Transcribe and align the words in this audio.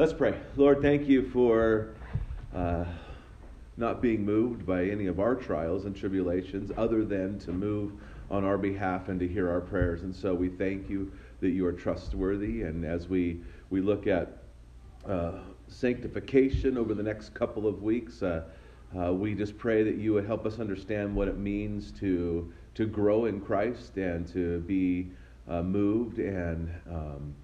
Let's 0.00 0.14
pray. 0.14 0.34
Lord, 0.56 0.80
thank 0.80 1.06
you 1.06 1.28
for 1.28 1.90
uh, 2.54 2.86
not 3.76 4.00
being 4.00 4.24
moved 4.24 4.64
by 4.64 4.84
any 4.84 5.08
of 5.08 5.20
our 5.20 5.34
trials 5.34 5.84
and 5.84 5.94
tribulations 5.94 6.72
other 6.78 7.04
than 7.04 7.38
to 7.40 7.52
move 7.52 7.92
on 8.30 8.42
our 8.42 8.56
behalf 8.56 9.10
and 9.10 9.20
to 9.20 9.28
hear 9.28 9.50
our 9.50 9.60
prayers. 9.60 10.00
And 10.00 10.16
so 10.16 10.32
we 10.32 10.48
thank 10.48 10.88
you 10.88 11.12
that 11.40 11.50
you 11.50 11.66
are 11.66 11.72
trustworthy. 11.74 12.62
And 12.62 12.82
as 12.82 13.08
we, 13.10 13.42
we 13.68 13.82
look 13.82 14.06
at 14.06 14.38
uh, 15.06 15.32
sanctification 15.68 16.78
over 16.78 16.94
the 16.94 17.02
next 17.02 17.34
couple 17.34 17.66
of 17.66 17.82
weeks, 17.82 18.22
uh, 18.22 18.44
uh, 18.98 19.12
we 19.12 19.34
just 19.34 19.58
pray 19.58 19.82
that 19.82 19.96
you 19.96 20.14
would 20.14 20.24
help 20.24 20.46
us 20.46 20.60
understand 20.60 21.14
what 21.14 21.28
it 21.28 21.36
means 21.36 21.92
to, 22.00 22.50
to 22.74 22.86
grow 22.86 23.26
in 23.26 23.38
Christ 23.38 23.98
and 23.98 24.26
to 24.28 24.60
be 24.60 25.10
uh, 25.46 25.60
moved 25.60 26.20
and 26.20 26.70
um, 26.90 27.34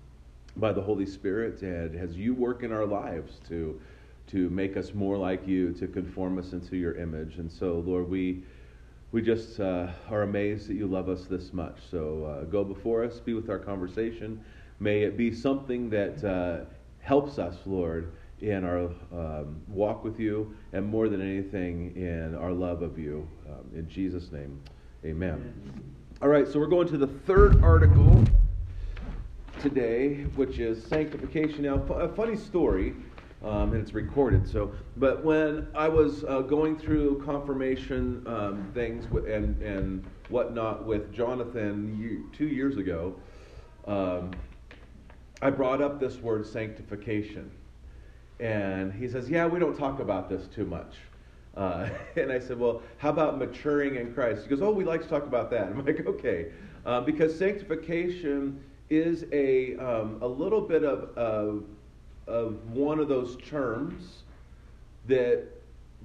by 0.56 0.72
the 0.72 0.80
Holy 0.80 1.06
Spirit 1.06 1.62
and 1.62 1.96
as 1.96 2.16
you 2.16 2.34
work 2.34 2.62
in 2.62 2.72
our 2.72 2.86
lives 2.86 3.40
to 3.48 3.80
to 4.28 4.50
make 4.50 4.76
us 4.76 4.92
more 4.92 5.16
like 5.16 5.46
you, 5.46 5.72
to 5.74 5.86
conform 5.86 6.36
us 6.36 6.52
into 6.52 6.76
your 6.76 6.96
image. 6.96 7.36
And 7.36 7.50
so, 7.50 7.82
Lord, 7.86 8.08
we 8.08 8.42
we 9.12 9.22
just 9.22 9.60
uh, 9.60 9.88
are 10.10 10.22
amazed 10.22 10.68
that 10.68 10.74
you 10.74 10.86
love 10.86 11.08
us 11.08 11.26
this 11.26 11.52
much. 11.52 11.78
So 11.90 12.24
uh, 12.24 12.44
go 12.44 12.64
before 12.64 13.04
us, 13.04 13.20
be 13.20 13.34
with 13.34 13.48
our 13.48 13.58
conversation. 13.58 14.44
May 14.80 15.02
it 15.02 15.16
be 15.16 15.32
something 15.32 15.88
that 15.90 16.24
uh, 16.24 16.64
helps 16.98 17.38
us, 17.38 17.56
Lord, 17.64 18.12
in 18.40 18.64
our 18.64 18.90
um, 19.12 19.62
walk 19.68 20.04
with 20.04 20.20
you, 20.20 20.54
and 20.72 20.84
more 20.84 21.08
than 21.08 21.22
anything, 21.22 21.96
in 21.96 22.34
our 22.34 22.52
love 22.52 22.82
of 22.82 22.98
you. 22.98 23.26
Um, 23.48 23.78
in 23.78 23.88
Jesus' 23.88 24.32
name, 24.32 24.60
amen. 25.04 25.30
amen. 25.30 25.94
All 26.20 26.28
right, 26.28 26.46
so 26.46 26.58
we're 26.58 26.66
going 26.66 26.88
to 26.88 26.98
the 26.98 27.06
third 27.06 27.62
article 27.62 28.24
today, 29.68 30.22
which 30.36 30.60
is 30.60 30.84
sanctification. 30.84 31.62
Now, 31.62 31.74
a 31.94 32.08
funny 32.08 32.36
story, 32.36 32.94
um, 33.42 33.72
and 33.72 33.82
it's 33.82 33.94
recorded. 33.94 34.48
So, 34.48 34.72
but 34.96 35.24
when 35.24 35.66
I 35.74 35.88
was 35.88 36.22
uh, 36.24 36.42
going 36.42 36.78
through 36.78 37.22
confirmation 37.24 38.22
um, 38.28 38.70
things 38.74 39.06
and 39.26 39.60
and 39.60 40.04
whatnot 40.28 40.84
with 40.86 41.12
Jonathan 41.12 42.30
two 42.32 42.46
years 42.46 42.76
ago, 42.76 43.16
um, 43.88 44.30
I 45.42 45.50
brought 45.50 45.82
up 45.82 45.98
this 45.98 46.18
word 46.18 46.46
sanctification, 46.46 47.50
and 48.38 48.92
he 48.92 49.08
says, 49.08 49.28
"Yeah, 49.28 49.46
we 49.46 49.58
don't 49.58 49.76
talk 49.76 49.98
about 49.98 50.28
this 50.28 50.46
too 50.46 50.64
much." 50.64 50.94
Uh, 51.56 51.88
and 52.16 52.30
I 52.30 52.38
said, 52.38 52.58
Well, 52.58 52.82
how 52.98 53.08
about 53.08 53.38
maturing 53.38 53.96
in 53.96 54.12
Christ? 54.12 54.42
He 54.42 54.48
goes, 54.48 54.60
Oh, 54.60 54.70
we 54.70 54.84
like 54.84 55.00
to 55.00 55.08
talk 55.08 55.22
about 55.22 55.50
that. 55.52 55.62
I'm 55.68 55.82
like, 55.86 56.06
Okay. 56.06 56.52
Uh, 56.84 57.00
because 57.00 57.36
sanctification 57.36 58.62
is 58.90 59.24
a, 59.32 59.76
um, 59.76 60.18
a 60.22 60.26
little 60.26 60.60
bit 60.60 60.84
of, 60.84 61.16
of, 61.16 61.64
of 62.26 62.70
one 62.70 62.98
of 63.00 63.08
those 63.08 63.36
terms 63.38 64.22
that 65.06 65.44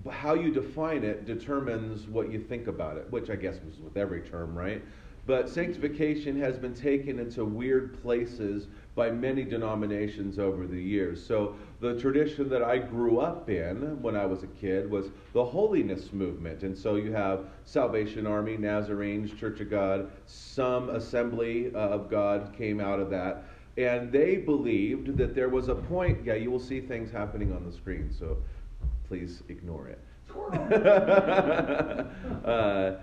how 0.09 0.33
you 0.33 0.51
define 0.51 1.03
it 1.03 1.25
determines 1.25 2.07
what 2.07 2.31
you 2.31 2.39
think 2.39 2.67
about 2.67 2.97
it, 2.97 3.09
which 3.11 3.29
I 3.29 3.35
guess 3.35 3.55
was 3.65 3.79
with 3.79 3.97
every 3.97 4.21
term, 4.21 4.57
right? 4.57 4.81
But 5.27 5.49
sanctification 5.49 6.39
has 6.39 6.57
been 6.57 6.73
taken 6.73 7.19
into 7.19 7.45
weird 7.45 8.01
places 8.01 8.67
by 8.95 9.11
many 9.11 9.43
denominations 9.43 10.39
over 10.39 10.65
the 10.65 10.81
years. 10.81 11.23
So 11.23 11.55
the 11.81 11.99
tradition 11.99 12.47
that 12.49 12.61
I 12.61 12.77
grew 12.77 13.19
up 13.19 13.49
in 13.49 13.99
when 14.03 14.15
I 14.15 14.23
was 14.25 14.43
a 14.43 14.47
kid 14.47 14.89
was 14.89 15.07
the 15.33 15.43
holiness 15.43 16.13
movement. 16.13 16.61
And 16.61 16.77
so 16.77 16.95
you 16.95 17.11
have 17.11 17.47
Salvation 17.65 18.27
Army, 18.27 18.55
Nazarenes, 18.55 19.37
Church 19.37 19.59
of 19.61 19.71
God, 19.71 20.11
some 20.27 20.91
assembly 20.91 21.71
uh, 21.73 21.79
of 21.79 22.09
God 22.09 22.53
came 22.55 22.79
out 22.79 22.99
of 22.99 23.09
that. 23.09 23.45
And 23.77 24.11
they 24.11 24.37
believed 24.37 25.17
that 25.17 25.33
there 25.33 25.49
was 25.49 25.69
a 25.69 25.75
point, 25.75 26.23
yeah, 26.23 26.35
you 26.35 26.51
will 26.51 26.59
see 26.59 26.81
things 26.81 27.09
happening 27.11 27.51
on 27.51 27.65
the 27.65 27.71
screen, 27.71 28.13
so 28.17 28.37
please 29.07 29.41
ignore 29.49 29.87
it. 29.87 29.99
uh, 32.45 32.97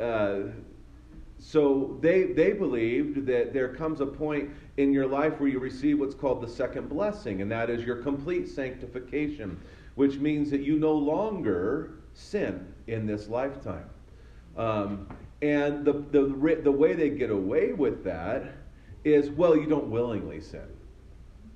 uh, 0.00 0.40
so 1.38 1.96
they, 2.00 2.24
they 2.24 2.52
believed 2.52 3.26
that 3.26 3.52
there 3.52 3.68
comes 3.74 4.00
a 4.00 4.06
point 4.06 4.50
in 4.76 4.92
your 4.92 5.06
life 5.06 5.40
where 5.40 5.48
you 5.48 5.60
receive 5.60 5.98
what's 6.00 6.14
called 6.14 6.42
the 6.42 6.48
second 6.48 6.88
blessing, 6.88 7.42
and 7.42 7.50
that 7.50 7.70
is 7.70 7.84
your 7.84 7.96
complete 7.96 8.48
sanctification, 8.48 9.60
which 9.94 10.16
means 10.16 10.50
that 10.50 10.60
you 10.60 10.78
no 10.78 10.92
longer 10.92 12.00
sin 12.14 12.66
in 12.86 13.06
this 13.06 13.28
lifetime. 13.28 13.88
Um, 14.56 15.08
and 15.40 15.84
the, 15.84 15.92
the, 15.92 16.60
the 16.62 16.72
way 16.72 16.94
they 16.94 17.10
get 17.10 17.30
away 17.30 17.72
with 17.72 18.02
that 18.04 18.54
is 19.04 19.30
well, 19.30 19.56
you 19.56 19.66
don't 19.66 19.90
willingly 19.90 20.40
sin. 20.40 20.66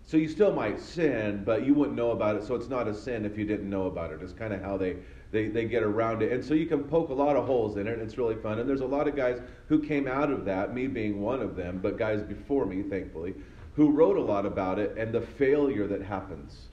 So 0.04 0.16
you 0.16 0.28
still 0.28 0.52
might 0.52 0.80
sin, 0.80 1.42
but 1.44 1.64
you 1.64 1.74
wouldn't 1.74 1.96
know 1.96 2.10
about 2.10 2.36
it, 2.36 2.44
so 2.44 2.54
it's 2.54 2.68
not 2.68 2.86
a 2.86 2.94
sin 2.94 3.24
if 3.24 3.36
you 3.36 3.44
didn't 3.44 3.68
know 3.68 3.86
about 3.86 4.12
it. 4.12 4.20
It's 4.22 4.32
kind 4.32 4.52
of 4.52 4.60
how 4.60 4.76
they, 4.76 4.96
they, 5.32 5.48
they 5.48 5.64
get 5.64 5.82
around 5.82 6.22
it. 6.22 6.30
And 6.30 6.44
so 6.44 6.54
you 6.54 6.66
can 6.66 6.84
poke 6.84 7.08
a 7.08 7.14
lot 7.14 7.36
of 7.36 7.46
holes 7.46 7.76
in 7.76 7.86
it, 7.86 7.94
and 7.94 8.02
it's 8.02 8.18
really 8.18 8.36
fun. 8.36 8.60
And 8.60 8.68
there's 8.68 8.82
a 8.82 8.86
lot 8.86 9.08
of 9.08 9.16
guys 9.16 9.40
who 9.66 9.80
came 9.80 10.06
out 10.06 10.30
of 10.30 10.44
that, 10.44 10.74
me 10.74 10.86
being 10.86 11.20
one 11.20 11.40
of 11.40 11.56
them, 11.56 11.80
but 11.82 11.98
guys 11.98 12.22
before 12.22 12.66
me, 12.66 12.82
thankfully, 12.82 13.34
who 13.74 13.90
wrote 13.90 14.18
a 14.18 14.22
lot 14.22 14.44
about 14.44 14.78
it 14.78 14.96
and 14.98 15.12
the 15.12 15.22
failure 15.22 15.86
that 15.86 16.02
happens. 16.02 16.66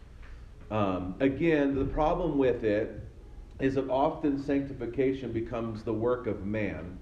Um, 0.69 1.15
again, 1.21 1.73
the 1.73 1.85
problem 1.85 2.37
with 2.37 2.63
it 2.63 2.99
is 3.59 3.75
that 3.75 3.89
often 3.89 4.41
sanctification 4.43 5.31
becomes 5.31 5.83
the 5.83 5.93
work 5.93 6.27
of 6.27 6.45
man. 6.45 6.99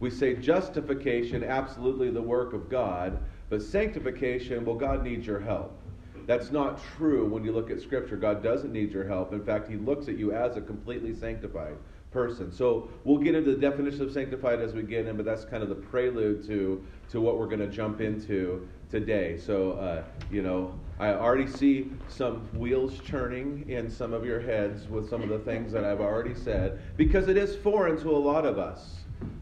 We 0.00 0.10
say 0.10 0.34
justification, 0.34 1.44
absolutely 1.44 2.10
the 2.10 2.22
work 2.22 2.52
of 2.52 2.68
God, 2.68 3.18
but 3.48 3.62
sanctification, 3.62 4.64
well, 4.64 4.76
God 4.76 5.04
needs 5.04 5.26
your 5.26 5.40
help. 5.40 5.79
That's 6.26 6.50
not 6.50 6.80
true 6.96 7.26
when 7.26 7.44
you 7.44 7.52
look 7.52 7.70
at 7.70 7.80
Scripture. 7.80 8.16
God 8.16 8.42
doesn't 8.42 8.72
need 8.72 8.92
your 8.92 9.06
help. 9.06 9.32
In 9.32 9.44
fact, 9.44 9.68
He 9.68 9.76
looks 9.76 10.08
at 10.08 10.16
you 10.18 10.32
as 10.32 10.56
a 10.56 10.60
completely 10.60 11.14
sanctified 11.14 11.76
person. 12.10 12.52
So 12.52 12.88
we'll 13.04 13.18
get 13.18 13.34
into 13.34 13.54
the 13.54 13.60
definition 13.60 14.02
of 14.02 14.12
sanctified 14.12 14.60
as 14.60 14.72
we 14.74 14.82
get 14.82 15.06
in, 15.06 15.16
but 15.16 15.24
that's 15.24 15.44
kind 15.44 15.62
of 15.62 15.68
the 15.68 15.76
prelude 15.76 16.44
to, 16.46 16.84
to 17.10 17.20
what 17.20 17.38
we're 17.38 17.46
going 17.46 17.60
to 17.60 17.68
jump 17.68 18.00
into 18.00 18.68
today. 18.90 19.38
So, 19.38 19.72
uh, 19.72 20.04
you 20.30 20.42
know, 20.42 20.78
I 20.98 21.10
already 21.10 21.46
see 21.46 21.90
some 22.08 22.48
wheels 22.58 22.98
churning 23.04 23.64
in 23.68 23.90
some 23.90 24.12
of 24.12 24.24
your 24.24 24.40
heads 24.40 24.88
with 24.88 25.08
some 25.08 25.22
of 25.22 25.28
the 25.28 25.38
things 25.38 25.72
that 25.72 25.84
I've 25.84 26.00
already 26.00 26.34
said, 26.34 26.80
because 26.96 27.28
it 27.28 27.36
is 27.36 27.56
foreign 27.56 27.96
to 28.00 28.10
a 28.10 28.18
lot 28.18 28.44
of 28.44 28.58
us 28.58 28.96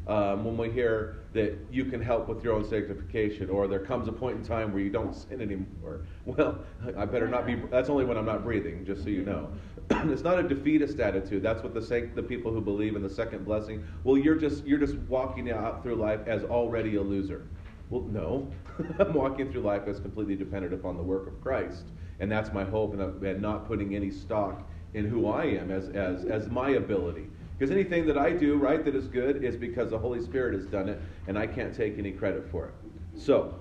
um, 0.06 0.44
when 0.44 0.56
we 0.56 0.70
hear 0.70 1.18
that 1.34 1.58
you 1.70 1.84
can 1.84 2.00
help 2.00 2.28
with 2.28 2.42
your 2.42 2.54
own 2.54 2.64
sanctification, 2.64 3.50
or 3.50 3.68
there 3.68 3.78
comes 3.78 4.08
a 4.08 4.12
point 4.12 4.38
in 4.38 4.42
time 4.42 4.72
where 4.72 4.82
you 4.82 4.90
don't 4.90 5.14
sin 5.14 5.40
anymore. 5.40 6.06
Well, 6.24 6.58
I 6.96 7.06
better 7.06 7.26
not 7.26 7.46
be. 7.46 7.54
That's 7.70 7.88
only 7.88 8.04
when 8.04 8.18
I'm 8.18 8.26
not 8.26 8.44
breathing, 8.44 8.84
just 8.84 9.02
so 9.02 9.08
you 9.08 9.24
know. 9.24 9.50
it's 9.90 10.22
not 10.22 10.38
a 10.38 10.42
defeatist 10.42 11.00
attitude. 11.00 11.42
That's 11.42 11.62
what 11.62 11.72
the 11.72 12.10
the 12.14 12.22
people 12.22 12.52
who 12.52 12.60
believe 12.60 12.96
in 12.96 13.02
the 13.02 13.08
second 13.08 13.44
blessing. 13.46 13.82
Well, 14.04 14.18
you're 14.18 14.36
just 14.36 14.66
you're 14.66 14.78
just 14.78 14.96
walking 15.08 15.50
out 15.50 15.82
through 15.82 15.96
life 15.96 16.20
as 16.26 16.44
already 16.44 16.96
a 16.96 17.02
loser. 17.02 17.46
Well, 17.88 18.02
no, 18.02 18.50
I'm 18.98 19.14
walking 19.14 19.50
through 19.50 19.62
life 19.62 19.82
as 19.86 20.00
completely 20.00 20.36
dependent 20.36 20.74
upon 20.74 20.98
the 20.98 21.02
work 21.02 21.26
of 21.26 21.40
Christ, 21.40 21.86
and 22.20 22.30
that's 22.30 22.52
my 22.52 22.64
hope, 22.64 22.92
and, 22.92 23.22
and 23.24 23.40
not 23.40 23.66
putting 23.66 23.96
any 23.96 24.10
stock 24.10 24.68
in 24.92 25.06
who 25.06 25.28
I 25.28 25.44
am 25.44 25.70
as 25.70 25.88
as 25.88 26.24
as 26.26 26.48
my 26.48 26.70
ability. 26.70 27.28
Because 27.58 27.72
anything 27.72 28.06
that 28.06 28.16
I 28.16 28.30
do, 28.30 28.56
right, 28.56 28.84
that 28.84 28.94
is 28.94 29.08
good, 29.08 29.42
is 29.42 29.56
because 29.56 29.90
the 29.90 29.98
Holy 29.98 30.22
Spirit 30.22 30.54
has 30.54 30.66
done 30.66 30.88
it, 30.88 31.00
and 31.26 31.36
I 31.36 31.46
can't 31.46 31.74
take 31.74 31.98
any 31.98 32.12
credit 32.12 32.48
for 32.50 32.66
it. 32.66 32.74
So, 33.20 33.58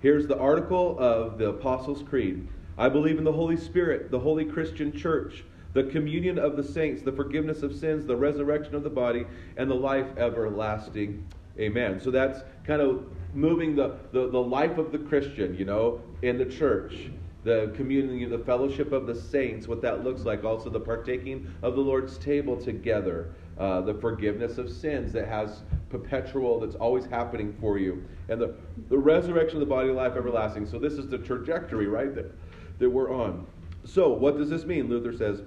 here's 0.00 0.28
the 0.28 0.38
article 0.38 0.96
of 1.00 1.36
the 1.38 1.48
Apostles' 1.48 2.02
Creed 2.02 2.46
I 2.78 2.88
believe 2.88 3.18
in 3.18 3.24
the 3.24 3.32
Holy 3.32 3.56
Spirit, 3.56 4.10
the 4.10 4.18
holy 4.18 4.44
Christian 4.44 4.92
church, 4.92 5.44
the 5.72 5.84
communion 5.84 6.38
of 6.38 6.56
the 6.56 6.62
saints, 6.62 7.02
the 7.02 7.12
forgiveness 7.12 7.62
of 7.62 7.74
sins, 7.74 8.06
the 8.06 8.16
resurrection 8.16 8.74
of 8.74 8.82
the 8.82 8.90
body, 8.90 9.26
and 9.56 9.70
the 9.70 9.74
life 9.74 10.06
everlasting. 10.18 11.26
Amen. 11.58 11.98
So 11.98 12.10
that's 12.10 12.40
kind 12.64 12.82
of 12.82 13.06
moving 13.34 13.74
the, 13.74 13.96
the, 14.12 14.30
the 14.30 14.40
life 14.40 14.78
of 14.78 14.92
the 14.92 14.98
Christian, 14.98 15.56
you 15.56 15.64
know, 15.64 16.02
in 16.22 16.38
the 16.38 16.44
church 16.44 17.10
the 17.46 17.72
community, 17.76 18.24
the 18.24 18.40
fellowship 18.40 18.90
of 18.90 19.06
the 19.06 19.14
saints, 19.14 19.68
what 19.68 19.80
that 19.80 20.02
looks 20.02 20.22
like, 20.22 20.42
also 20.42 20.68
the 20.68 20.80
partaking 20.80 21.48
of 21.62 21.76
the 21.76 21.80
Lord's 21.80 22.18
table 22.18 22.56
together, 22.56 23.32
uh, 23.56 23.80
the 23.82 23.94
forgiveness 23.94 24.58
of 24.58 24.68
sins 24.68 25.12
that 25.12 25.28
has 25.28 25.62
perpetual, 25.88 26.58
that's 26.58 26.74
always 26.74 27.06
happening 27.06 27.56
for 27.60 27.78
you, 27.78 28.04
and 28.28 28.40
the, 28.40 28.56
the 28.88 28.98
resurrection 28.98 29.58
of 29.58 29.60
the 29.60 29.72
body, 29.72 29.90
life 29.90 30.14
everlasting. 30.16 30.66
So 30.66 30.80
this 30.80 30.94
is 30.94 31.06
the 31.06 31.18
trajectory, 31.18 31.86
right, 31.86 32.12
that, 32.16 32.32
that 32.80 32.90
we're 32.90 33.14
on. 33.14 33.46
So 33.84 34.08
what 34.08 34.36
does 34.36 34.50
this 34.50 34.64
mean? 34.64 34.88
Luther 34.88 35.16
says, 35.16 35.42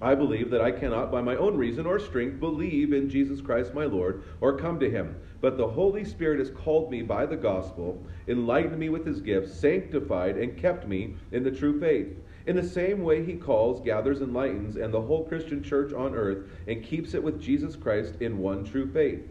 I 0.00 0.14
believe 0.14 0.50
that 0.50 0.60
I 0.60 0.72
cannot, 0.72 1.10
by 1.10 1.22
my 1.22 1.36
own 1.36 1.56
reason 1.56 1.86
or 1.86 1.98
strength, 1.98 2.38
believe 2.38 2.92
in 2.92 3.08
Jesus 3.08 3.40
Christ 3.40 3.72
my 3.72 3.86
Lord 3.86 4.24
or 4.42 4.58
come 4.58 4.78
to 4.80 4.90
him. 4.90 5.16
But 5.40 5.56
the 5.56 5.68
Holy 5.68 6.04
Spirit 6.04 6.38
has 6.38 6.50
called 6.50 6.90
me 6.90 7.02
by 7.02 7.24
the 7.24 7.36
gospel, 7.36 8.02
enlightened 8.28 8.78
me 8.78 8.90
with 8.90 9.06
his 9.06 9.20
gifts, 9.20 9.54
sanctified, 9.54 10.36
and 10.36 10.56
kept 10.56 10.86
me 10.86 11.16
in 11.32 11.44
the 11.44 11.50
true 11.50 11.80
faith. 11.80 12.14
In 12.46 12.56
the 12.56 12.62
same 12.62 13.02
way, 13.02 13.24
he 13.24 13.34
calls, 13.34 13.80
gathers, 13.80 14.20
enlightens, 14.20 14.76
and 14.76 14.92
the 14.92 15.00
whole 15.00 15.24
Christian 15.24 15.62
church 15.62 15.92
on 15.92 16.14
earth, 16.14 16.46
and 16.68 16.84
keeps 16.84 17.14
it 17.14 17.22
with 17.22 17.40
Jesus 17.40 17.74
Christ 17.74 18.16
in 18.20 18.38
one 18.38 18.64
true 18.64 18.90
faith. 18.90 19.22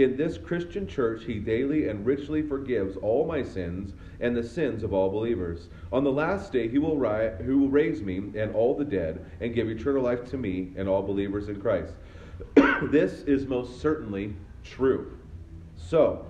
In 0.00 0.16
this 0.16 0.38
Christian 0.38 0.86
church, 0.86 1.24
he 1.26 1.38
daily 1.38 1.88
and 1.88 2.06
richly 2.06 2.40
forgives 2.40 2.96
all 3.02 3.26
my 3.26 3.42
sins 3.42 3.92
and 4.20 4.34
the 4.34 4.42
sins 4.42 4.82
of 4.82 4.94
all 4.94 5.10
believers. 5.10 5.68
On 5.92 6.04
the 6.04 6.10
last 6.10 6.54
day, 6.54 6.68
he 6.68 6.78
will, 6.78 6.96
ri- 6.96 7.32
he 7.44 7.50
will 7.50 7.68
raise 7.68 8.00
me 8.00 8.16
and 8.34 8.54
all 8.54 8.74
the 8.74 8.84
dead 8.84 9.22
and 9.42 9.54
give 9.54 9.68
eternal 9.68 10.02
life 10.02 10.24
to 10.30 10.38
me 10.38 10.72
and 10.74 10.88
all 10.88 11.02
believers 11.02 11.50
in 11.50 11.60
Christ. 11.60 11.92
this 12.90 13.20
is 13.24 13.46
most 13.46 13.78
certainly 13.82 14.34
true. 14.64 15.18
So, 15.76 16.24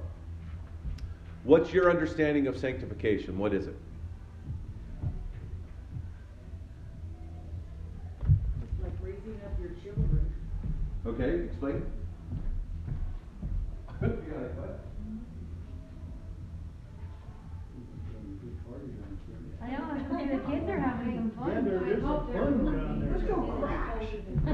what's 1.45 1.73
your 1.73 1.93
understanding 1.93 2.49
of 2.49 2.59
sanctification? 2.59 3.39
What 3.39 3.55
is 3.55 3.69
it? 3.69 3.77
like 8.83 8.93
raising 9.01 9.41
up 9.45 9.61
your 9.61 9.71
children. 9.81 10.29
Okay, 11.07 11.45
explain. 11.45 11.85
I 14.03 14.07
know, 19.73 19.93
it's 19.95 20.11
like 20.11 20.31
the 20.31 20.39
kids 20.51 20.69
are 20.71 20.81
having 20.81 21.17
some 21.17 21.31
fun. 21.39 21.51
Yeah, 21.53 21.61
there 21.61 21.93
is 21.93 22.01
some 22.03 22.27
fun 22.27 22.67
down 22.67 23.01
there. 23.01 23.13
Let's 23.13 23.25
go 23.25 23.43
crash. 23.61 24.07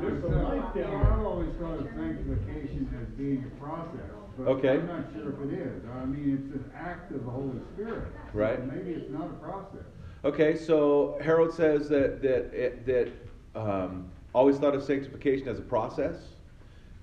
There's 0.00 0.22
some 0.22 0.42
life 0.42 0.74
down 0.74 0.90
there. 0.90 1.12
I've 1.12 1.26
always 1.26 1.50
thought 1.60 1.80
of 1.80 1.88
sanctification 1.94 2.88
as 3.02 3.08
being 3.18 3.44
a 3.44 3.62
process, 3.62 4.00
but 4.38 4.48
Okay. 4.48 4.78
I'm 4.78 4.86
not 4.86 5.04
sure 5.12 5.34
if 5.34 5.52
it 5.52 5.58
is. 5.58 5.82
I 5.94 6.04
mean, 6.06 6.42
it's 6.42 6.54
an 6.54 6.70
act 6.74 7.12
of 7.12 7.24
the 7.26 7.30
Holy 7.30 7.60
Spirit. 7.74 8.08
So 8.32 8.38
Right. 8.38 8.74
Maybe 8.74 8.92
it's 8.92 9.10
not 9.10 9.26
a 9.26 9.34
process. 9.34 9.84
Okay, 10.24 10.56
so 10.56 11.18
Harold 11.22 11.52
says 11.52 11.90
that 11.90 12.22
that 12.22 12.86
that 12.86 13.12
um, 13.54 14.10
always 14.34 14.56
thought 14.56 14.74
of 14.74 14.82
sanctification 14.82 15.46
as 15.48 15.58
a 15.58 15.62
process. 15.62 16.16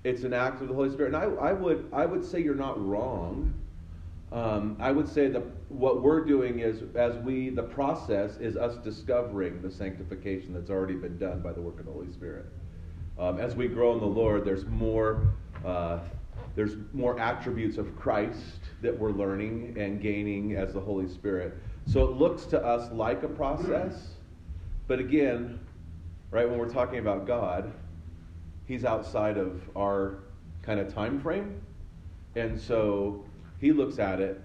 It's 0.04 0.24
an 0.24 0.32
act 0.32 0.60
of 0.60 0.68
the 0.68 0.74
Holy 0.74 0.90
Spirit, 0.90 1.14
and 1.14 1.16
I, 1.16 1.50
I 1.50 1.52
would 1.52 1.88
I 1.92 2.06
would 2.06 2.24
say 2.24 2.40
you're 2.40 2.54
not 2.54 2.84
wrong. 2.84 3.54
Um, 4.32 4.76
I 4.80 4.90
would 4.90 5.08
say 5.08 5.28
that 5.28 5.42
what 5.68 6.02
we're 6.02 6.24
doing 6.24 6.60
is 6.60 6.82
as 6.96 7.16
we 7.18 7.50
the 7.50 7.62
process 7.62 8.36
is 8.38 8.56
us 8.56 8.76
discovering 8.78 9.62
the 9.62 9.70
sanctification 9.70 10.54
that's 10.54 10.70
already 10.70 10.94
been 10.94 11.18
done 11.18 11.40
by 11.40 11.52
the 11.52 11.60
work 11.60 11.78
of 11.78 11.86
the 11.86 11.92
Holy 11.92 12.10
Spirit. 12.10 12.46
Um, 13.18 13.38
as 13.38 13.54
we 13.54 13.68
grow 13.68 13.92
in 13.92 14.00
the 14.00 14.06
Lord, 14.06 14.44
there's 14.44 14.64
more 14.66 15.28
uh, 15.64 16.00
there's 16.56 16.76
more 16.92 17.18
attributes 17.20 17.78
of 17.78 17.94
Christ 17.96 18.60
that 18.80 18.98
we're 18.98 19.12
learning 19.12 19.76
and 19.78 20.00
gaining 20.00 20.56
as 20.56 20.72
the 20.72 20.80
Holy 20.80 21.08
Spirit. 21.08 21.54
So 21.86 22.04
it 22.04 22.16
looks 22.16 22.44
to 22.46 22.64
us 22.64 22.90
like 22.92 23.22
a 23.22 23.28
process, 23.28 24.14
but 24.88 24.98
again, 24.98 25.60
right 26.30 26.48
when 26.48 26.58
we're 26.58 26.68
talking 26.72 26.98
about 26.98 27.26
God, 27.26 27.72
He's 28.72 28.86
outside 28.86 29.36
of 29.36 29.60
our 29.76 30.24
kind 30.62 30.80
of 30.80 30.88
time 30.94 31.20
frame, 31.20 31.60
and 32.36 32.58
so 32.58 33.22
He 33.60 33.70
looks 33.70 33.98
at 33.98 34.18
it 34.18 34.40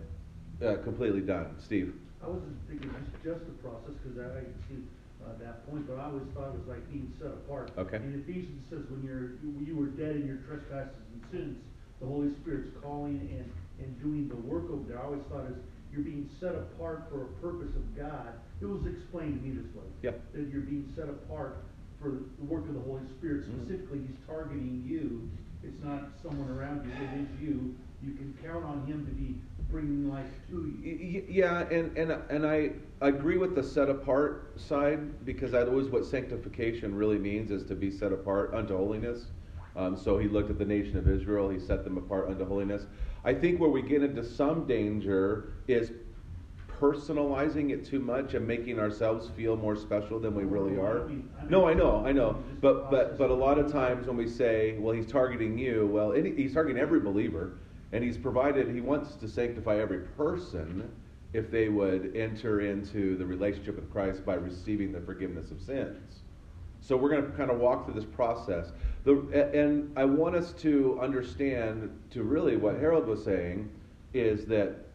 uh, 0.59 0.83
completely 0.83 1.21
done. 1.21 1.55
Steve. 1.63 1.95
I 2.21 2.27
wasn't 2.27 2.59
thinking 2.67 2.91
just 3.23 3.39
the 3.45 3.55
process, 3.63 3.95
because 4.03 4.19
I, 4.19 4.43
can 4.43 4.53
see, 4.67 4.83
uh, 5.23 5.31
that 5.39 5.63
point, 5.71 5.87
but 5.87 5.95
I 5.95 6.11
always 6.11 6.27
thought 6.35 6.51
it 6.51 6.59
was 6.59 6.67
like 6.67 6.83
being 6.91 7.07
set 7.17 7.27
apart. 7.27 7.71
Okay. 7.77 8.03
In 8.03 8.19
Ephesians 8.19 8.67
says, 8.69 8.83
when 8.89 8.99
you're, 9.07 9.39
you, 9.63 9.79
were 9.79 9.95
dead 9.95 10.17
in 10.17 10.27
your 10.27 10.43
trespasses 10.43 11.07
and 11.13 11.23
sins, 11.31 11.63
the 12.01 12.05
Holy 12.05 12.27
Spirit's 12.43 12.75
calling 12.83 13.23
and, 13.31 13.47
and 13.79 13.95
doing 14.03 14.27
the 14.27 14.35
work 14.43 14.67
over 14.69 14.83
there. 14.91 14.99
I 14.99 15.05
always 15.05 15.23
thought 15.31 15.47
as 15.47 15.55
you're 15.93 16.03
being 16.03 16.29
set 16.37 16.51
apart 16.51 17.07
for 17.09 17.23
a 17.23 17.31
purpose 17.39 17.71
of 17.79 17.95
God. 17.95 18.35
It 18.59 18.67
was 18.67 18.83
explained 18.91 19.39
to 19.39 19.47
me 19.47 19.55
this 19.55 19.71
way. 19.71 19.87
Yep. 20.03 20.19
That 20.35 20.51
you're 20.51 20.67
being 20.67 20.91
set 20.97 21.07
apart 21.07 21.63
for 22.01 22.09
the 22.39 22.45
work 22.45 22.67
of 22.67 22.73
the 22.75 22.81
Holy 22.81 23.05
Spirit. 23.07 23.43
Mhm. 23.49 23.61
Specifically, 23.61 23.99
He's 23.99 24.17
targeting 24.27 24.83
you. 24.85 25.29
It's 25.63 25.81
not 25.83 26.11
someone 26.21 26.49
around 26.49 26.85
you, 26.85 26.91
it 26.91 27.21
is 27.21 27.41
you. 27.41 27.75
You 28.03 28.13
can 28.13 28.37
count 28.43 28.63
on 28.63 28.85
Him 28.85 29.05
to 29.05 29.11
be 29.11 29.35
bringing 29.69 30.09
life 30.09 30.29
to 30.49 30.73
you. 30.81 31.25
Yeah, 31.27 31.67
and, 31.69 31.97
and, 31.97 32.11
and 32.29 32.45
I 32.45 32.71
agree 33.01 33.37
with 33.37 33.55
the 33.55 33.63
set 33.63 33.89
apart 33.89 34.57
side 34.59 35.25
because 35.25 35.51
that 35.51 35.69
was 35.69 35.89
what 35.89 36.05
sanctification 36.05 36.95
really 36.95 37.17
means 37.17 37.51
is 37.51 37.63
to 37.65 37.75
be 37.75 37.91
set 37.91 38.13
apart 38.13 38.53
unto 38.53 38.77
holiness. 38.77 39.25
Um, 39.75 39.97
so 39.97 40.17
he 40.17 40.27
looked 40.27 40.49
at 40.49 40.57
the 40.57 40.65
nation 40.65 40.97
of 40.97 41.07
Israel, 41.09 41.49
he 41.49 41.59
set 41.59 41.83
them 41.83 41.97
apart 41.97 42.29
unto 42.29 42.45
holiness. 42.45 42.85
I 43.25 43.33
think 43.33 43.59
where 43.59 43.69
we 43.69 43.81
get 43.81 44.03
into 44.03 44.23
some 44.23 44.65
danger 44.65 45.53
is 45.67 45.91
personalizing 46.79 47.71
it 47.71 47.85
too 47.85 47.99
much 47.99 48.33
and 48.33 48.45
making 48.47 48.79
ourselves 48.79 49.29
feel 49.35 49.55
more 49.55 49.75
special 49.75 50.19
than 50.19 50.35
we 50.35 50.43
really 50.43 50.77
are. 50.77 51.03
I 51.05 51.07
mean- 51.07 51.29
No, 51.49 51.67
I 51.67 51.73
know, 51.73 52.03
I 52.05 52.11
know. 52.11 52.37
But, 52.61 52.89
but, 52.91 53.17
but 53.17 53.29
a 53.29 53.33
lot 53.33 53.57
of 53.59 53.71
times 53.71 54.07
when 54.07 54.17
we 54.17 54.27
say, 54.27 54.77
well, 54.77 54.93
he's 54.93 55.05
targeting 55.07 55.57
you, 55.57 55.87
well, 55.87 56.13
any, 56.13 56.35
he's 56.35 56.53
targeting 56.53 56.81
every 56.81 56.99
believer, 56.99 57.53
and 57.91 58.03
he's 58.03 58.17
provided, 58.17 58.73
he 58.73 58.81
wants 58.81 59.15
to 59.15 59.27
sanctify 59.27 59.77
every 59.77 59.99
person 59.99 60.89
if 61.33 61.51
they 61.51 61.69
would 61.69 62.15
enter 62.15 62.61
into 62.61 63.17
the 63.17 63.25
relationship 63.25 63.75
with 63.75 63.91
Christ 63.91 64.25
by 64.25 64.35
receiving 64.35 64.91
the 64.91 65.01
forgiveness 65.01 65.51
of 65.51 65.61
sins. 65.61 66.21
So 66.79 66.95
we're 66.95 67.09
going 67.09 67.23
to 67.25 67.31
kind 67.37 67.51
of 67.51 67.59
walk 67.59 67.85
through 67.85 67.95
this 67.95 68.05
process. 68.05 68.71
The, 69.03 69.51
and 69.53 69.91
I 69.97 70.05
want 70.05 70.35
us 70.35 70.53
to 70.53 70.99
understand, 71.01 71.89
to 72.11 72.23
really 72.23 72.55
what 72.55 72.75
Harold 72.79 73.07
was 73.07 73.23
saying, 73.23 73.69
is 74.13 74.45
that 74.45 74.86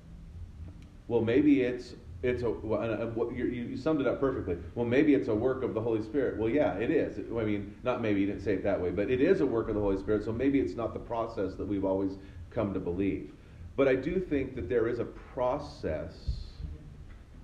well, 1.12 1.20
maybe 1.20 1.60
it's 1.60 1.92
it's 2.22 2.42
a 2.42 2.46
you, 2.46 3.44
you 3.44 3.76
summed 3.76 4.00
it 4.00 4.06
up 4.06 4.18
perfectly. 4.18 4.56
Well, 4.74 4.86
maybe 4.86 5.12
it's 5.12 5.28
a 5.28 5.34
work 5.34 5.62
of 5.62 5.74
the 5.74 5.80
Holy 5.82 6.00
Spirit. 6.00 6.38
Well, 6.38 6.48
yeah, 6.48 6.72
it 6.78 6.90
is. 6.90 7.18
I 7.18 7.44
mean, 7.44 7.74
not 7.82 8.00
maybe 8.00 8.22
you 8.22 8.26
didn't 8.26 8.40
say 8.40 8.54
it 8.54 8.64
that 8.64 8.80
way, 8.80 8.88
but 8.88 9.10
it 9.10 9.20
is 9.20 9.42
a 9.42 9.46
work 9.46 9.68
of 9.68 9.74
the 9.74 9.80
Holy 9.82 9.98
Spirit. 9.98 10.24
So 10.24 10.32
maybe 10.32 10.58
it's 10.58 10.74
not 10.74 10.94
the 10.94 11.00
process 11.00 11.52
that 11.56 11.68
we've 11.68 11.84
always 11.84 12.12
come 12.48 12.72
to 12.72 12.80
believe. 12.80 13.30
But 13.76 13.88
I 13.88 13.94
do 13.94 14.20
think 14.20 14.54
that 14.54 14.70
there 14.70 14.88
is 14.88 15.00
a 15.00 15.04
process 15.04 16.14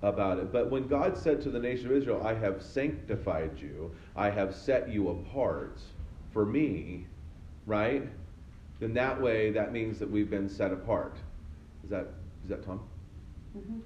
about 0.01 0.39
it. 0.39 0.51
But 0.51 0.71
when 0.71 0.87
God 0.87 1.15
said 1.15 1.39
to 1.43 1.51
the 1.51 1.59
nation 1.59 1.85
of 1.85 1.91
Israel, 1.91 2.25
"I 2.25 2.33
have 2.33 2.63
sanctified 2.63 3.59
you, 3.59 3.91
I 4.15 4.31
have 4.31 4.55
set 4.55 4.89
you 4.89 5.09
apart 5.09 5.79
for 6.31 6.43
me," 6.43 7.05
right? 7.67 8.09
Then 8.79 8.95
that 8.95 9.21
way, 9.21 9.51
that 9.51 9.71
means 9.71 9.99
that 9.99 10.09
we've 10.09 10.31
been 10.31 10.49
set 10.49 10.73
apart. 10.73 11.17
Is 11.83 11.91
that 11.91 12.07
is 12.43 12.49
that 12.49 12.63
Tom? 12.63 12.79
Mhm. 13.55 13.81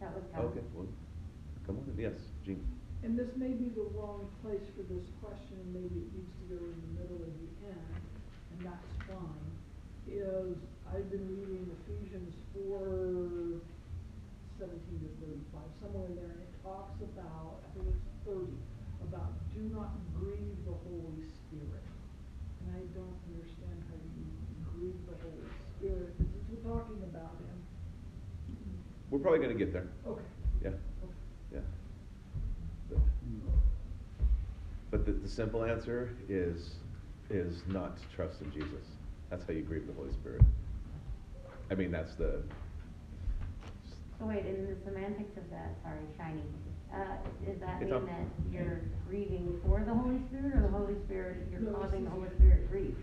That 0.00 0.14
was 0.14 0.24
Tom. 0.32 0.44
Okay, 0.46 0.62
well, 0.74 0.86
come 1.66 1.78
on, 1.78 1.94
yes, 1.98 2.18
Gene. 2.44 2.64
And 3.02 3.16
this 3.16 3.30
may 3.36 3.52
be 3.54 3.68
the 3.70 3.86
wrong 3.94 4.26
place 4.42 4.66
for 4.76 4.82
this 4.82 5.06
question, 5.22 5.58
maybe 5.72 6.02
it 6.02 6.10
needs 6.14 6.34
to 6.42 6.44
go 6.50 6.58
in 6.58 6.78
the 6.82 6.92
middle 6.98 7.22
of 7.22 7.30
the 7.30 7.50
end, 7.70 7.94
and 8.52 8.60
that's 8.66 8.90
fine. 9.06 9.46
Is, 10.08 10.56
I've 10.90 11.10
been 11.10 11.28
reading 11.30 11.70
Ephesians 11.84 12.34
four 12.52 13.60
seventeen 14.58 14.98
to 14.98 15.10
thirty-five, 15.22 15.70
somewhere 15.78 16.06
in 16.10 16.16
there, 16.16 16.32
and 16.32 16.42
it 16.42 16.54
talks 16.64 16.98
about, 17.02 17.62
I 17.62 17.68
think 17.78 17.86
it's 17.94 18.02
thirty, 18.26 18.58
about 19.02 19.30
do 19.54 19.62
not 19.70 19.94
grieve 20.18 20.58
the 20.66 20.74
Holy 20.90 21.22
Spirit. 21.22 21.86
And 22.66 22.74
I 22.74 22.82
don't 22.98 23.18
understand 23.30 23.78
how 23.86 23.94
you 23.94 24.26
grieve 24.74 24.98
the 25.06 25.14
Holy 25.22 25.50
Spirit, 25.78 26.18
because 26.18 26.42
we're 26.50 26.66
talking 26.66 26.98
about 27.06 27.38
him. 27.46 27.47
We're 29.10 29.18
probably 29.18 29.38
going 29.38 29.56
to 29.56 29.58
get 29.58 29.72
there. 29.72 29.86
Okay, 30.06 30.22
Yeah, 30.62 30.68
okay. 30.68 30.78
yeah. 31.54 31.60
But, 32.90 32.98
but 34.90 35.06
the, 35.06 35.12
the 35.12 35.28
simple 35.28 35.64
answer 35.64 36.10
is 36.28 36.76
is 37.30 37.62
not 37.68 37.96
to 37.98 38.02
trust 38.14 38.40
in 38.40 38.50
Jesus. 38.52 38.84
That's 39.30 39.44
how 39.44 39.52
you 39.52 39.60
grieve 39.62 39.86
the 39.86 39.92
Holy 39.92 40.12
Spirit. 40.12 40.40
I 41.70 41.74
mean, 41.74 41.90
that's 41.90 42.14
the. 42.14 42.42
So 44.18 44.24
wait, 44.26 44.46
in 44.46 44.66
the 44.66 44.76
semantics 44.84 45.36
of 45.36 45.48
that, 45.50 45.76
sorry, 45.82 46.00
shiny, 46.16 46.42
uh, 46.92 47.16
does 47.46 47.60
that 47.60 47.78
Hey, 47.78 47.84
mean 47.84 47.90
Tom. 47.94 48.06
that 48.06 48.52
you're 48.52 48.80
grieving 49.08 49.60
for 49.64 49.84
the 49.86 49.92
Holy 49.94 50.18
Spirit 50.28 50.56
or 50.56 50.62
the 50.62 50.68
Holy 50.76 50.94
Spirit, 51.06 51.46
you're 51.52 51.60
No, 51.60 51.72
causing 51.78 52.04
the 52.04 52.10
Holy 52.10 52.28
Spirit 52.38 52.70
grief? 52.70 52.94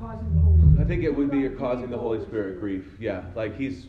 Causing 0.00 0.34
the 0.34 0.40
Holy 0.40 0.58
Spirit. 0.58 0.80
I 0.80 0.88
think 0.88 1.04
it 1.04 1.14
would 1.14 1.30
be 1.30 1.38
you're 1.38 1.50
causing 1.50 1.90
the 1.90 1.98
Holy 1.98 2.20
Spirit 2.24 2.58
grief. 2.60 2.84
Yeah, 2.98 3.22
like 3.36 3.56
he's 3.56 3.86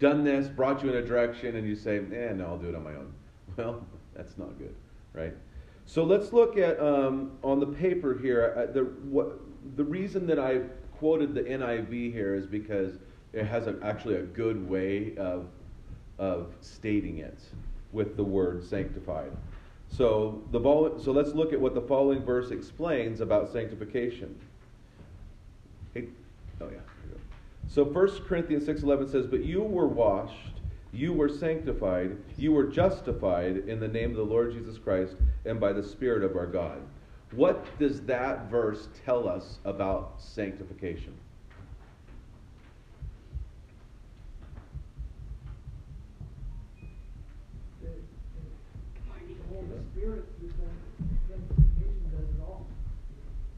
done 0.00 0.24
this, 0.24 0.48
brought 0.48 0.82
you 0.82 0.90
in 0.90 0.96
a 0.96 1.06
direction, 1.06 1.54
and 1.54 1.68
you 1.68 1.76
say, 1.76 1.98
"Eh, 1.98 2.32
no, 2.32 2.46
I'll 2.46 2.58
do 2.58 2.68
it 2.68 2.74
on 2.74 2.82
my 2.82 2.94
own." 2.94 3.12
Well, 3.56 3.84
that's 4.14 4.38
not 4.38 4.56
good, 4.58 4.74
right? 5.12 5.34
So 5.84 6.04
let's 6.04 6.32
look 6.32 6.56
at 6.56 6.80
um, 6.80 7.32
on 7.42 7.60
the 7.60 7.66
paper 7.66 8.16
here. 8.16 8.54
Uh, 8.56 8.72
the 8.72 8.84
what 9.10 9.40
the 9.76 9.84
reason 9.84 10.26
that 10.28 10.38
I 10.38 10.60
quoted 10.98 11.34
the 11.34 11.42
NIV 11.42 12.12
here 12.12 12.34
is 12.34 12.46
because 12.46 12.94
it 13.32 13.44
has 13.44 13.66
a, 13.66 13.76
actually 13.82 14.16
a 14.16 14.22
good 14.22 14.68
way 14.68 15.14
of 15.16 15.46
of 16.18 16.54
stating 16.60 17.18
it 17.18 17.38
with 17.92 18.16
the 18.16 18.24
word 18.24 18.64
sanctified. 18.64 19.32
So 19.88 20.42
the 20.52 20.60
so 21.02 21.12
let's 21.12 21.34
look 21.34 21.52
at 21.52 21.60
what 21.60 21.74
the 21.74 21.82
following 21.82 22.22
verse 22.22 22.50
explains 22.50 23.20
about 23.20 23.52
sanctification. 23.52 24.38
Oh 25.96 26.68
yeah. 26.70 26.89
So 27.70 27.84
1 27.84 28.24
Corinthians 28.24 28.64
6:11 28.66 29.06
says, 29.06 29.28
"But 29.28 29.44
you 29.44 29.62
were 29.62 29.86
washed, 29.86 30.60
you 30.90 31.12
were 31.12 31.28
sanctified, 31.28 32.16
you 32.36 32.50
were 32.50 32.64
justified 32.64 33.58
in 33.68 33.78
the 33.78 33.86
name 33.86 34.10
of 34.10 34.16
the 34.16 34.24
Lord 34.24 34.52
Jesus 34.52 34.76
Christ 34.76 35.14
and 35.44 35.60
by 35.60 35.72
the 35.72 35.82
Spirit 35.84 36.24
of 36.24 36.36
our 36.36 36.48
God." 36.48 36.80
What 37.30 37.64
does 37.78 38.00
that 38.06 38.50
verse 38.50 38.88
tell 39.04 39.28
us 39.28 39.60
about 39.64 40.20
sanctification? 40.20 41.14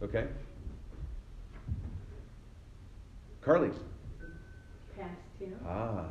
Okay. 0.03 0.29
Carly. 3.41 3.71
Ah. 5.73 6.05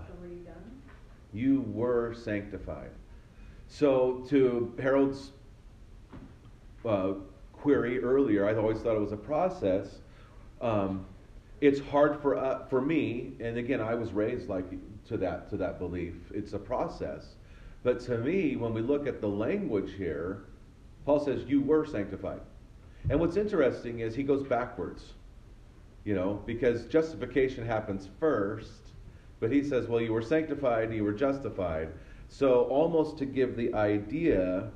You 1.33 1.61
were 1.73 2.13
sanctified. 2.13 2.89
So, 3.67 4.25
to 4.29 4.73
Harold's 4.81 5.31
uh, 6.85 7.13
query 7.53 8.03
earlier, 8.03 8.45
I 8.47 8.55
always 8.55 8.79
thought 8.79 8.95
it 8.95 8.99
was 8.99 9.13
a 9.13 9.17
process. 9.17 9.99
Um, 10.59 11.05
it's 11.61 11.79
hard 11.79 12.21
for 12.21 12.35
uh, 12.35 12.65
for 12.67 12.81
me, 12.81 13.33
and 13.39 13.57
again, 13.57 13.79
I 13.79 13.93
was 13.93 14.11
raised 14.11 14.49
like 14.49 14.65
to 15.07 15.17
that 15.17 15.49
to 15.51 15.57
that 15.57 15.79
belief. 15.79 16.15
It's 16.33 16.53
a 16.53 16.59
process, 16.59 17.35
but 17.83 17.99
to 18.01 18.17
me, 18.17 18.55
when 18.55 18.73
we 18.73 18.81
look 18.81 19.07
at 19.07 19.21
the 19.21 19.27
language 19.27 19.93
here, 19.95 20.43
Paul 21.05 21.23
says 21.23 21.43
you 21.47 21.61
were 21.61 21.85
sanctified, 21.85 22.41
and 23.09 23.19
what's 23.19 23.37
interesting 23.37 23.99
is 23.99 24.15
he 24.15 24.23
goes 24.23 24.43
backwards. 24.43 25.13
You 26.03 26.15
know, 26.15 26.41
because 26.47 26.85
justification 26.85 27.63
happens 27.63 28.09
first, 28.19 28.90
but 29.41 29.51
he 29.51 29.63
says, 29.63 29.87
well, 29.87 29.99
you 29.99 30.13
were 30.13 30.21
sanctified, 30.21 30.93
you 30.93 31.03
were 31.03 31.11
justified. 31.11 31.89
So 32.29 32.61
almost 32.65 33.17
to 33.17 33.25
give 33.25 33.57
the 33.57 33.73
idea 33.73 34.71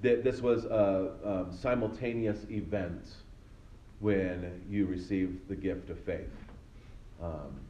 that 0.00 0.24
this 0.24 0.40
was 0.40 0.64
a 0.64 1.10
um, 1.24 1.52
simultaneous 1.52 2.46
event 2.48 3.16
when 3.98 4.62
you 4.70 4.86
received 4.86 5.48
the 5.48 5.56
gift 5.56 5.90
of 5.90 5.98
faith. 5.98 6.30
Um, 7.20 7.60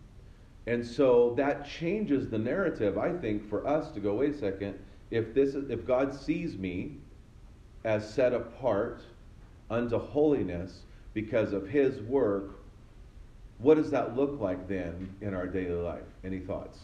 and 0.66 0.86
so 0.86 1.32
that 1.38 1.66
changes 1.66 2.28
the 2.28 2.38
narrative, 2.38 2.98
I 2.98 3.10
think, 3.14 3.48
for 3.48 3.66
us 3.66 3.90
to 3.92 4.00
go, 4.00 4.14
wait 4.16 4.34
a 4.34 4.38
second, 4.38 4.78
if 5.10 5.32
this 5.32 5.54
is, 5.54 5.70
if 5.70 5.86
God 5.86 6.14
sees 6.14 6.58
me 6.58 6.98
as 7.84 8.06
set 8.06 8.34
apart 8.34 9.00
unto 9.70 9.98
holiness 9.98 10.82
because 11.14 11.54
of 11.54 11.66
his 11.66 12.02
work, 12.02 12.57
what 13.58 13.76
does 13.76 13.90
that 13.90 14.16
look 14.16 14.40
like 14.40 14.68
then 14.68 15.14
in 15.20 15.34
our 15.34 15.46
daily 15.46 15.80
life? 15.80 16.02
Any 16.24 16.38
thoughts? 16.38 16.78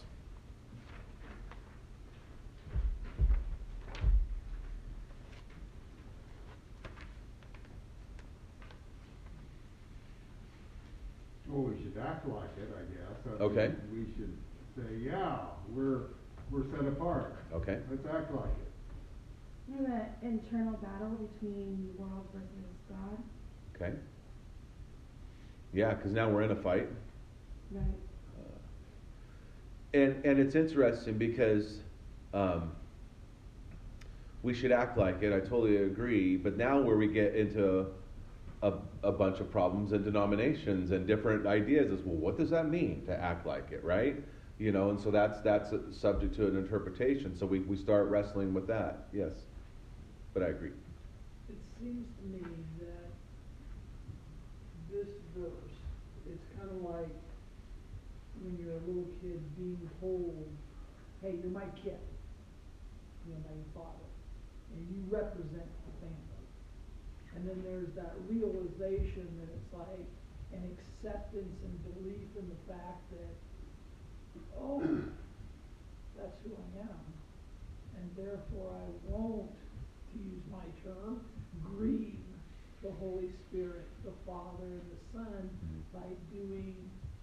Well, 11.47 11.63
we 11.63 11.77
should 11.83 11.97
act 12.03 12.27
like 12.27 12.51
it, 12.59 12.69
I 12.75 12.83
guess. 12.93 13.39
I 13.41 13.43
Okay. 13.45 13.73
We 13.93 14.07
should 14.17 14.37
say, 14.75 14.97
yeah, 15.01 15.39
we're, 15.73 16.07
we're 16.51 16.65
set 16.73 16.87
apart. 16.89 17.37
Okay. 17.53 17.79
Let's 17.89 18.05
act 18.07 18.35
like 18.35 18.47
it. 18.47 18.73
You 19.69 19.81
know 19.81 19.89
that 19.89 20.19
internal 20.23 20.75
battle 20.75 21.11
between 21.11 21.89
the 21.97 22.03
world 22.03 22.27
versus 22.35 22.75
God, 22.89 23.19
Okay. 23.77 23.95
Yeah, 25.75 25.93
because 25.95 26.13
now 26.13 26.31
we're 26.31 26.43
in 26.43 26.53
a 26.53 26.57
fight. 26.57 26.89
right? 27.73 27.85
And, 29.93 30.25
and 30.25 30.39
it's 30.41 30.55
interesting 30.55 31.19
because 31.19 31.79
um, 32.33 32.73
we 34.43 34.55
should 34.55 34.73
act 34.73 34.99
like 34.99 35.23
it. 35.23 35.33
I 35.33 35.41
totally 35.41 35.77
agree. 35.79 36.37
But 36.37 36.57
now, 36.57 36.81
where 36.81 36.97
we 36.97 37.09
get 37.09 37.35
into 37.35 37.87
a, 38.63 38.73
a 39.03 39.13
bunch 39.13 39.41
of 39.41 39.51
problems 39.51 39.93
and 39.93 40.05
denominations 40.05 40.91
and 40.91 41.07
different 41.07 41.47
ideas 41.47 41.91
is, 41.93 42.01
well, 42.05 42.17
what 42.17 42.37
does 42.37 42.51
that 42.51 42.69
mean 42.69 43.05
to 43.07 43.17
act 43.21 43.47
like 43.47 43.71
it, 43.73 43.85
right? 43.85 44.17
You 44.59 44.73
know, 44.73 44.91
and 44.91 45.01
so 45.01 45.11
that's 45.11 45.41
that's 45.41 45.73
subject 45.93 46.35
to 46.37 46.47
an 46.47 46.57
interpretation. 46.57 47.37
So 47.37 47.47
we, 47.47 47.61
we 47.61 47.77
start 47.77 48.09
wrestling 48.09 48.55
with 48.55 48.67
that. 48.69 49.09
Yes, 49.13 49.33
but 50.33 50.43
I 50.43 50.47
agree. 50.47 50.71
It 51.49 51.57
seems 51.81 52.07
to 52.21 52.25
me 52.29 52.43
that 52.81 53.11
this 54.91 55.09
verse, 55.37 55.51
it's 56.31 56.45
kind 56.57 56.71
of 56.71 56.77
like 56.95 57.11
when 58.43 58.55
you're 58.59 58.79
a 58.79 58.85
little 58.87 59.11
kid 59.23 59.43
being 59.57 59.83
told, 60.01 60.47
hey, 61.23 61.35
you're 61.43 61.51
my 61.51 61.67
kid, 61.83 61.99
you 63.27 63.35
know, 63.35 63.41
by 63.43 63.55
your 63.55 63.71
father, 63.75 64.11
and 64.75 64.83
you 64.91 65.03
represent 65.11 65.67
the 65.87 65.93
family. 65.99 66.47
And 67.35 67.49
then 67.49 67.59
there's 67.67 67.91
that 67.99 68.15
realization 68.31 69.27
that 69.43 69.51
it's 69.51 69.73
like 69.75 70.07
an 70.53 70.63
acceptance 70.71 71.59
and 71.67 71.75
belief 71.95 72.31
in 72.39 72.47
the 72.47 72.61
fact 72.71 73.03
that, 73.11 73.35
oh, 74.61 74.83
that's 76.17 76.39
who 76.47 76.55
I 76.55 76.69
am. 76.87 77.03
And 77.99 78.07
therefore 78.15 78.71
I 78.71 78.87
won't, 79.11 79.51
to 79.51 80.19
use 80.19 80.43
my 80.51 80.67
term, 80.85 81.27
the 82.85 82.93
Holy 83.01 83.31
Spirit, 83.49 83.87
the 84.05 84.13
Father 84.27 84.69
and 84.69 84.83
the 84.93 85.01
Son 85.13 85.51
mm-hmm. 85.51 85.99
by 85.99 86.07
doing, 86.33 86.77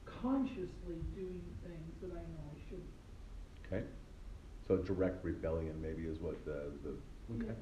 consciously 0.06 0.98
doing 1.16 1.42
things 1.64 1.94
that 2.02 2.12
I 2.12 2.20
know 2.20 2.44
I 2.52 2.58
shouldn't. 2.68 2.88
Okay. 3.68 3.84
So 4.68 4.78
direct 4.78 5.24
rebellion 5.24 5.76
maybe 5.82 6.04
is 6.04 6.20
what 6.20 6.44
the, 6.46 6.72
the 6.84 7.36
okay. 7.36 7.54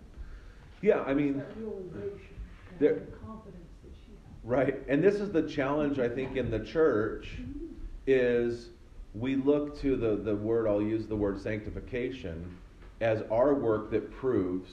Yeah. 0.81 0.95
Yeah, 0.95 1.01
I 1.01 1.13
mean. 1.13 1.37
That 1.37 1.57
realization 1.57 2.35
and 2.71 2.79
there- 2.79 2.93
the 2.93 3.17
confidence 3.25 3.69
that 3.83 3.91
she 4.05 4.11
has. 4.11 4.43
Right. 4.43 4.75
And 4.87 5.03
this 5.03 5.15
is 5.15 5.31
the 5.31 5.43
challenge, 5.43 5.99
I 5.99 6.07
think, 6.07 6.37
in 6.37 6.49
the 6.49 6.59
church 6.59 7.33
mm-hmm. 7.33 7.65
is 8.07 8.69
we 9.13 9.35
look 9.35 9.79
to 9.81 9.97
the, 9.97 10.15
the 10.15 10.35
word, 10.35 10.67
I'll 10.67 10.81
use 10.81 11.05
the 11.05 11.15
word 11.15 11.41
sanctification, 11.41 12.55
as 13.01 13.23
our 13.31 13.53
work 13.53 13.91
that 13.91 14.11
proves 14.11 14.69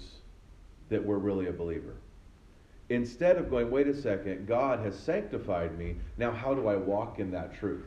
that 0.91 1.05
we're 1.05 1.19
really 1.19 1.49
a 1.49 1.53
believer. 1.53 1.95
Instead 2.89 3.37
of 3.37 3.51
going, 3.51 3.71
wait 3.71 3.89
a 3.89 3.95
second, 3.95 4.47
God 4.47 4.79
has 4.81 4.97
sanctified 4.97 5.77
me. 5.77 5.97
Now, 6.19 6.31
how 6.31 6.55
do 6.55 6.69
I 6.69 6.77
walk 6.77 7.19
in 7.19 7.31
that 7.33 7.59
truth? 7.59 7.85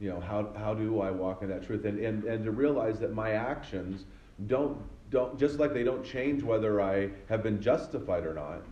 You 0.00 0.08
know, 0.08 0.20
how, 0.20 0.50
how 0.56 0.72
do 0.72 1.00
I 1.00 1.10
walk 1.10 1.42
in 1.42 1.48
that 1.50 1.66
truth? 1.66 1.84
And, 1.84 1.98
and, 1.98 2.24
and 2.24 2.42
to 2.44 2.52
realize 2.52 2.98
that 3.00 3.12
my 3.12 3.32
actions 3.32 4.06
don't, 4.46 4.78
don't, 5.10 5.38
just 5.38 5.58
like 5.58 5.74
they 5.74 5.82
don't 5.82 6.04
change 6.04 6.42
whether 6.42 6.80
I 6.80 7.10
have 7.28 7.42
been 7.42 7.60
justified 7.60 8.24
or 8.24 8.32
not, 8.32 8.62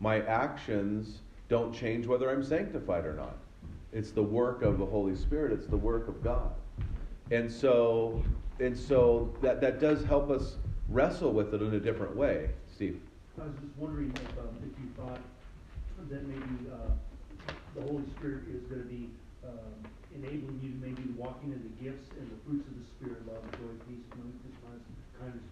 my 0.00 0.20
actions 0.26 1.20
don't 1.48 1.72
change 1.72 2.06
whether 2.06 2.30
I'm 2.30 2.44
sanctified 2.44 3.06
or 3.06 3.14
not. 3.14 3.36
It's 3.92 4.10
the 4.10 4.22
work 4.22 4.60
of 4.60 4.78
the 4.78 4.84
Holy 4.84 5.16
Spirit, 5.16 5.52
it's 5.52 5.66
the 5.66 5.76
work 5.78 6.08
of 6.08 6.22
God. 6.22 6.50
And 7.30 7.50
so, 7.50 8.22
and 8.60 8.76
so 8.76 9.34
that, 9.40 9.62
that 9.62 9.80
does 9.80 10.04
help 10.04 10.28
us 10.30 10.56
wrestle 10.90 11.32
with 11.32 11.54
it 11.54 11.62
in 11.62 11.72
a 11.72 11.80
different 11.80 12.14
way. 12.14 12.50
Steve. 12.74 13.00
I 13.36 13.52
was 13.52 13.60
just 13.60 13.76
wondering 13.76 14.08
if, 14.16 14.32
um, 14.40 14.56
if 14.64 14.72
you 14.80 14.88
thought 14.96 15.20
that 16.08 16.24
maybe, 16.24 16.72
uh, 16.72 16.88
the 17.76 17.82
Holy 17.84 18.08
Spirit 18.16 18.48
is 18.48 18.64
gonna 18.64 18.88
be, 18.88 19.12
um, 19.44 19.76
enabling 20.16 20.56
you 20.64 20.72
to 20.72 20.80
maybe 20.80 21.04
walking 21.20 21.52
in 21.52 21.60
the 21.60 21.74
gifts 21.84 22.08
and 22.16 22.24
the 22.32 22.38
fruits 22.48 22.64
of 22.64 22.74
the 22.80 22.86
Spirit, 22.96 23.20
love, 23.28 23.44
joy, 23.60 23.76
peace, 23.84 24.08
meekness, 24.16 24.56
kindness, 25.20 25.44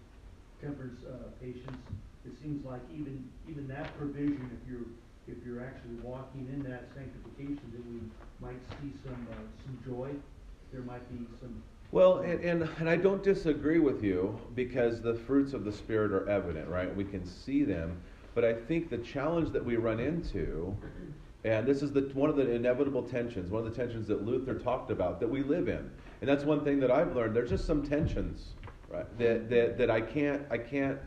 temperance, 0.57 0.97
uh, 1.05 1.29
patience. 1.37 1.77
It 2.25 2.33
seems 2.41 2.65
like 2.65 2.81
even, 2.89 3.29
even 3.45 3.67
that 3.69 3.93
provision, 4.01 4.49
if 4.49 4.65
you're, 4.65 4.89
if 5.29 5.37
you're 5.45 5.61
actually 5.61 6.01
walking 6.01 6.49
in 6.49 6.65
that 6.65 6.89
sanctification, 6.97 7.69
that 7.69 7.85
we 7.85 8.01
might 8.41 8.61
see 8.81 8.97
some, 9.05 9.27
uh, 9.29 9.45
some 9.61 9.77
joy. 9.85 10.09
There 10.75 10.83
might 10.83 11.09
be 11.09 11.25
some 11.39 11.63
Well, 11.93 12.17
and, 12.17 12.43
and, 12.43 12.69
and 12.79 12.89
I 12.89 12.97
don't 12.97 13.23
disagree 13.23 13.79
with 13.79 14.03
you 14.03 14.37
because 14.55 15.01
the 15.01 15.15
fruits 15.15 15.53
of 15.53 15.63
the 15.63 15.71
Spirit 15.71 16.11
are 16.11 16.27
evident, 16.27 16.67
right? 16.67 16.93
We 16.93 17.05
can 17.05 17.25
see 17.25 17.63
them. 17.63 18.01
But 18.33 18.43
I 18.43 18.51
think 18.51 18.89
the 18.89 18.97
challenge 18.97 19.51
that 19.53 19.63
we 19.63 19.77
run 19.77 20.01
into, 20.01 20.75
and 21.45 21.65
this 21.65 21.81
is 21.81 21.93
the, 21.93 22.01
one 22.13 22.29
of 22.29 22.35
the 22.35 22.51
inevitable 22.51 23.03
tensions, 23.03 23.51
one 23.51 23.65
of 23.65 23.73
the 23.73 23.81
tensions 23.81 24.05
that 24.09 24.25
Luther 24.25 24.55
talked 24.55 24.91
about 24.91 25.21
that 25.21 25.29
we 25.29 25.43
live 25.43 25.69
in. 25.69 25.89
And 26.19 26.29
that's 26.29 26.43
one 26.43 26.65
thing 26.65 26.81
that 26.81 26.91
I've 26.91 27.15
learned. 27.15 27.33
There's 27.33 27.51
just 27.51 27.65
some 27.65 27.81
tensions, 27.81 28.49
right? 28.89 29.05
That, 29.17 29.49
that, 29.49 29.77
that 29.77 29.89
I 29.89 30.01
can't, 30.01 30.41
I 30.51 30.57
can't, 30.57 30.99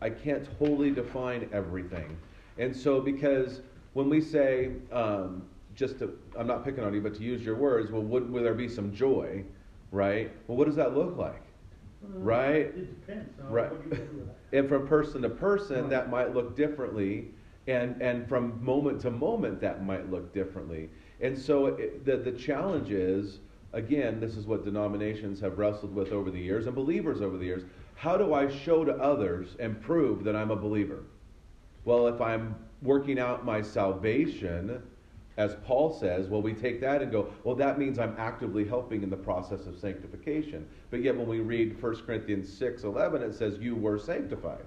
I 0.00 0.08
can't 0.08 0.48
totally 0.58 0.92
define 0.92 1.46
everything. 1.52 2.16
And 2.56 2.74
so 2.74 3.02
because 3.02 3.60
when 3.92 4.08
we 4.08 4.22
say, 4.22 4.70
um, 4.90 5.42
just 5.74 5.98
to, 5.98 6.18
I'm 6.38 6.46
not 6.46 6.64
picking 6.64 6.84
on 6.84 6.94
you, 6.94 7.00
but 7.00 7.14
to 7.16 7.22
use 7.22 7.42
your 7.42 7.56
words, 7.56 7.90
well, 7.90 8.02
would, 8.02 8.30
would 8.30 8.44
there 8.44 8.54
be 8.54 8.68
some 8.68 8.92
joy? 8.92 9.44
right? 9.90 10.32
Well, 10.48 10.56
what 10.58 10.66
does 10.66 10.74
that 10.76 10.96
look 10.96 11.16
like? 11.16 11.40
Uh, 12.04 12.18
Right? 12.18 12.66
It 12.66 13.06
depends 13.06 13.30
on 13.40 13.52
Right. 13.52 13.70
what 13.70 13.84
you 13.84 14.26
that. 14.50 14.58
And 14.58 14.68
from 14.68 14.88
person 14.88 15.22
to 15.22 15.28
person, 15.30 15.82
Right. 15.82 15.90
that 15.90 16.10
might 16.10 16.34
look 16.34 16.56
differently, 16.56 17.30
and 17.68 18.02
and 18.02 18.28
from 18.28 18.62
moment 18.64 19.00
to 19.02 19.10
moment, 19.12 19.60
that 19.60 19.84
might 19.86 20.10
look 20.10 20.32
differently. 20.34 20.90
And 21.20 21.38
so 21.38 21.66
it, 21.66 22.04
the 22.04 22.16
the 22.16 22.32
challenge 22.32 22.90
is, 22.90 23.38
again, 23.72 24.18
this 24.18 24.36
is 24.36 24.46
what 24.46 24.64
denominations 24.64 25.38
have 25.40 25.58
wrestled 25.58 25.94
with 25.94 26.10
over 26.12 26.30
the 26.30 26.40
years, 26.40 26.66
and 26.66 26.74
believers 26.74 27.22
over 27.22 27.38
the 27.38 27.44
years. 27.44 27.62
How 27.94 28.16
do 28.16 28.34
I 28.34 28.48
show 28.48 28.84
to 28.84 28.92
others 28.96 29.54
and 29.60 29.80
prove 29.80 30.24
that 30.24 30.34
I'm 30.34 30.50
a 30.50 30.56
believer? 30.56 31.04
Well, 31.84 32.08
if 32.08 32.20
I'm 32.20 32.56
working 32.82 33.20
out 33.20 33.44
my 33.44 33.62
salvation, 33.62 34.82
as 35.36 35.56
Paul 35.64 35.92
says, 35.92 36.28
well, 36.28 36.42
we 36.42 36.54
take 36.54 36.80
that 36.80 37.02
and 37.02 37.10
go, 37.10 37.28
well, 37.42 37.56
that 37.56 37.78
means 37.78 37.98
I'm 37.98 38.14
actively 38.18 38.64
helping 38.64 39.02
in 39.02 39.10
the 39.10 39.16
process 39.16 39.66
of 39.66 39.76
sanctification. 39.78 40.66
But 40.90 41.02
yet, 41.02 41.16
when 41.16 41.26
we 41.26 41.40
read 41.40 41.80
1 41.82 41.96
Corinthians 42.06 42.52
6 42.52 42.84
11, 42.84 43.22
it 43.22 43.34
says, 43.34 43.58
You 43.58 43.74
were 43.74 43.98
sanctified. 43.98 44.64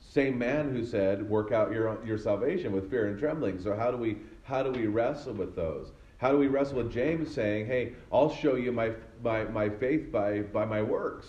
same 0.00 0.38
man 0.38 0.70
who 0.70 0.84
said, 0.84 1.28
"Work 1.28 1.52
out 1.52 1.72
your 1.72 1.98
your 2.04 2.18
salvation 2.18 2.72
with 2.72 2.90
fear 2.90 3.06
and 3.08 3.18
trembling." 3.18 3.58
So 3.60 3.76
how 3.76 3.90
do 3.90 3.96
we 3.96 4.18
how 4.44 4.62
do 4.62 4.70
we 4.72 4.86
wrestle 4.86 5.34
with 5.34 5.54
those? 5.54 5.92
How 6.18 6.30
do 6.32 6.38
we 6.38 6.46
wrestle 6.48 6.78
with 6.78 6.90
James 6.92 7.32
saying, 7.32 7.66
"Hey, 7.66 7.92
I'll 8.12 8.30
show 8.30 8.54
you 8.56 8.72
my 8.72 8.92
my, 9.22 9.44
my 9.44 9.68
faith 9.68 10.10
by 10.10 10.40
by 10.42 10.64
my 10.64 10.82
works." 10.82 11.28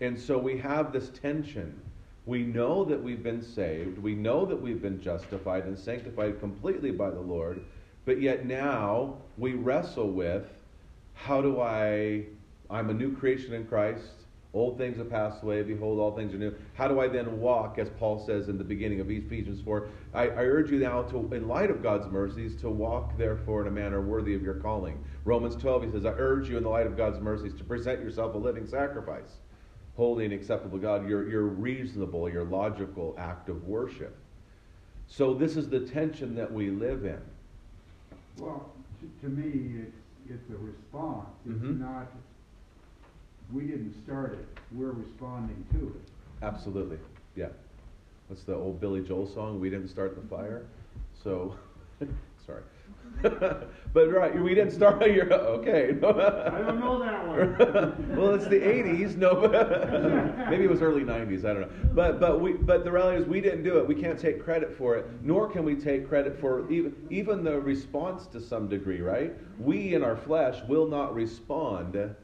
And 0.00 0.18
so 0.18 0.38
we 0.38 0.58
have 0.58 0.92
this 0.92 1.10
tension. 1.10 1.80
We 2.26 2.42
know 2.42 2.84
that 2.84 3.00
we've 3.00 3.22
been 3.22 3.42
saved. 3.42 3.98
We 3.98 4.14
know 4.14 4.44
that 4.46 4.60
we've 4.60 4.82
been 4.82 5.00
justified 5.00 5.64
and 5.64 5.78
sanctified 5.78 6.40
completely 6.40 6.90
by 6.90 7.10
the 7.10 7.20
Lord. 7.20 7.62
But 8.04 8.20
yet 8.20 8.46
now 8.46 9.14
we 9.38 9.54
wrestle 9.54 10.10
with 10.10 10.44
how 11.14 11.40
do 11.40 11.60
I, 11.60 12.24
I'm 12.68 12.90
a 12.90 12.94
new 12.94 13.16
creation 13.16 13.54
in 13.54 13.66
Christ. 13.66 14.10
Old 14.54 14.78
things 14.78 14.96
have 14.96 15.10
passed 15.10 15.42
away. 15.42 15.62
Behold, 15.62 15.98
all 16.00 16.16
things 16.16 16.32
are 16.32 16.38
new. 16.38 16.54
How 16.74 16.88
do 16.88 16.98
I 16.98 17.08
then 17.08 17.40
walk, 17.40 17.78
as 17.78 17.90
Paul 17.98 18.24
says 18.24 18.48
in 18.48 18.56
the 18.56 18.64
beginning 18.64 19.00
of 19.00 19.10
Ephesians 19.10 19.60
4? 19.60 19.88
I, 20.14 20.22
I 20.22 20.44
urge 20.44 20.70
you 20.70 20.78
now, 20.78 21.02
to, 21.02 21.34
in 21.34 21.46
light 21.46 21.70
of 21.70 21.82
God's 21.82 22.10
mercies, 22.10 22.58
to 22.62 22.70
walk 22.70 23.18
therefore 23.18 23.62
in 23.62 23.68
a 23.68 23.70
manner 23.70 24.00
worthy 24.00 24.34
of 24.34 24.42
your 24.42 24.54
calling. 24.54 25.04
Romans 25.24 25.56
12, 25.56 25.84
he 25.84 25.90
says, 25.90 26.06
I 26.06 26.12
urge 26.12 26.48
you 26.48 26.56
in 26.56 26.62
the 26.62 26.70
light 26.70 26.86
of 26.86 26.96
God's 26.96 27.20
mercies 27.20 27.54
to 27.58 27.64
present 27.64 28.00
yourself 28.00 28.34
a 28.34 28.38
living 28.38 28.66
sacrifice, 28.66 29.36
holy 29.96 30.24
and 30.24 30.34
acceptable 30.34 30.78
God, 30.78 31.08
your, 31.08 31.28
your 31.28 31.42
reasonable, 31.44 32.28
your 32.28 32.44
logical 32.44 33.14
act 33.18 33.48
of 33.48 33.64
worship. 33.66 34.16
So 35.08 35.32
this 35.34 35.56
is 35.56 35.68
the 35.68 35.80
tension 35.80 36.34
that 36.34 36.52
we 36.52 36.70
live 36.70 37.04
in. 37.04 37.20
Well, 38.38 38.70
to, 39.00 39.26
to 39.26 39.32
me, 39.32 39.82
it's, 39.82 39.96
it's 40.28 40.50
a 40.50 40.56
response. 40.58 41.28
It's 41.48 41.58
Mhm. 41.62 41.78
not, 41.80 42.08
we 43.52 43.62
didn't 43.62 43.94
start 44.04 44.32
it, 44.34 44.46
we're 44.72 44.90
responding 44.90 45.64
to 45.72 45.86
it. 45.96 46.10
Absolutely, 46.42 46.98
yeah. 47.34 47.48
That's 48.28 48.42
the 48.42 48.54
old 48.54 48.80
Billy 48.80 49.02
Joel 49.02 49.26
song? 49.28 49.60
We 49.60 49.70
didn't 49.70 49.88
start 49.88 50.20
the 50.20 50.28
fire, 50.28 50.66
so 51.22 51.56
sorry. 52.46 52.62
but 53.92 54.12
right, 54.12 54.38
we 54.40 54.54
didn't 54.54 54.72
start. 54.72 55.10
You're 55.10 55.32
okay. 55.32 55.90
I 55.96 56.60
don't 56.60 56.80
know 56.80 56.98
that 57.00 57.26
one. 57.26 58.16
well, 58.16 58.34
it's 58.34 58.46
the 58.46 58.60
'80s. 58.60 59.16
No, 59.16 59.48
maybe 60.50 60.64
it 60.64 60.70
was 60.70 60.82
early 60.82 61.02
'90s. 61.02 61.44
I 61.44 61.54
don't 61.54 61.62
know. 61.62 61.90
But 61.94 62.20
but 62.20 62.40
we 62.40 62.52
but 62.52 62.84
the 62.84 62.92
reality 62.92 63.22
is 63.22 63.26
we 63.26 63.40
didn't 63.40 63.64
do 63.64 63.78
it. 63.78 63.86
We 63.86 63.94
can't 63.94 64.18
take 64.18 64.42
credit 64.44 64.76
for 64.76 64.96
it, 64.96 65.06
nor 65.22 65.48
can 65.48 65.64
we 65.64 65.76
take 65.76 66.08
credit 66.08 66.38
for 66.38 66.70
even 66.70 66.94
even 67.10 67.42
the 67.42 67.58
response 67.58 68.26
to 68.28 68.40
some 68.40 68.68
degree. 68.68 69.00
Right? 69.00 69.32
We 69.58 69.94
in 69.94 70.04
our 70.04 70.16
flesh 70.16 70.62
will 70.68 70.86
not 70.86 71.14
respond 71.14 72.14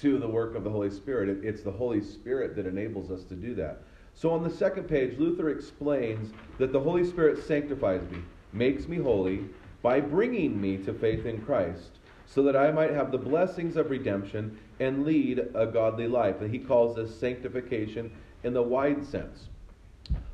to 0.00 0.18
the 0.18 0.28
work 0.28 0.54
of 0.54 0.64
the 0.64 0.70
Holy 0.70 0.90
Spirit. 0.90 1.28
It, 1.28 1.44
it's 1.44 1.62
the 1.62 1.70
Holy 1.70 2.00
Spirit 2.00 2.56
that 2.56 2.66
enables 2.66 3.10
us 3.10 3.24
to 3.24 3.34
do 3.34 3.54
that. 3.56 3.82
So 4.14 4.30
on 4.30 4.42
the 4.42 4.50
second 4.50 4.84
page, 4.84 5.18
Luther 5.18 5.50
explains 5.50 6.32
that 6.58 6.72
the 6.72 6.80
Holy 6.80 7.04
Spirit 7.04 7.44
sanctifies 7.44 8.02
me, 8.10 8.18
makes 8.52 8.86
me 8.88 8.98
holy, 8.98 9.44
by 9.82 10.00
bringing 10.00 10.60
me 10.60 10.78
to 10.78 10.94
faith 10.94 11.26
in 11.26 11.42
Christ, 11.42 11.98
so 12.24 12.42
that 12.44 12.56
I 12.56 12.70
might 12.70 12.92
have 12.92 13.10
the 13.10 13.18
blessings 13.18 13.76
of 13.76 13.90
redemption 13.90 14.58
and 14.80 15.04
lead 15.04 15.40
a 15.54 15.66
godly 15.66 16.08
life. 16.08 16.40
And 16.40 16.50
he 16.50 16.58
calls 16.58 16.96
this 16.96 17.14
sanctification 17.18 18.10
in 18.44 18.54
the 18.54 18.62
wide 18.62 19.04
sense. 19.04 19.48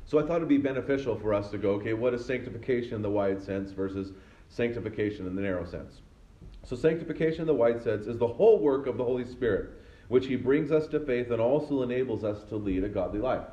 So 0.05 0.17
I 0.17 0.23
thought 0.23 0.37
it'd 0.37 0.47
be 0.47 0.57
beneficial 0.57 1.17
for 1.19 1.33
us 1.33 1.49
to 1.51 1.57
go, 1.57 1.71
okay, 1.71 1.93
what 1.93 2.13
is 2.13 2.25
sanctification 2.25 2.95
in 2.95 3.01
the 3.01 3.09
wide 3.09 3.41
sense 3.43 3.71
versus 3.71 4.11
sanctification 4.47 5.27
in 5.27 5.35
the 5.35 5.41
narrow 5.41 5.65
sense? 5.65 6.01
So, 6.63 6.75
sanctification 6.75 7.41
in 7.41 7.47
the 7.47 7.53
wide 7.53 7.81
sense 7.81 8.07
is 8.07 8.17
the 8.17 8.27
whole 8.27 8.59
work 8.59 8.87
of 8.87 8.97
the 8.97 9.03
Holy 9.03 9.25
Spirit, 9.25 9.69
which 10.07 10.27
He 10.27 10.35
brings 10.35 10.71
us 10.71 10.87
to 10.87 10.99
faith 10.99 11.31
and 11.31 11.41
also 11.41 11.81
enables 11.81 12.23
us 12.23 12.43
to 12.45 12.55
lead 12.55 12.83
a 12.83 12.89
godly 12.89 13.19
life. 13.19 13.45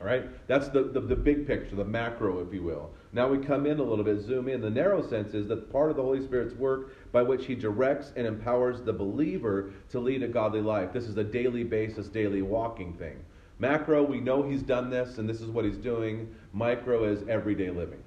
All 0.00 0.06
right? 0.06 0.28
That's 0.46 0.68
the, 0.68 0.84
the, 0.84 1.00
the, 1.00 1.16
big 1.16 1.46
picture, 1.46 1.74
the 1.74 1.84
macro, 1.84 2.40
if 2.40 2.52
you 2.52 2.62
will. 2.62 2.90
Now 3.12 3.28
we 3.28 3.38
come 3.38 3.64
in 3.66 3.78
a 3.78 3.82
little 3.82 4.04
bit, 4.04 4.20
zoom 4.20 4.48
in. 4.48 4.60
The 4.60 4.68
narrow 4.68 5.06
sense 5.06 5.32
is 5.32 5.48
that 5.48 5.72
part 5.72 5.90
of 5.90 5.96
the 5.96 6.02
Holy 6.02 6.22
Spirit's 6.22 6.54
work 6.54 6.94
by 7.12 7.22
which 7.22 7.46
He 7.46 7.54
directs 7.54 8.12
and 8.14 8.26
empowers 8.26 8.82
the 8.82 8.92
believer 8.92 9.70
to 9.90 10.00
lead 10.00 10.22
a 10.22 10.28
godly 10.28 10.60
life. 10.60 10.92
This 10.92 11.04
is 11.04 11.16
a 11.16 11.24
daily 11.24 11.64
basis, 11.64 12.08
daily 12.08 12.42
walking 12.42 12.92
thing. 12.94 13.16
Macro, 13.58 14.02
we 14.02 14.20
know 14.20 14.42
He's 14.42 14.62
done 14.62 14.90
this 14.90 15.16
and 15.16 15.26
this 15.26 15.40
is 15.40 15.48
what 15.48 15.64
He's 15.64 15.78
doing. 15.78 16.34
Micro 16.52 17.04
is 17.04 17.26
everyday 17.26 17.70
living. 17.70 18.02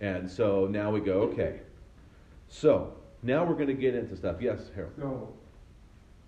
And 0.00 0.30
so 0.30 0.66
now 0.66 0.90
we 0.90 1.00
go, 1.00 1.20
okay. 1.22 1.60
So, 2.48 2.94
now 3.22 3.44
we're 3.44 3.54
going 3.54 3.66
to 3.66 3.74
get 3.74 3.94
into 3.94 4.16
stuff. 4.16 4.36
Yes, 4.40 4.70
Harold. 4.74 4.94
So, 4.96 5.34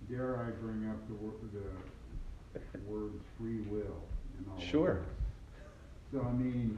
dare 0.07 0.37
I 0.37 0.51
bring 0.61 0.87
up 0.87 1.07
the, 1.07 1.15
wor- 1.15 1.33
the 1.51 2.79
words 2.85 3.23
free 3.39 3.61
will 3.61 4.03
and 4.45 4.53
all 4.53 4.59
Sure. 4.61 4.95
that? 4.95 5.61
So, 6.11 6.21
I 6.27 6.31
mean, 6.31 6.77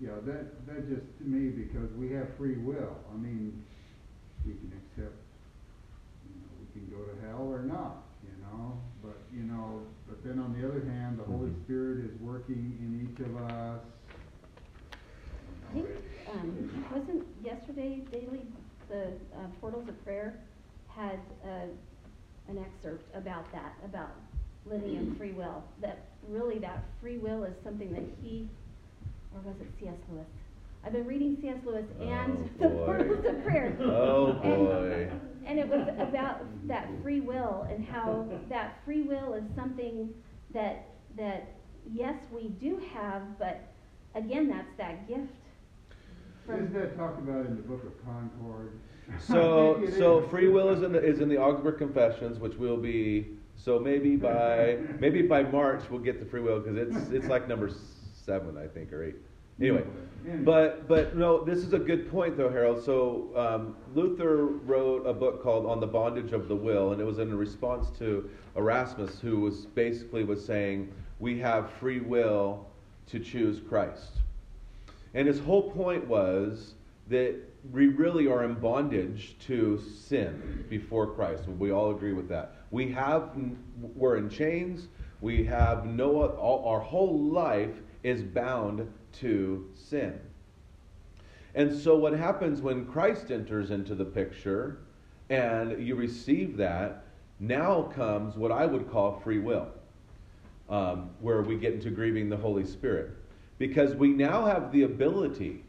yeah, 0.00 0.10
that, 0.24 0.66
that 0.66 0.88
just 0.88 1.06
to 1.18 1.24
me, 1.24 1.50
because 1.50 1.90
we 1.94 2.10
have 2.12 2.28
free 2.36 2.56
will, 2.56 2.96
I 3.12 3.16
mean, 3.16 3.62
we 4.46 4.52
can 4.52 4.72
accept, 4.72 5.16
you 6.28 6.40
know, 6.40 6.50
we 6.60 6.66
can 6.72 6.86
go 6.90 7.02
to 7.04 7.26
hell 7.26 7.48
or 7.50 7.62
not, 7.62 8.02
you 8.22 8.30
know, 8.42 8.78
but, 9.02 9.16
you 9.34 9.42
know, 9.44 9.82
but 10.08 10.22
then 10.24 10.38
on 10.38 10.52
the 10.60 10.66
other 10.68 10.84
hand, 10.84 11.18
the 11.18 11.24
Holy 11.24 11.50
Mhm. 11.50 11.64
Spirit 11.64 12.04
is 12.04 12.20
working 12.20 12.76
in 12.80 13.08
each 13.10 13.20
of 13.20 13.36
us. 13.36 13.80
I 15.70 15.72
think, 15.72 15.88
um, 16.32 16.84
wasn't 16.92 17.26
yesterday 17.42 18.00
daily, 18.12 18.46
the 18.88 19.08
uh, 19.34 19.48
Portals 19.60 19.88
of 19.88 20.04
Prayer 20.04 20.38
had, 20.88 21.18
uh, 21.44 21.66
an 22.46 22.58
excerpt 22.58 23.08
about 23.16 23.50
that, 23.52 23.72
about 23.84 24.10
living 24.66 24.96
in 24.96 25.14
free 25.16 25.32
will. 25.32 25.62
That 25.80 25.98
really 26.28 26.58
that 26.58 26.84
free 27.00 27.18
will 27.18 27.44
is 27.44 27.54
something 27.62 27.92
that 27.92 28.04
he, 28.22 28.48
or 29.34 29.40
was 29.40 29.60
it 29.60 29.68
C.S. 29.80 29.94
Lewis? 30.10 30.26
I've 30.84 30.92
been 30.92 31.06
reading 31.06 31.36
C.S. 31.40 31.58
Lewis 31.64 31.84
oh, 32.00 32.04
and 32.04 32.38
Oh, 32.38 32.48
the 32.62 32.68
boy. 32.68 32.84
Portals 32.86 33.24
of 33.26 33.44
Prayer. 33.44 33.76
Oh, 33.80 34.26
And- 34.42 34.42
boy. 34.42 35.10
And 35.46 35.58
it 35.58 35.68
was 35.68 35.86
about 35.98 36.40
that 36.68 36.88
free 37.02 37.20
will 37.20 37.66
and 37.70 37.84
how 37.84 38.26
that 38.48 38.78
free 38.86 39.02
will 39.02 39.34
is 39.34 39.44
something 39.54 40.08
that, 40.54 40.86
that, 41.18 41.48
yes, 41.92 42.14
we 42.32 42.48
do 42.48 42.80
have, 42.94 43.38
but 43.38 43.60
again, 44.14 44.48
that's 44.48 44.74
that 44.78 45.06
gift. 45.06 45.28
from- 46.46 46.60
Isn't 46.64 46.72
that 46.72 46.96
talked 46.96 47.18
about 47.18 47.44
in 47.44 47.56
the 47.56 47.62
Book 47.62 47.84
of 47.84 47.92
Concord? 48.06 48.72
So, 49.20 49.72
I 49.76 49.80
think 49.80 49.88
it 49.90 49.98
so 49.98 50.20
is. 50.24 50.30
free 50.30 50.48
will 50.48 50.70
is 50.70 50.82
in 50.82 50.92
the 50.92 51.04
is 51.04 51.20
in 51.20 51.28
the 51.28 51.36
Augsburg 51.36 51.76
Confessions, 51.76 52.38
which 52.38 52.54
will 52.54 52.78
be 52.78 53.36
so 53.56 53.78
maybe 53.78 54.16
by 54.16 54.78
maybe 54.98 55.22
by 55.22 55.42
March 55.42 55.82
we'll 55.90 56.00
get 56.00 56.20
the 56.20 56.26
free 56.26 56.40
will 56.40 56.60
because 56.60 56.76
it's 56.76 57.10
it's 57.10 57.26
like 57.26 57.48
number 57.48 57.70
seven 58.14 58.56
I 58.56 58.66
think 58.66 58.92
or 58.92 59.04
eight. 59.04 59.16
Anyway, 59.60 59.84
but 60.42 60.88
but 60.88 61.16
no, 61.16 61.44
this 61.44 61.58
is 61.58 61.72
a 61.74 61.78
good 61.78 62.10
point 62.10 62.36
though, 62.36 62.50
Harold. 62.50 62.84
So 62.84 63.30
um, 63.36 63.76
Luther 63.94 64.46
wrote 64.46 65.06
a 65.06 65.12
book 65.12 65.42
called 65.42 65.64
On 65.64 65.78
the 65.78 65.86
Bondage 65.86 66.32
of 66.32 66.48
the 66.48 66.56
Will, 66.56 66.90
and 66.92 67.00
it 67.00 67.04
was 67.04 67.20
in 67.20 67.32
response 67.36 67.96
to 67.98 68.28
Erasmus, 68.56 69.20
who 69.20 69.40
was 69.40 69.66
basically 69.66 70.24
was 70.24 70.44
saying 70.44 70.92
we 71.20 71.38
have 71.38 71.70
free 71.74 72.00
will 72.00 72.66
to 73.06 73.20
choose 73.20 73.60
Christ. 73.68 74.18
And 75.14 75.28
his 75.28 75.38
whole 75.38 75.70
point 75.70 76.04
was 76.08 76.74
that 77.08 77.36
we 77.70 77.86
really 77.86 78.26
are 78.26 78.44
in 78.44 78.54
bondage 78.54 79.36
to 79.46 79.78
sin 79.78 80.64
before 80.68 81.06
Christ. 81.06 81.46
We 81.46 81.70
all 81.70 81.92
agree 81.92 82.12
with 82.12 82.28
that. 82.28 82.56
We 82.74 82.90
have, 82.90 83.30
we're 83.94 84.16
in 84.16 84.28
chains. 84.28 84.88
We 85.20 85.44
have 85.44 85.86
no, 85.86 86.26
all, 86.26 86.68
our 86.68 86.80
whole 86.80 87.16
life 87.20 87.70
is 88.02 88.20
bound 88.20 88.92
to 89.20 89.70
sin. 89.76 90.18
And 91.54 91.72
so 91.72 91.94
what 91.96 92.14
happens 92.14 92.60
when 92.60 92.84
Christ 92.84 93.30
enters 93.30 93.70
into 93.70 93.94
the 93.94 94.04
picture 94.04 94.78
and 95.30 95.86
you 95.86 95.94
receive 95.94 96.56
that, 96.56 97.04
now 97.38 97.82
comes 97.94 98.34
what 98.34 98.50
I 98.50 98.66
would 98.66 98.90
call 98.90 99.20
free 99.20 99.38
will, 99.38 99.68
um, 100.68 101.10
where 101.20 101.42
we 101.42 101.54
get 101.54 101.74
into 101.74 101.90
grieving 101.90 102.28
the 102.28 102.36
Holy 102.36 102.66
Spirit. 102.66 103.12
Because 103.56 103.94
we 103.94 104.08
now 104.08 104.46
have 104.46 104.72
the 104.72 104.82
ability. 104.82 105.62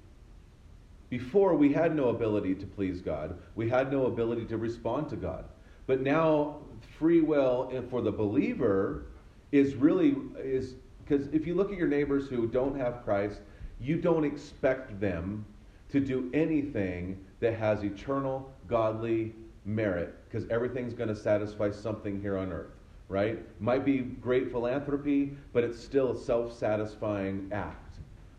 Before, 1.11 1.53
we 1.53 1.71
had 1.71 1.95
no 1.95 2.09
ability 2.09 2.55
to 2.55 2.65
please 2.65 2.99
God, 2.99 3.37
we 3.53 3.69
had 3.69 3.91
no 3.91 4.07
ability 4.07 4.45
to 4.45 4.57
respond 4.57 5.07
to 5.09 5.15
God. 5.15 5.45
But 5.85 6.01
now, 6.01 6.61
free 6.97 7.21
will 7.21 7.69
and 7.73 7.89
for 7.89 8.01
the 8.01 8.11
believer 8.11 9.05
is 9.51 9.75
really 9.75 10.15
is 10.37 10.75
because 11.07 11.27
if 11.27 11.45
you 11.45 11.53
look 11.53 11.71
at 11.71 11.77
your 11.77 11.87
neighbors 11.87 12.27
who 12.27 12.47
don't 12.47 12.77
have 12.77 13.03
Christ, 13.03 13.39
you 13.79 13.97
don't 13.97 14.23
expect 14.23 14.99
them 14.99 15.45
to 15.89 15.99
do 15.99 16.31
anything 16.33 17.23
that 17.39 17.53
has 17.53 17.83
eternal 17.83 18.51
godly 18.67 19.33
merit 19.65 20.15
because 20.25 20.49
everything's 20.49 20.93
going 20.93 21.09
to 21.09 21.15
satisfy 21.15 21.69
something 21.69 22.19
here 22.21 22.37
on 22.37 22.51
earth, 22.51 22.71
right? 23.07 23.39
Might 23.61 23.85
be 23.85 23.99
great 23.99 24.51
philanthropy, 24.51 25.37
but 25.53 25.63
it's 25.63 25.79
still 25.79 26.11
a 26.11 26.17
self 26.17 26.57
satisfying 26.57 27.49
act. 27.51 27.97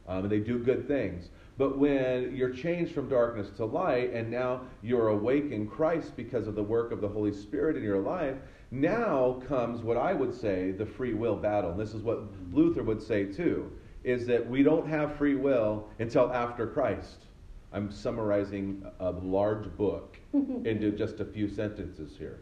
Um, 0.09 0.25
and 0.25 0.31
they 0.31 0.41
do 0.41 0.59
good 0.59 0.87
things. 0.87 1.31
But 1.59 1.79
when 1.79 2.37
you're 2.37 2.51
changed 2.51 2.93
from 2.93 3.09
darkness 3.09 3.49
to 3.57 3.65
light 3.65 4.13
and 4.13 4.31
now 4.31 4.63
you're 4.83 5.09
awake 5.09 5.51
in 5.51 5.67
Christ 5.67 6.15
because 6.15 6.47
of 6.47 6.55
the 6.55 6.63
work 6.63 6.93
of 6.93 7.01
the 7.01 7.09
Holy 7.09 7.33
Spirit 7.33 7.77
in 7.77 7.83
your 7.83 8.01
life, 8.01 8.37
Now 8.71 9.41
comes 9.49 9.83
what 9.83 9.97
I 9.97 10.13
would 10.13 10.35
say 10.35 10.73
the 10.73 10.85
free 10.85 11.15
will 11.15 11.37
battle. 11.37 11.71
And 11.71 11.81
this 11.81 11.95
is 11.95 12.03
what 12.03 12.25
Luther 12.53 12.83
would 12.83 13.01
say 13.01 13.25
too, 13.25 13.71
is 14.05 14.27
that 14.27 14.47
we 14.47 14.63
don't 14.63 14.87
have 14.87 15.17
free 15.17 15.37
will 15.37 15.89
until 15.99 16.33
after 16.33 16.67
Christ. 16.67 17.27
I'm 17.73 17.91
summarizing 17.91 18.85
a 19.01 19.11
large 19.13 19.75
book 19.77 20.19
into 20.35 20.91
just 20.91 21.21
a 21.21 21.25
few 21.25 21.49
sentences 21.49 22.17
here. 22.19 22.41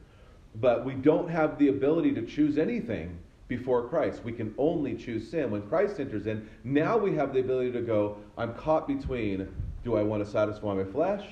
But 0.57 0.85
we 0.85 0.95
don't 0.95 1.29
have 1.29 1.59
the 1.59 1.69
ability 1.69 2.15
to 2.15 2.23
choose 2.23 2.59
anything 2.59 3.19
before 3.57 3.89
Christ. 3.89 4.25
We 4.25 4.33
can 4.33 4.55
only 4.59 4.95
choose 4.95 5.31
sin. 5.31 5.51
When 5.51 5.63
Christ 5.63 6.01
enters 6.01 6.27
in, 6.27 6.49
now 6.65 6.97
we 6.97 7.15
have 7.15 7.33
the 7.33 7.41
ability 7.41 7.73
to 7.73 7.83
go, 7.83 8.17
I'm 8.37 8.55
caught 8.55 8.89
between 8.89 9.49
do 9.85 9.97
I 9.97 10.03
want 10.03 10.25
to 10.25 10.31
satisfy 10.31 10.75
my 10.75 10.85
flesh? 10.85 11.25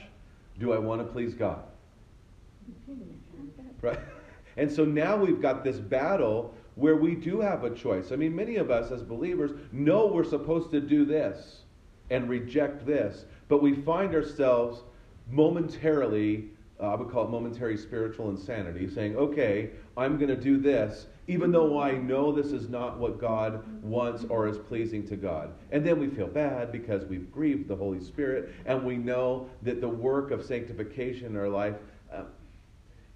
Do 0.61 0.73
I 0.73 0.79
want 0.79 1.05
to 1.05 1.11
please 1.11 1.35
God? 1.35 1.63
Right? 3.81 3.99
And 4.59 4.71
so 4.71 4.85
now 4.85 5.17
we've 5.17 5.41
got 5.41 5.65
this 5.65 5.79
battle 5.79 6.55
where 6.75 6.97
we 6.97 7.15
do 7.15 7.41
have 7.41 7.65
a 7.65 7.71
choice. 7.71 8.13
I 8.13 8.17
mean, 8.17 8.37
many 8.37 8.57
of 8.57 8.71
us 8.71 8.93
as 8.93 9.03
believers 9.03 9.53
know 9.73 10.09
we're 10.09 10.25
supposed 10.25 10.71
to 10.73 10.81
do 10.81 11.07
this 11.07 11.61
and 12.11 12.29
reject 12.29 12.85
this, 12.85 13.25
but 13.49 13.63
we 13.63 13.75
find 13.77 14.15
ourselves 14.15 14.83
momentarily, 15.31 16.51
uh, 16.79 16.89
I 16.89 16.97
would 16.97 17.11
call 17.11 17.25
it 17.25 17.31
momentary 17.31 17.79
spiritual 17.79 18.29
insanity, 18.29 18.91
saying, 18.91 19.17
okay, 19.17 19.71
I'm 19.97 20.19
going 20.19 20.29
to 20.29 20.37
do 20.37 20.59
this, 20.59 21.07
even 21.29 21.53
though 21.53 21.81
I 21.81 21.93
know 21.93 22.33
this 22.33 22.53
is 22.53 22.69
not 22.69 22.99
what 22.99 23.21
God 23.21 23.65
wants 23.83 24.25
or 24.25 24.49
is 24.49 24.59
pleasing 24.59 25.07
to 25.09 25.17
God. 25.17 25.53
And 25.71 25.87
then 25.87 26.01
we 26.01 26.09
feel 26.09 26.27
bad 26.27 26.73
because 26.73 27.05
we've 27.05 27.31
grieved 27.31 27.69
the 27.69 27.77
Holy 27.77 28.01
Spirit, 28.01 28.53
and 28.67 28.83
we 28.85 28.97
know 28.97 29.49
that 29.63 29.81
the 29.81 29.89
work 29.89 30.31
of 30.31 30.45
sanctification 30.45 31.27
in 31.27 31.37
our 31.37 31.49
life. 31.49 31.77
Uh, 32.13 32.25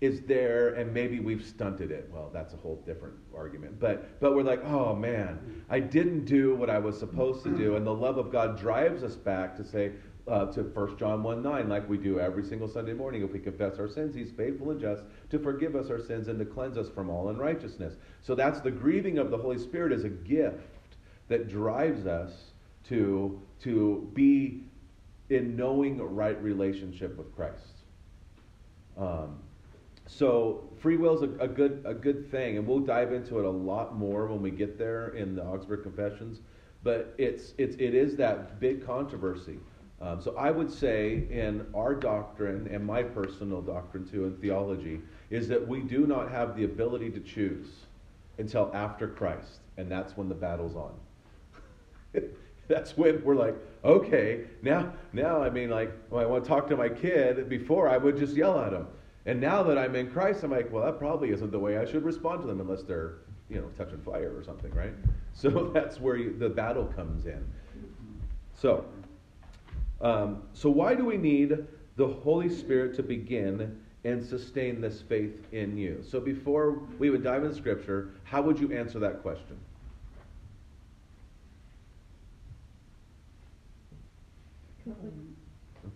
is 0.02 0.20
there 0.22 0.74
and 0.74 0.92
maybe 0.92 1.20
we've 1.20 1.44
stunted 1.44 1.90
it 1.90 2.08
well 2.12 2.28
that's 2.30 2.52
a 2.52 2.56
whole 2.58 2.76
different 2.84 3.14
argument 3.34 3.80
but 3.80 4.20
but 4.20 4.36
we're 4.36 4.42
like 4.42 4.62
oh 4.64 4.94
man 4.94 5.64
i 5.70 5.80
didn't 5.80 6.26
do 6.26 6.54
what 6.54 6.68
i 6.68 6.78
was 6.78 6.98
supposed 6.98 7.42
to 7.42 7.50
do 7.56 7.76
and 7.76 7.86
the 7.86 7.94
love 7.94 8.18
of 8.18 8.30
god 8.30 8.58
drives 8.58 9.02
us 9.02 9.16
back 9.16 9.56
to 9.56 9.64
say 9.64 9.90
uh, 10.28 10.46
to 10.46 10.62
1 10.62 10.98
john 10.98 11.22
1 11.22 11.42
9 11.42 11.68
like 11.68 11.88
we 11.88 11.96
do 11.96 12.18
every 12.18 12.44
single 12.44 12.68
sunday 12.68 12.92
morning 12.92 13.22
if 13.22 13.32
we 13.32 13.38
confess 13.38 13.78
our 13.78 13.88
sins 13.88 14.14
he's 14.14 14.30
faithful 14.30 14.70
and 14.70 14.80
just 14.80 15.02
to 15.30 15.38
forgive 15.38 15.76
us 15.76 15.90
our 15.90 16.00
sins 16.00 16.28
and 16.28 16.38
to 16.38 16.44
cleanse 16.44 16.76
us 16.76 16.88
from 16.88 17.08
all 17.08 17.28
unrighteousness 17.28 17.94
so 18.22 18.34
that's 18.34 18.60
the 18.60 18.70
grieving 18.70 19.18
of 19.18 19.30
the 19.30 19.38
holy 19.38 19.58
spirit 19.58 19.92
as 19.92 20.04
a 20.04 20.08
gift 20.08 20.96
that 21.28 21.48
drives 21.48 22.06
us 22.06 22.32
to 22.88 23.40
to 23.60 24.10
be 24.14 24.62
in 25.30 25.56
knowing 25.56 25.98
right 25.98 26.40
relationship 26.42 27.16
with 27.16 27.34
christ 27.34 27.76
um, 28.98 29.38
so 30.06 30.68
free 30.78 30.96
will 30.96 31.16
is 31.16 31.22
a, 31.22 31.44
a, 31.44 31.48
good 31.48 31.82
a 31.84 31.94
good 31.94 32.30
thing, 32.30 32.58
and 32.58 32.66
we'll 32.66 32.80
dive 32.80 33.12
into 33.12 33.38
it 33.38 33.44
a 33.44 33.50
lot 33.50 33.96
more 33.96 34.26
when 34.26 34.40
we 34.40 34.50
get 34.50 34.78
there 34.78 35.08
in 35.08 35.34
the 35.34 35.44
Augsburg 35.44 35.82
Confessions. 35.82 36.40
But 36.82 37.14
it's 37.18 37.54
it's 37.58 37.74
it 37.76 37.94
is 37.94 38.16
that 38.16 38.60
big 38.60 38.86
controversy. 38.86 39.58
Um, 40.00 40.20
so 40.20 40.36
I 40.36 40.50
would 40.50 40.70
say 40.70 41.24
in 41.30 41.66
our 41.74 41.94
doctrine 41.94 42.68
and 42.70 42.84
my 42.84 43.02
personal 43.02 43.62
doctrine 43.62 44.06
too 44.06 44.26
in 44.26 44.36
theology 44.36 45.00
is 45.30 45.48
that 45.48 45.66
we 45.66 45.80
do 45.80 46.06
not 46.06 46.30
have 46.30 46.56
the 46.56 46.64
ability 46.64 47.10
to 47.10 47.20
choose 47.20 47.68
until 48.38 48.70
after 48.74 49.08
Christ, 49.08 49.60
and 49.78 49.90
that's 49.90 50.16
when 50.16 50.28
the 50.28 50.34
battle's 50.34 50.76
on. 50.76 50.92
that's 52.68 52.96
when 52.98 53.24
we're 53.24 53.36
like, 53.36 53.56
okay, 53.84 54.44
now 54.62 54.92
now 55.12 55.42
I 55.42 55.48
mean 55.48 55.70
like 55.70 55.92
when 56.10 56.22
I 56.22 56.26
want 56.26 56.44
to 56.44 56.48
talk 56.48 56.68
to 56.68 56.76
my 56.76 56.90
kid 56.90 57.48
before 57.48 57.88
I 57.88 57.96
would 57.96 58.18
just 58.18 58.36
yell 58.36 58.60
at 58.60 58.72
him 58.72 58.86
and 59.26 59.40
now 59.40 59.64
that 59.64 59.76
I'm 59.76 59.96
in 59.96 60.10
Christ, 60.10 60.44
I'm 60.44 60.52
like, 60.52 60.72
well, 60.72 60.84
that 60.84 60.98
probably 60.98 61.30
isn't 61.30 61.50
the 61.50 61.58
way 61.58 61.78
I 61.78 61.84
should 61.84 62.04
respond 62.04 62.42
to 62.42 62.46
them 62.46 62.60
unless 62.60 62.84
they're, 62.84 63.14
you 63.50 63.56
know, 63.56 63.66
touching 63.76 64.00
fire 64.00 64.32
or 64.34 64.42
something, 64.42 64.72
right? 64.72 64.94
So 65.38 65.70
that's 65.74 66.00
where 66.00 66.16
you, 66.16 66.34
the 66.38 66.48
battle 66.48 66.86
comes 66.86 67.26
in. 67.26 67.46
So, 68.54 68.86
um, 70.00 70.42
so 70.52 70.70
why 70.70 70.94
do 70.94 71.04
we 71.04 71.16
need 71.16 71.66
the 71.96 72.06
Holy 72.06 72.48
Spirit 72.48 72.94
to 72.96 73.02
begin 73.02 73.80
and 74.04 74.24
sustain 74.24 74.80
this 74.80 75.02
faith 75.02 75.46
in 75.52 75.76
you? 75.76 76.02
So 76.06 76.20
before 76.20 76.82
we 76.98 77.10
would 77.10 77.24
dive 77.24 77.44
into 77.44 77.56
Scripture, 77.56 78.10
how 78.24 78.42
would 78.42 78.58
you 78.58 78.72
answer 78.72 78.98
that 78.98 79.22
question? 79.22 79.58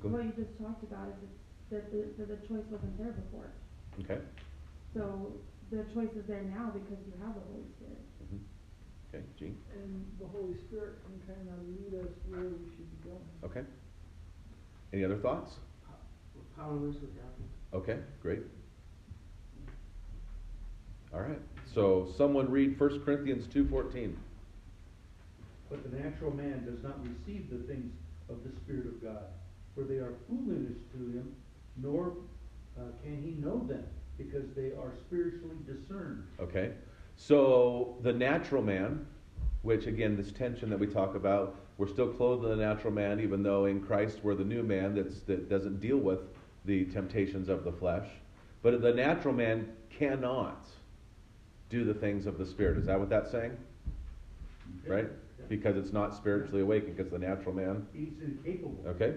What 0.02 0.24
you 0.24 0.32
just 0.32 0.58
talked 0.58 0.82
about 0.82 1.08
is 1.08 1.28
that 1.70 1.92
the, 1.92 2.08
that 2.18 2.28
the 2.28 2.48
choice 2.48 2.64
wasn't 2.70 2.98
there 2.98 3.12
before. 3.12 3.52
Okay. 4.02 4.20
So 4.94 5.32
the 5.70 5.84
choice 5.94 6.10
is 6.16 6.26
there 6.26 6.42
now 6.42 6.72
because 6.74 6.98
you 7.06 7.14
have 7.22 7.34
the 7.34 7.46
Holy 7.46 7.68
Spirit. 7.78 8.02
Mm-hmm. 8.26 8.42
Okay, 9.14 9.24
Gene. 9.38 9.56
And 9.74 10.04
the 10.18 10.26
Holy 10.26 10.54
Spirit 10.66 10.98
can 11.06 11.34
kind 11.34 11.46
of 11.46 11.62
lead 11.68 12.02
us 12.02 12.12
where 12.26 12.42
we 12.42 12.58
should 12.74 12.90
be 12.90 13.08
going. 13.08 13.28
Okay. 13.44 13.62
Any 14.92 15.04
other 15.04 15.16
thoughts? 15.16 15.54
Powerless 16.56 16.96
without 16.96 17.34
him. 17.38 17.48
Okay, 17.72 17.98
great. 18.20 18.40
All 21.14 21.20
right. 21.20 21.40
So 21.72 22.08
someone 22.16 22.50
read 22.50 22.78
1 22.78 23.00
Corinthians 23.04 23.46
2:14. 23.46 24.14
But 25.68 25.88
the 25.88 25.96
natural 25.96 26.34
man 26.34 26.64
does 26.64 26.82
not 26.82 27.00
receive 27.02 27.48
the 27.48 27.58
things 27.72 27.92
of 28.28 28.42
the 28.44 28.50
Spirit 28.60 28.86
of 28.86 29.02
God, 29.02 29.24
for 29.74 29.84
they 29.84 29.96
are 29.96 30.14
foolishness 30.28 30.78
to 30.92 30.98
him, 30.98 31.34
nor 31.76 32.16
uh, 32.76 32.82
can 33.02 33.22
he 33.22 33.30
know 33.40 33.64
them, 33.66 33.84
because 34.18 34.50
they 34.56 34.72
are 34.72 34.92
spiritually 35.00 35.56
discerned. 35.66 36.24
Okay. 36.40 36.72
So 37.16 37.96
the 38.02 38.12
natural 38.12 38.62
man, 38.62 39.06
which 39.62 39.86
again, 39.86 40.16
this 40.16 40.32
tension 40.32 40.70
that 40.70 40.78
we 40.78 40.86
talk 40.86 41.14
about, 41.14 41.56
we're 41.80 41.88
still 41.88 42.08
clothed 42.08 42.44
in 42.44 42.50
the 42.50 42.56
natural 42.56 42.92
man, 42.92 43.20
even 43.20 43.42
though 43.42 43.64
in 43.64 43.80
Christ 43.80 44.18
we're 44.22 44.34
the 44.34 44.44
new 44.44 44.62
man 44.62 44.94
that's, 44.94 45.20
that 45.20 45.48
doesn't 45.48 45.80
deal 45.80 45.96
with 45.96 46.18
the 46.66 46.84
temptations 46.84 47.48
of 47.48 47.64
the 47.64 47.72
flesh. 47.72 48.06
But 48.62 48.82
the 48.82 48.92
natural 48.92 49.32
man 49.32 49.66
cannot 49.88 50.66
do 51.70 51.84
the 51.84 51.94
things 51.94 52.26
of 52.26 52.36
the 52.36 52.44
Spirit. 52.44 52.76
Is 52.76 52.84
that 52.84 53.00
what 53.00 53.08
that's 53.08 53.30
saying? 53.30 53.56
Right? 54.86 55.08
Because 55.48 55.78
it's 55.78 55.90
not 55.90 56.14
spiritually 56.14 56.60
awakened, 56.60 56.98
because 56.98 57.10
the 57.10 57.18
natural 57.18 57.54
man. 57.54 57.86
He's 57.94 58.12
incapable. 58.22 58.84
Okay. 58.86 59.14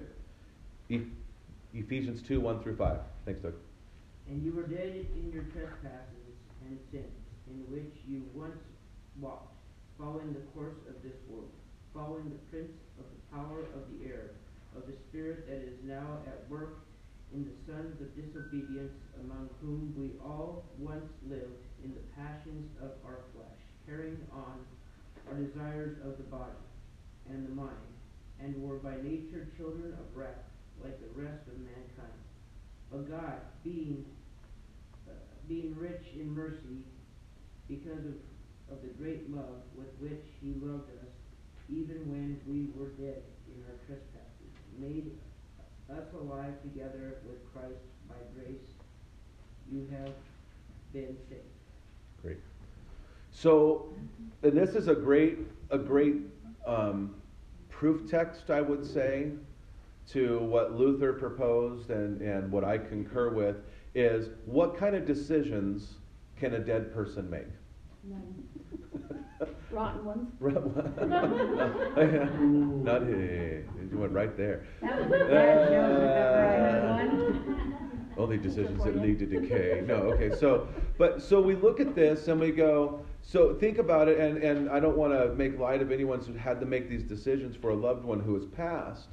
E- 0.87 1.01
Ephesians 1.73 2.21
2 2.21 2.39
1 2.39 2.63
through 2.63 2.77
5. 2.77 2.97
Thanks, 3.25 3.41
Doug. 3.41 3.55
And 4.29 4.41
you 4.41 4.53
were 4.53 4.63
dead 4.63 5.05
in 5.17 5.31
your 5.33 5.43
trespasses 5.43 6.31
and 6.65 6.79
sins, 6.93 7.11
in 7.49 7.65
which 7.69 7.93
you 8.07 8.23
once 8.33 8.55
walked, 9.19 9.53
following 9.99 10.31
the 10.31 10.39
course 10.55 10.77
of 10.87 11.03
this 11.03 11.17
world, 11.27 11.49
following 11.93 12.29
the 12.29 12.41
prince 12.49 12.73
of 12.97 13.05
the 13.05 13.21
power 13.29 13.61
of 13.77 13.85
the 13.93 14.09
air, 14.09 14.31
of 14.75 14.87
the 14.87 14.97
spirit 15.09 15.45
that 15.47 15.61
is 15.61 15.77
now 15.85 16.17
at 16.25 16.49
work 16.49 16.81
in 17.33 17.45
the 17.45 17.71
sons 17.71 18.01
of 18.01 18.09
disobedience, 18.15 18.93
among 19.21 19.49
whom 19.61 19.93
we 19.97 20.11
all 20.21 20.65
once 20.77 21.09
lived 21.29 21.61
in 21.83 21.93
the 21.93 22.05
passions 22.17 22.69
of 22.81 22.91
our 23.05 23.21
flesh, 23.33 23.61
carrying 23.85 24.17
on 24.33 24.57
our 25.29 25.37
desires 25.37 25.97
of 26.03 26.17
the 26.17 26.23
body 26.23 26.65
and 27.29 27.47
the 27.47 27.53
mind, 27.53 27.93
and 28.41 28.61
were 28.61 28.77
by 28.77 28.95
nature 29.01 29.47
children 29.57 29.93
of 29.93 30.17
wrath, 30.17 30.49
like 30.83 30.99
the 30.99 31.21
rest 31.21 31.41
of 31.47 31.57
mankind. 31.59 32.21
But 32.91 33.09
God, 33.09 33.39
being 33.63 34.05
uh, 35.07 35.13
being 35.47 35.75
rich 35.77 36.05
in 36.13 36.33
mercy, 36.33 36.85
because 37.67 38.05
of, 38.05 38.17
of 38.71 38.81
the 38.81 38.93
great 38.97 39.29
love 39.33 39.61
with 39.75 39.89
which 39.99 40.25
He 40.41 40.53
loved 40.61 40.89
us, 41.01 41.12
even 41.73 41.97
when 42.09 42.39
we 42.45 42.67
were 42.75 42.89
dead 42.89 43.23
in 43.47 43.63
our 43.67 43.77
trespasses, 43.87 44.53
made 44.77 45.11
us 45.89 46.05
alive 46.13 46.53
together 46.61 47.17
with 47.25 47.37
Christ 47.51 47.81
by 48.07 48.15
grace. 48.35 48.61
You 49.71 49.87
have 49.91 50.13
been 50.91 51.17
saved. 51.29 51.41
Great. 52.21 52.37
So, 53.31 53.89
and 54.43 54.55
this 54.55 54.75
is 54.75 54.87
a 54.87 54.95
great, 54.95 55.39
a 55.71 55.77
great 55.77 56.17
um, 56.67 57.15
proof 57.69 58.09
text, 58.09 58.51
I 58.51 58.61
would 58.61 58.85
say, 58.85 59.31
to 60.11 60.39
what 60.39 60.77
Luther 60.77 61.13
proposed 61.13 61.89
and, 61.89 62.21
and 62.21 62.51
what 62.51 62.63
I 62.63 62.77
concur 62.77 63.29
with 63.29 63.55
is 63.95 64.29
what 64.45 64.77
kind 64.77 64.95
of 64.95 65.05
decisions 65.05 65.95
can 66.37 66.53
a 66.53 66.59
dead 66.59 66.93
person 66.93 67.29
make? 67.29 67.47
None. 68.03 68.43
Rotten 69.71 70.05
ones. 70.05 70.29
Not 72.83 73.03
hey, 73.03 73.63
you 73.91 73.97
went 73.97 74.11
right 74.11 74.35
there. 74.37 74.63
That 74.81 74.99
was, 74.99 75.09
that 75.09 75.69
shows 75.69 75.69
if 75.69 76.09
ever 76.09 76.45
I 76.45 76.79
Uh, 76.79 77.05
one. 77.05 77.75
Only 78.17 78.37
decisions 78.37 78.83
that 78.83 78.95
lead 78.95 79.17
to 79.19 79.25
decay. 79.25 79.83
No, 79.87 79.95
okay. 80.13 80.35
So, 80.35 80.67
but 80.99 81.21
so 81.21 81.41
we 81.41 81.55
look 81.55 81.79
at 81.79 81.95
this 81.95 82.27
and 82.27 82.39
we 82.39 82.51
go. 82.51 83.03
So 83.23 83.55
think 83.55 83.79
about 83.79 84.07
it, 84.07 84.19
and 84.19 84.37
and 84.43 84.69
I 84.69 84.79
don't 84.79 84.97
want 84.97 85.13
to 85.13 85.33
make 85.33 85.57
light 85.57 85.81
of 85.81 85.91
anyone 85.91 86.19
who 86.21 86.33
had 86.33 86.59
to 86.59 86.65
make 86.65 86.89
these 86.89 87.03
decisions 87.03 87.55
for 87.55 87.71
a 87.71 87.75
loved 87.75 88.03
one 88.03 88.19
who 88.19 88.35
has 88.35 88.45
passed, 88.45 89.07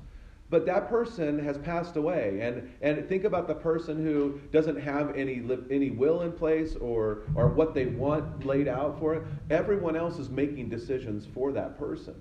but 0.51 0.67
that 0.67 0.89
person 0.89 1.39
has 1.39 1.57
passed 1.57 1.97
away. 1.97 2.41
And 2.43 2.71
and 2.83 3.09
think 3.09 3.25
about 3.25 3.47
the 3.47 3.55
person 3.55 4.05
who 4.05 4.41
doesn't 4.53 4.79
have 4.81 5.17
any 5.17 5.41
li- 5.41 5.65
any 5.71 5.91
will 5.91 6.23
in 6.23 6.33
place 6.33 6.75
or 6.77 7.23
or 7.37 7.49
what 7.49 7.73
they 7.73 7.87
want 7.87 8.45
laid 8.45 8.69
out 8.69 8.99
for 8.99 9.15
it. 9.15 9.23
Everyone 9.49 9.97
else 9.97 10.19
is 10.19 10.29
making 10.29 10.69
decisions 10.69 11.25
for 11.25 11.53
that 11.53 11.79
person. 11.79 12.21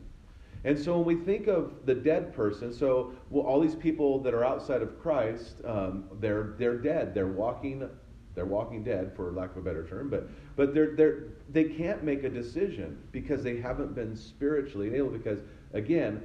And 0.64 0.78
so 0.78 1.00
when 1.00 1.18
we 1.18 1.24
think 1.26 1.48
of 1.48 1.86
the 1.86 1.96
dead 1.96 2.34
person 2.34 2.72
so 2.72 3.14
well, 3.30 3.46
all 3.46 3.60
these 3.60 3.76
people 3.76 4.20
that 4.24 4.34
are 4.34 4.46
outside 4.46 4.82
of 4.82 5.00
christ 5.02 5.56
um, 5.66 6.06
they're 6.20 6.54
they're 6.60 6.78
dead. 6.78 7.14
They're 7.16 7.28
walking 7.28 7.90
they're 8.36 8.46
walking 8.46 8.84
dead 8.84 9.12
for 9.16 9.32
lack 9.32 9.52
of 9.52 9.58
a 9.58 9.62
better 9.62 9.88
term. 9.88 10.10
But 10.10 10.30
but 10.56 10.76
they're 10.76 10.96
they're 10.96 11.24
they 11.50 11.64
can't 11.64 12.04
make 12.04 12.24
a 12.24 12.30
decision 12.30 13.00
because 13.12 13.42
they 13.42 13.58
haven't 13.58 13.96
been 13.96 14.16
spiritually 14.16 14.88
enabled 14.88 15.14
because 15.14 15.40
again 15.74 16.22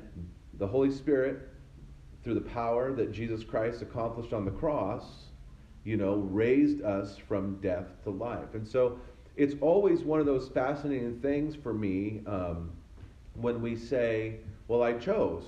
the 0.59 0.67
holy 0.67 0.91
spirit 0.91 1.49
through 2.25 2.35
the 2.35 2.41
power 2.41 2.93
that 2.95 3.13
Jesus 3.13 3.45
Christ 3.45 3.83
accomplished 3.83 4.33
on 4.33 4.47
the 4.47 4.51
cross, 4.51 5.05
you 5.85 5.99
know, 5.99 6.15
raised 6.17 6.83
us 6.83 7.19
from 7.29 7.61
death 7.61 7.87
to 8.05 8.11
life. 8.11 8.55
And 8.55 8.67
so 8.67 8.99
it's 9.37 9.55
always 9.61 10.03
one 10.03 10.21
of 10.21 10.27
those 10.27 10.49
fascinating 10.49 11.21
things 11.21 11.55
for 11.55 11.75
me 11.75 12.23
um, 12.27 12.71
when 13.35 13.61
we 13.61 13.77
say, 13.77 14.37
well, 14.67 14.83
I 14.83 14.95
chose 14.95 15.45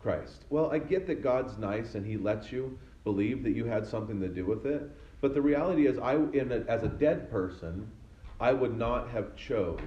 Christ. 0.00 0.44
Well, 0.50 0.70
I 0.72 0.78
get 0.78 1.06
that 1.06 1.22
God's 1.22 1.56
nice 1.58 1.94
and 1.94 2.04
He 2.04 2.16
lets 2.16 2.50
you 2.50 2.76
believe 3.04 3.44
that 3.44 3.54
you 3.54 3.64
had 3.64 3.86
something 3.86 4.20
to 4.20 4.28
do 4.28 4.44
with 4.44 4.66
it. 4.66 4.90
But 5.20 5.34
the 5.34 5.42
reality 5.42 5.86
is, 5.86 5.98
I, 5.98 6.14
a, 6.14 6.64
as 6.68 6.82
a 6.82 6.88
dead 6.88 7.30
person, 7.30 7.88
I 8.40 8.52
would 8.52 8.76
not 8.76 9.08
have 9.10 9.36
chose 9.36 9.80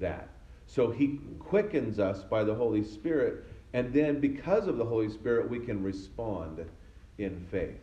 that. 0.00 0.28
So 0.66 0.90
He 0.90 1.20
quickens 1.38 2.00
us 2.00 2.24
by 2.24 2.42
the 2.42 2.54
Holy 2.54 2.82
Spirit 2.82 3.44
and 3.72 3.92
then, 3.92 4.20
because 4.20 4.66
of 4.66 4.78
the 4.78 4.84
Holy 4.84 5.10
Spirit, 5.10 5.50
we 5.50 5.58
can 5.58 5.82
respond 5.82 6.64
in 7.18 7.46
faith. 7.50 7.80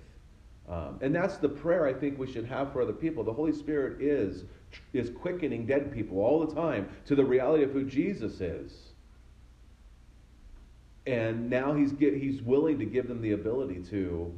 Um, 0.67 0.97
and 1.01 1.13
that's 1.13 1.37
the 1.37 1.49
prayer 1.49 1.85
I 1.85 1.93
think 1.93 2.17
we 2.17 2.31
should 2.31 2.45
have 2.45 2.73
for 2.73 2.81
other 2.81 2.93
people. 2.93 3.23
The 3.23 3.33
Holy 3.33 3.53
Spirit 3.53 4.01
is, 4.01 4.45
is 4.93 5.11
quickening 5.11 5.67
dead 5.67 5.93
people 5.93 6.19
all 6.19 6.43
the 6.45 6.55
time 6.55 6.89
to 7.05 7.15
the 7.15 7.23
reality 7.23 7.63
of 7.63 7.71
who 7.71 7.83
Jesus 7.83 8.41
is. 8.41 8.71
And 11.05 11.51
now 11.51 11.75
he's, 11.75 11.91
get, 11.91 12.15
he's 12.15 12.41
willing 12.41 12.79
to 12.79 12.85
give 12.85 13.07
them 13.07 13.21
the 13.21 13.33
ability 13.33 13.83
to, 13.91 14.33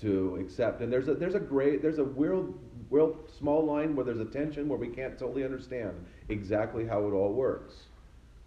to 0.00 0.38
accept. 0.40 0.80
And 0.80 0.92
there's 0.92 1.06
a, 1.06 1.14
there's 1.14 1.36
a 1.36 1.40
great, 1.40 1.82
there's 1.82 2.00
a 2.00 2.04
real, 2.04 2.52
real 2.90 3.16
small 3.38 3.64
line 3.64 3.94
where 3.94 4.04
there's 4.04 4.18
a 4.18 4.24
tension 4.24 4.68
where 4.68 4.78
we 4.78 4.88
can't 4.88 5.16
totally 5.16 5.44
understand 5.44 6.04
exactly 6.28 6.84
how 6.84 7.06
it 7.06 7.12
all 7.12 7.32
works. 7.32 7.74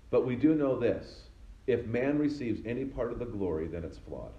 But 0.09 0.25
we 0.25 0.35
do 0.35 0.55
know 0.55 0.77
this 0.77 1.21
if 1.67 1.85
man 1.85 2.17
receives 2.17 2.61
any 2.65 2.85
part 2.85 3.11
of 3.11 3.19
the 3.19 3.25
glory, 3.25 3.67
then 3.67 3.83
it's 3.83 3.97
flawed. 3.97 4.31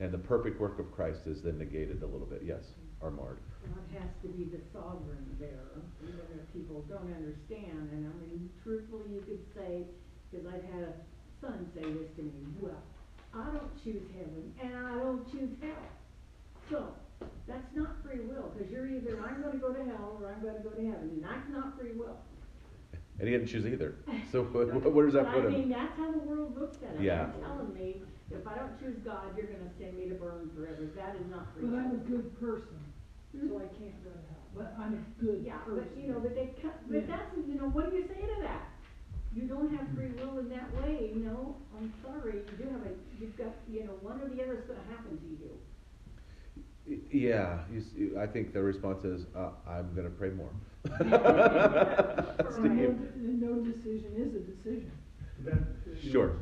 And 0.00 0.12
the 0.12 0.18
perfect 0.18 0.60
work 0.60 0.78
of 0.78 0.92
Christ 0.92 1.26
is 1.26 1.42
then 1.42 1.58
negated 1.58 2.02
a 2.02 2.06
little 2.06 2.26
bit. 2.26 2.42
Yes, 2.44 2.62
or 3.00 3.10
marred. 3.10 3.38
God 3.62 4.00
has 4.00 4.10
to 4.22 4.28
be 4.28 4.44
the 4.44 4.60
sovereign 4.72 5.36
there, 5.38 5.80
even 6.02 6.20
if 6.34 6.52
people 6.52 6.84
don't 6.88 7.12
understand. 7.14 7.88
And 7.92 8.06
I 8.06 8.12
mean, 8.20 8.50
truthfully, 8.62 9.04
you 9.12 9.20
could 9.20 9.44
say, 9.54 9.84
because 10.30 10.46
I've 10.46 10.64
had 10.74 10.82
a 10.82 10.92
son 11.40 11.70
say 11.74 11.82
this 11.82 12.10
to 12.16 12.22
me, 12.22 12.32
well, 12.60 12.82
I 13.32 13.44
don't 13.46 13.70
choose 13.82 14.02
heaven 14.16 14.52
and 14.62 14.76
I 14.76 14.94
don't 14.98 15.30
choose 15.30 15.50
hell. 15.60 15.88
So, 16.70 16.94
that's 17.46 17.74
not 17.74 17.96
free 18.02 18.20
will, 18.20 18.52
because 18.54 18.70
you're 18.72 18.88
either, 18.88 19.20
I'm 19.22 19.40
going 19.42 19.52
to 19.52 19.58
go 19.58 19.72
to 19.72 19.84
hell 19.84 20.18
or 20.20 20.32
I'm 20.32 20.42
going 20.42 20.56
to 20.56 20.62
go 20.62 20.70
to 20.70 20.84
heaven, 20.84 21.10
and 21.14 21.22
that's 21.22 21.48
not 21.50 21.78
free 21.78 21.92
will. 21.92 22.18
And 23.18 23.28
he 23.28 23.34
didn't 23.34 23.48
choose 23.48 23.66
either. 23.66 23.94
So 24.32 24.42
where 24.42 25.04
does 25.06 25.14
that 25.14 25.30
put 25.30 25.44
him? 25.46 25.54
I 25.54 25.58
mean, 25.62 25.68
that's 25.70 25.94
how 25.96 26.10
the 26.10 26.18
world 26.18 26.58
looks 26.58 26.78
at 26.82 26.98
it. 26.98 27.02
Yeah. 27.06 27.30
They're 27.30 27.46
telling 27.46 27.72
me, 27.72 28.02
if 28.34 28.42
I 28.42 28.58
don't 28.58 28.74
choose 28.82 28.98
God, 29.06 29.30
you're 29.38 29.46
gonna 29.46 29.70
send 29.78 29.94
me 29.94 30.08
to 30.10 30.18
burn 30.18 30.50
forever. 30.58 30.90
That 30.98 31.14
is 31.14 31.30
not 31.30 31.54
free 31.54 31.70
But 31.70 31.78
I'm 31.78 31.94
a 31.94 32.02
good 32.02 32.34
person, 32.42 32.82
hmm? 33.30 33.46
so 33.46 33.62
I 33.62 33.70
can't 33.78 33.94
go 34.02 34.10
to 34.10 34.22
hell, 34.26 34.46
but 34.58 34.74
I'm 34.74 34.98
a 34.98 35.22
good 35.22 35.46
Yeah, 35.46 35.62
person. 35.62 35.86
but, 35.86 36.02
you 36.02 36.10
know, 36.10 36.18
but 36.18 36.34
they 36.34 36.50
cut, 36.58 36.74
but 36.90 36.98
Yeah. 36.98 37.06
that's, 37.06 37.30
you 37.46 37.54
know, 37.54 37.70
what 37.70 37.90
do 37.90 37.96
you 37.96 38.02
say 38.10 38.18
to 38.26 38.38
that? 38.42 38.66
You 39.30 39.46
don't 39.46 39.70
have 39.70 39.86
free 39.94 40.10
will 40.18 40.38
in 40.42 40.48
that 40.50 40.74
way, 40.82 41.14
you 41.14 41.22
know? 41.22 41.54
I'm 41.78 41.92
sorry, 42.02 42.42
you 42.42 42.54
do 42.58 42.66
have 42.74 42.82
a, 42.82 42.90
you've 43.22 43.36
got, 43.38 43.54
you 43.70 43.84
know, 43.86 43.94
one 44.02 44.18
or 44.18 44.26
the 44.34 44.42
other 44.42 44.58
is 44.58 44.66
gonna 44.66 44.82
happen 44.90 45.14
to 45.14 45.26
you. 45.38 45.54
Yeah, 46.86 47.60
you, 47.72 47.80
see, 47.80 48.10
I 48.18 48.26
think 48.26 48.52
the 48.52 48.62
response 48.62 49.04
is, 49.04 49.24
uh, 49.34 49.50
I'm 49.66 49.94
going 49.94 50.04
to 50.06 50.12
pray 50.12 50.30
more. 50.30 50.50
No, 51.00 52.94
no 53.16 53.54
decision 53.64 54.12
is 54.16 54.34
a 54.34 54.40
decision. 54.40 54.92
That, 55.44 55.58
you 55.86 55.94
know, 55.94 56.12
Sure. 56.12 56.36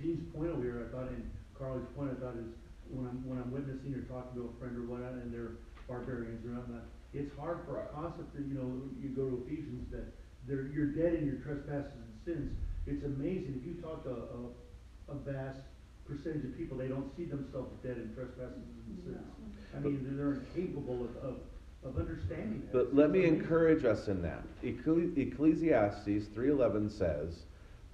Gene's 0.00 0.24
point 0.34 0.50
over 0.50 0.62
here, 0.62 0.88
I 0.88 0.92
thought, 0.96 1.08
and 1.10 1.30
Carly's 1.58 1.86
point, 1.94 2.10
I 2.10 2.20
thought 2.20 2.36
is, 2.36 2.48
when 2.88 3.06
I'm, 3.06 3.20
when 3.28 3.38
I'm 3.38 3.50
witnessing 3.52 3.92
or 3.94 4.02
talking 4.08 4.32
to 4.40 4.48
a 4.48 4.52
friend 4.58 4.76
or 4.76 4.88
whatnot, 4.88 5.12
and 5.20 5.32
they're 5.32 5.60
barbarians 5.88 6.44
or 6.46 6.56
whatnot, 6.56 6.84
it's 7.12 7.30
hard 7.36 7.60
for 7.68 7.80
a 7.84 7.86
concept 7.92 8.32
that, 8.34 8.46
you 8.48 8.54
know, 8.54 8.68
you 8.96 9.12
go 9.12 9.28
to 9.28 9.44
Ephesians, 9.44 9.90
that 9.92 10.08
they're, 10.48 10.72
you're 10.72 10.88
dead 10.96 11.14
in 11.20 11.26
your 11.28 11.36
trespasses 11.44 11.92
and 12.00 12.12
sins. 12.24 12.50
It's 12.86 13.04
amazing, 13.04 13.60
if 13.60 13.66
you 13.68 13.74
talk 13.80 14.02
to 14.04 14.10
a, 14.10 15.12
a 15.12 15.16
vast 15.20 15.60
percentage 16.08 16.44
of 16.48 16.56
people, 16.56 16.76
they 16.78 16.88
don't 16.88 17.14
see 17.16 17.24
themselves 17.28 17.76
dead 17.84 18.00
in 18.00 18.10
trespasses 18.16 18.64
and 18.88 18.96
sins. 19.04 19.20
I 19.74 19.80
mean, 19.80 20.16
they're 20.16 20.34
incapable 20.34 21.04
of, 21.04 21.16
of, 21.24 21.36
of 21.84 21.98
understanding 21.98 22.62
that. 22.66 22.72
But 22.72 22.94
let 22.94 23.10
me 23.10 23.24
encourage 23.24 23.84
us 23.84 24.08
in 24.08 24.22
that. 24.22 24.42
Ecclesi- 24.62 25.16
Ecclesiastes 25.16 26.28
3:11 26.28 26.90
says 26.90 27.44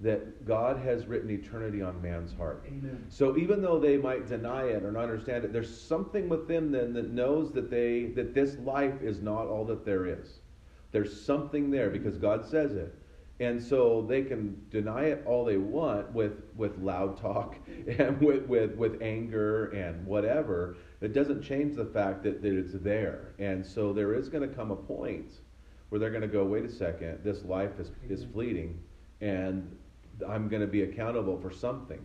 that 0.01 0.45
God 0.45 0.77
has 0.77 1.07
written 1.07 1.29
eternity 1.29 1.81
on 1.81 2.01
man's 2.01 2.33
heart. 2.33 2.63
Amen. 2.67 3.05
So 3.09 3.37
even 3.37 3.61
though 3.61 3.79
they 3.79 3.97
might 3.97 4.27
deny 4.27 4.63
it 4.63 4.83
or 4.83 4.91
not 4.91 5.03
understand 5.03 5.43
it, 5.43 5.51
there's 5.51 5.75
something 5.81 6.29
within 6.29 6.71
them 6.71 6.93
that 6.93 7.11
knows 7.11 7.51
that 7.51 7.69
they 7.69 8.05
that 8.15 8.33
this 8.33 8.57
life 8.59 9.01
is 9.01 9.21
not 9.21 9.47
all 9.47 9.65
that 9.65 9.85
there 9.85 10.05
is. 10.05 10.39
There's 10.91 11.21
something 11.25 11.69
there 11.69 11.89
because 11.89 12.17
God 12.17 12.45
says 12.45 12.73
it. 12.73 12.95
And 13.41 13.61
so 13.61 14.05
they 14.07 14.23
can 14.23 14.65
deny 14.69 15.05
it 15.05 15.23
all 15.25 15.45
they 15.45 15.57
want 15.57 16.11
with, 16.11 16.43
with 16.57 16.77
loud 16.79 17.17
talk 17.17 17.55
and 17.97 18.19
with, 18.19 18.45
with, 18.47 18.75
with 18.75 19.01
anger 19.01 19.67
and 19.67 20.05
whatever. 20.05 20.75
It 21.01 21.13
doesn't 21.13 21.41
change 21.41 21.75
the 21.75 21.85
fact 21.85 22.23
that, 22.23 22.41
that 22.41 22.57
it's 22.57 22.73
there. 22.73 23.33
And 23.39 23.65
so 23.65 23.93
there 23.93 24.13
is 24.13 24.27
going 24.27 24.47
to 24.47 24.53
come 24.53 24.71
a 24.71 24.75
point 24.75 25.31
where 25.89 25.99
they're 25.99 26.09
going 26.09 26.21
to 26.21 26.27
go, 26.27 26.43
wait 26.43 26.65
a 26.65 26.71
second, 26.71 27.19
this 27.23 27.43
life 27.45 27.79
is, 27.79 27.91
is 28.09 28.25
fleeting 28.31 28.79
and 29.21 29.75
I'm 30.27 30.49
going 30.49 30.61
to 30.61 30.67
be 30.67 30.83
accountable 30.83 31.37
for 31.39 31.51
something. 31.51 32.01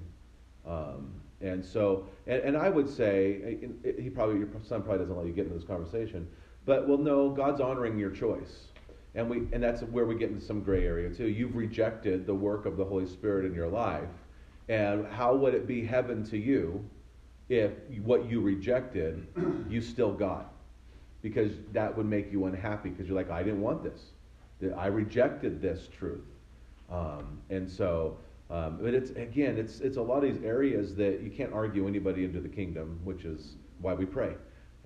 Um, 0.67 1.13
and 1.41 1.65
so, 1.65 2.07
and, 2.27 2.41
and 2.43 2.57
I 2.57 2.69
would 2.69 2.89
say, 2.89 3.59
he 3.99 4.09
probably, 4.09 4.39
your 4.39 4.49
son 4.63 4.83
probably 4.83 5.01
doesn't 5.01 5.17
let 5.17 5.27
you 5.27 5.33
get 5.33 5.47
into 5.47 5.59
this 5.59 5.67
conversation, 5.67 6.27
but 6.65 6.89
well, 6.89 6.99
no, 6.99 7.31
God's 7.31 7.61
honoring 7.61 7.99
your 7.99 8.11
choice. 8.11 8.69
And 9.17 9.29
we, 9.29 9.39
and 9.53 9.63
that's 9.63 9.83
where 9.83 10.07
we 10.07 10.17
get 10.17 10.31
into 10.31 10.45
some 10.45 10.63
gray 10.63 10.85
area 10.85 11.11
too. 11.11 11.27
You've 11.29 11.55
rejected 11.55 12.27
the 12.27 12.35
work 12.35 12.67
of 12.67 12.77
the 12.77 12.85
Holy 12.85 13.07
Spirit 13.07 13.45
in 13.45 13.55
your 13.55 13.69
life. 13.69 14.09
And 14.69 15.07
how 15.07 15.37
would 15.37 15.55
it 15.55 15.67
be 15.67 15.85
heaven 15.85 16.25
to 16.31 16.39
you 16.39 16.85
if 17.49 17.73
what 18.03 18.29
you 18.29 18.41
rejected, 18.41 19.27
you 19.69 19.81
still 19.81 20.13
got? 20.13 20.53
Because 21.23 21.53
that 21.73 21.97
would 21.97 22.07
make 22.07 22.31
you 22.33 22.47
unhappy 22.47 22.91
because 22.91 23.07
you're 23.07 23.17
like, 23.17 23.31
I 23.31 23.43
didn't 23.43 23.61
want 23.61 23.83
this. 23.83 24.13
I 24.77 24.87
rejected 24.87 25.61
this 25.61 25.89
truth. 25.89 26.25
Um, 26.91 27.39
and 27.51 27.69
so, 27.69 28.19
um, 28.51 28.79
but 28.81 28.95
it's 28.95 29.11
again, 29.11 29.59
it's 29.59 29.81
it's 29.81 29.97
a 29.97 30.03
lot 30.03 30.25
of 30.25 30.35
these 30.35 30.43
areas 30.45 30.95
that 30.97 31.23
you 31.23 31.31
can't 31.31 31.53
argue 31.53 31.89
anybody 31.89 32.25
into 32.25 32.41
the 32.41 32.49
kingdom, 32.49 33.01
which 33.05 33.25
is 33.25 33.57
why 33.81 33.95
we 33.95 34.05
pray, 34.05 34.35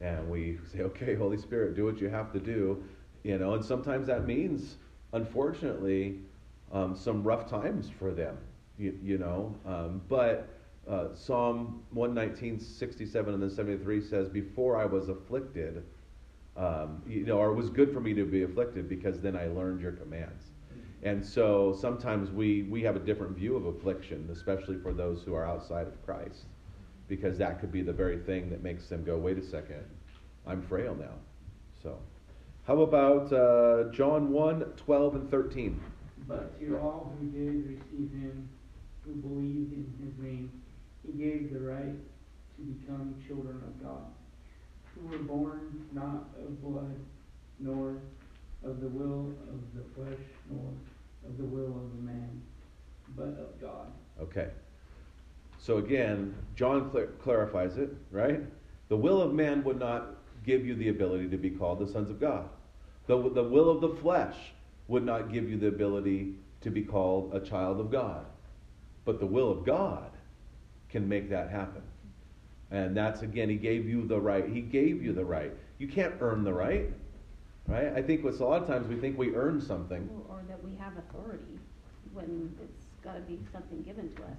and 0.01 0.29
we 0.31 0.59
say, 0.73 0.81
okay, 0.81 1.15
Holy 1.15 1.37
Spirit, 1.37 1.75
do 1.75 1.85
what 1.85 2.01
you 2.01 2.09
have 2.09 2.33
to 2.33 2.39
do, 2.39 2.83
you 3.25 3.37
know. 3.39 3.55
And 3.55 3.65
sometimes 3.65 4.07
that 4.07 4.27
means, 4.27 4.77
unfortunately, 5.13 6.21
um, 6.73 6.95
some 6.97 7.23
rough 7.23 7.49
times 7.49 7.91
for 7.99 8.13
them, 8.13 8.37
you, 8.79 8.97
you 9.03 9.19
know. 9.19 9.55
Um, 9.67 10.01
but 10.09 10.49
uh, 10.89 11.15
Psalm 11.15 11.83
119, 11.91 12.59
67, 12.59 13.35
and 13.35 13.43
then 13.43 13.51
73 13.51 14.01
says, 14.01 14.29
"Before 14.29 14.77
I 14.77 14.85
was 14.85 15.09
afflicted." 15.09 15.85
Um, 16.57 17.03
you 17.07 17.25
know, 17.25 17.39
or 17.39 17.51
it 17.51 17.55
was 17.55 17.71
good 17.71 17.93
for 17.93 18.01
me 18.01 18.15
to 18.15 18.25
be 18.25 18.43
afflicted 18.43 18.89
because 18.89 19.21
then 19.21 19.37
I 19.37 19.47
learned 19.47 19.81
your 19.81 19.93
commands. 19.93 20.45
And 21.03 21.25
so 21.25 21.77
sometimes 21.81 22.31
we, 22.31 22.65
we 22.65 22.83
have 22.83 22.97
a 22.97 22.99
different 22.99 23.37
view 23.37 23.55
of 23.57 23.67
affliction, 23.67 24.29
especially 24.33 24.77
for 24.79 24.93
those 24.93 25.23
who 25.23 25.35
are 25.35 25.47
outside 25.47 25.87
of 25.87 26.05
Christ, 26.05 26.47
because 27.07 27.39
that 27.39 27.61
could 27.61 27.71
be 27.71 27.83
the 27.83 27.93
very 27.93 28.19
thing 28.19 28.51
that 28.51 28.63
makes 28.63 28.89
them 28.89 29.05
go, 29.05 29.17
wait 29.17 29.39
a 29.39 29.43
second, 29.43 29.85
I'm 30.47 30.61
frail 30.63 30.97
now. 30.99 31.15
So, 31.81 31.97
how 32.67 32.81
about 32.81 33.33
uh, 33.33 33.93
John 33.93 34.33
1 34.33 34.61
12 34.77 35.15
and 35.15 35.31
13? 35.31 35.81
But 36.27 36.59
to 36.61 36.77
all 36.79 37.15
who 37.19 37.27
did 37.29 37.67
receive 37.69 38.11
him, 38.11 38.49
who 39.05 39.15
believed 39.15 39.73
in 39.73 39.95
his 40.05 40.19
name, 40.19 40.51
he 41.09 41.23
gave 41.23 41.53
the 41.53 41.61
right 41.61 41.97
to 42.57 42.63
become 42.63 43.15
children 43.27 43.57
of 43.57 43.83
God, 43.83 44.05
who 44.95 45.09
were 45.09 45.23
born 45.23 45.87
not 45.93 46.29
of 46.39 46.63
blood, 46.63 46.97
nor 47.59 47.97
of 48.65 48.81
the 48.81 48.89
will 48.89 49.33
of 49.49 49.61
the 49.75 49.85
flesh, 49.95 50.19
nor 50.51 50.73
of 51.27 51.39
the 51.39 51.45
will 51.45 51.67
of 51.67 51.97
the 51.97 52.03
man, 52.03 52.43
but 53.17 53.29
of 53.41 53.61
God. 53.61 53.87
Okay. 54.21 54.49
So 55.59 55.79
again, 55.79 56.35
John 56.57 56.91
cl- 56.93 57.09
clarifies 57.23 57.77
it, 57.77 57.91
right? 58.11 58.41
The 58.89 58.97
will 58.97 59.23
of 59.23 59.33
man 59.33 59.63
would 59.65 59.79
not 59.79 60.17
give 60.45 60.67
you 60.67 60.75
the 60.75 60.89
ability 60.89 61.29
to 61.29 61.37
be 61.37 61.51
called 61.51 61.79
the 61.79 61.91
sons 61.91 62.11
of 62.11 62.21
God. 62.21 62.49
The, 63.07 63.17
the 63.31 63.45
will 63.45 63.71
of 63.71 63.81
the 63.81 64.01
flesh 64.01 64.37
would 64.89 65.05
not 65.05 65.33
give 65.33 65.49
you 65.49 65.59
the 65.59 65.69
ability 65.69 66.35
to 66.63 66.71
be 66.71 66.83
called 66.83 67.35
a 67.35 67.41
child 67.41 67.81
of 67.81 67.91
God. 67.91 68.25
But 69.05 69.21
the 69.21 69.27
will 69.27 69.51
of 69.51 69.65
God 69.65 70.11
can 70.89 71.09
make 71.09 71.29
that 71.31 71.51
happen. 71.51 71.83
And 72.71 72.97
that's 72.97 73.23
again, 73.23 73.49
he 73.49 73.57
gave 73.57 73.89
you 73.89 74.07
the 74.07 74.21
right. 74.21 74.49
He 74.49 74.61
gave 74.61 75.03
you 75.03 75.13
the 75.13 75.25
right. 75.25 75.53
You 75.79 75.89
can't 75.89 76.15
earn 76.21 76.45
the 76.45 76.53
right, 76.53 76.91
right? 77.67 77.93
I 77.95 78.03
think 78.03 78.25
what's 78.25 78.41
a 78.41 78.45
lot 78.45 78.63
of 78.63 78.69
times 78.69 78.89
we 78.89 78.97
think 78.97 79.17
we 79.17 79.35
earn 79.35 79.61
something. 79.61 80.09
Or 80.29 80.43
that 80.49 80.63
we 80.63 80.77
have 80.77 80.93
authority 80.99 81.59
when 82.13 82.55
it's 82.63 82.85
gotta 83.03 83.21
be 83.21 83.39
something 83.53 83.83
given 83.83 84.13
to 84.17 84.23
us. 84.25 84.37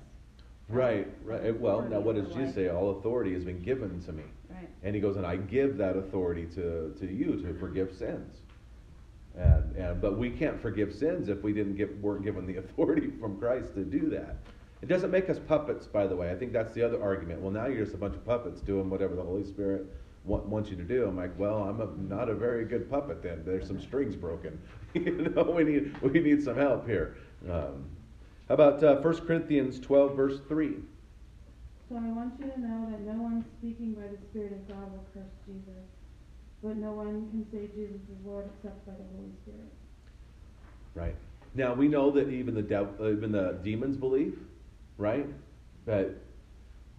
Right, 0.68 1.08
right. 1.26 1.60
Well, 1.60 1.82
now 1.82 2.00
what 2.00 2.16
does 2.16 2.28
Jesus 2.28 2.54
say? 2.54 2.70
All 2.70 3.00
authority 3.00 3.34
has 3.34 3.44
been 3.44 3.62
given 3.62 4.00
to 4.04 4.12
me. 4.12 4.24
Right. 4.50 4.70
And 4.84 4.94
he 4.94 5.02
goes, 5.02 5.18
and 5.18 5.26
I 5.26 5.36
give 5.36 5.78
that 5.78 5.98
authority 5.98 6.46
to, 6.54 6.96
to 7.00 7.12
you 7.12 7.42
to 7.42 7.54
forgive 7.60 7.96
sins. 7.96 8.36
And, 9.36 9.76
and 9.76 10.02
but 10.02 10.18
we 10.18 10.30
can't 10.30 10.62
forgive 10.62 10.94
sins 10.94 11.28
if 11.30 11.42
we 11.42 11.54
didn't 11.54 11.76
get 11.76 12.00
weren't 12.00 12.24
given 12.24 12.46
the 12.46 12.58
authority 12.64 13.12
from 13.20 13.40
Christ 13.40 13.74
to 13.76 13.84
do 13.84 14.10
that. 14.12 14.36
It 14.82 14.88
doesn't 14.88 15.12
make 15.12 15.30
us 15.30 15.40
puppets, 15.40 15.88
by 15.88 16.08
the 16.08 16.16
way. 16.16 16.32
I 16.32 16.36
think 16.36 16.54
that's 16.54 16.74
the 16.74 16.84
other 16.84 17.02
argument. 17.02 17.42
Well, 17.42 17.52
now 17.52 17.68
you're 17.68 17.84
just 17.84 17.96
a 17.96 17.98
bunch 17.98 18.16
of 18.16 18.26
puppets 18.26 18.62
doing 18.62 18.90
whatever 18.90 19.16
the 19.16 19.24
Holy 19.24 19.44
Spirit 19.44 19.86
want, 20.24 20.46
wants 20.46 20.70
you 20.70 20.78
to 20.78 20.84
do. 20.84 21.06
I'm 21.06 21.18
like, 21.18 21.38
well, 21.38 21.64
I'm 21.64 21.82
a, 21.82 21.88
not 22.14 22.30
a 22.30 22.34
very 22.34 22.64
good 22.64 22.90
puppet 22.90 23.22
then. 23.22 23.44
There's 23.46 23.68
some 23.68 23.82
strings 23.82 24.16
broken. 24.16 24.60
you 24.94 25.34
know, 25.36 25.44
we 25.44 25.64
need 25.64 26.02
we 26.02 26.20
need 26.20 26.42
some 26.44 26.56
help 26.56 26.88
here. 26.88 27.18
Um, 27.50 27.86
how 28.48 28.56
about 28.56 28.84
uh, 28.84 28.96
1 29.02 29.28
Corinthians 29.28 29.80
12, 29.80 30.16
verse 30.16 30.40
3? 30.48 30.76
So 31.90 31.96
I 31.96 32.10
want 32.12 32.34
you 32.40 32.50
to 32.50 32.60
know 32.60 32.88
that 32.90 33.02
no 33.02 33.22
one 33.22 33.46
speaking 33.58 33.94
by 33.94 34.08
the 34.08 34.18
Spirit 34.30 34.54
of 34.54 34.68
God 34.68 34.92
will 34.92 35.06
curse 35.14 35.34
Jesus, 35.46 35.86
but 36.64 36.78
no 36.78 36.92
one 36.92 37.30
can 37.30 37.46
say 37.52 37.68
Jesus 37.76 38.02
is 38.02 38.26
Lord 38.26 38.46
except 38.56 38.86
by 38.86 38.94
the 38.94 39.04
Holy 39.16 39.32
Spirit. 39.44 39.72
Right. 40.96 41.16
Now 41.56 41.74
we 41.74 41.88
know 41.88 42.12
that 42.12 42.30
even 42.30 42.54
the 42.54 42.62
even 43.02 43.32
the 43.32 43.60
demons 43.64 43.98
believe, 43.98 44.38
right? 45.00 45.26
But 45.86 46.22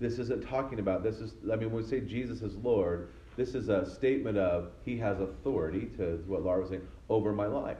this 0.00 0.18
isn't 0.18 0.42
talking 0.48 0.80
about 0.80 1.04
this 1.04 1.16
is 1.16 1.34
I 1.52 1.54
mean 1.54 1.70
when 1.70 1.84
we 1.84 1.88
say 1.88 2.00
Jesus 2.00 2.42
is 2.42 2.56
Lord, 2.56 3.10
this 3.36 3.54
is 3.54 3.68
a 3.68 3.88
statement 3.88 4.36
of 4.36 4.72
he 4.84 4.96
has 4.96 5.20
authority 5.20 5.90
to 5.98 6.24
what 6.26 6.42
Laura 6.42 6.62
was 6.62 6.70
saying 6.70 6.88
over 7.08 7.32
my 7.32 7.46
life. 7.46 7.76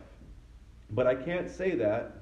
But 0.91 1.09
I 1.09 1.17
can't 1.17 1.51
say 1.51 1.75
that 1.77 2.13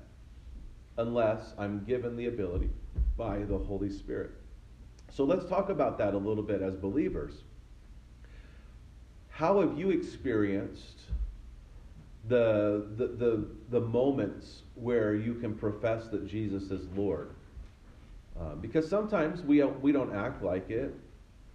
unless 0.97 1.53
I'm 1.59 1.85
given 1.85 2.17
the 2.17 2.27
ability 2.27 2.71
by 3.17 3.39
the 3.41 3.59
Holy 3.59 3.91
Spirit. 3.91 4.31
So 5.11 5.25
let's 5.25 5.47
talk 5.47 5.69
about 5.69 5.99
that 5.99 6.15
a 6.15 6.19
little 6.19 6.43
bit 6.43 6.63
as 6.63 6.77
believers. 6.77 7.43
How 9.31 9.61
have 9.61 9.79
you 9.79 9.91
experienced 9.91 11.01
the, 12.29 12.87
the, 12.97 13.07
the, 13.07 13.47
the 13.71 13.81
moments 13.81 14.63
where 14.75 15.15
you 15.15 15.35
can 15.35 15.55
profess 15.55 16.09
that 16.09 16.27
Jesus 16.27 16.65
is 16.71 16.87
Lord? 16.95 17.31
Uh, 18.41 18.55
because 18.55 18.89
sometimes 18.89 19.43
we 19.43 19.63
we 19.65 19.91
don't 19.91 20.15
act 20.15 20.43
like 20.43 20.71
it. 20.71 20.95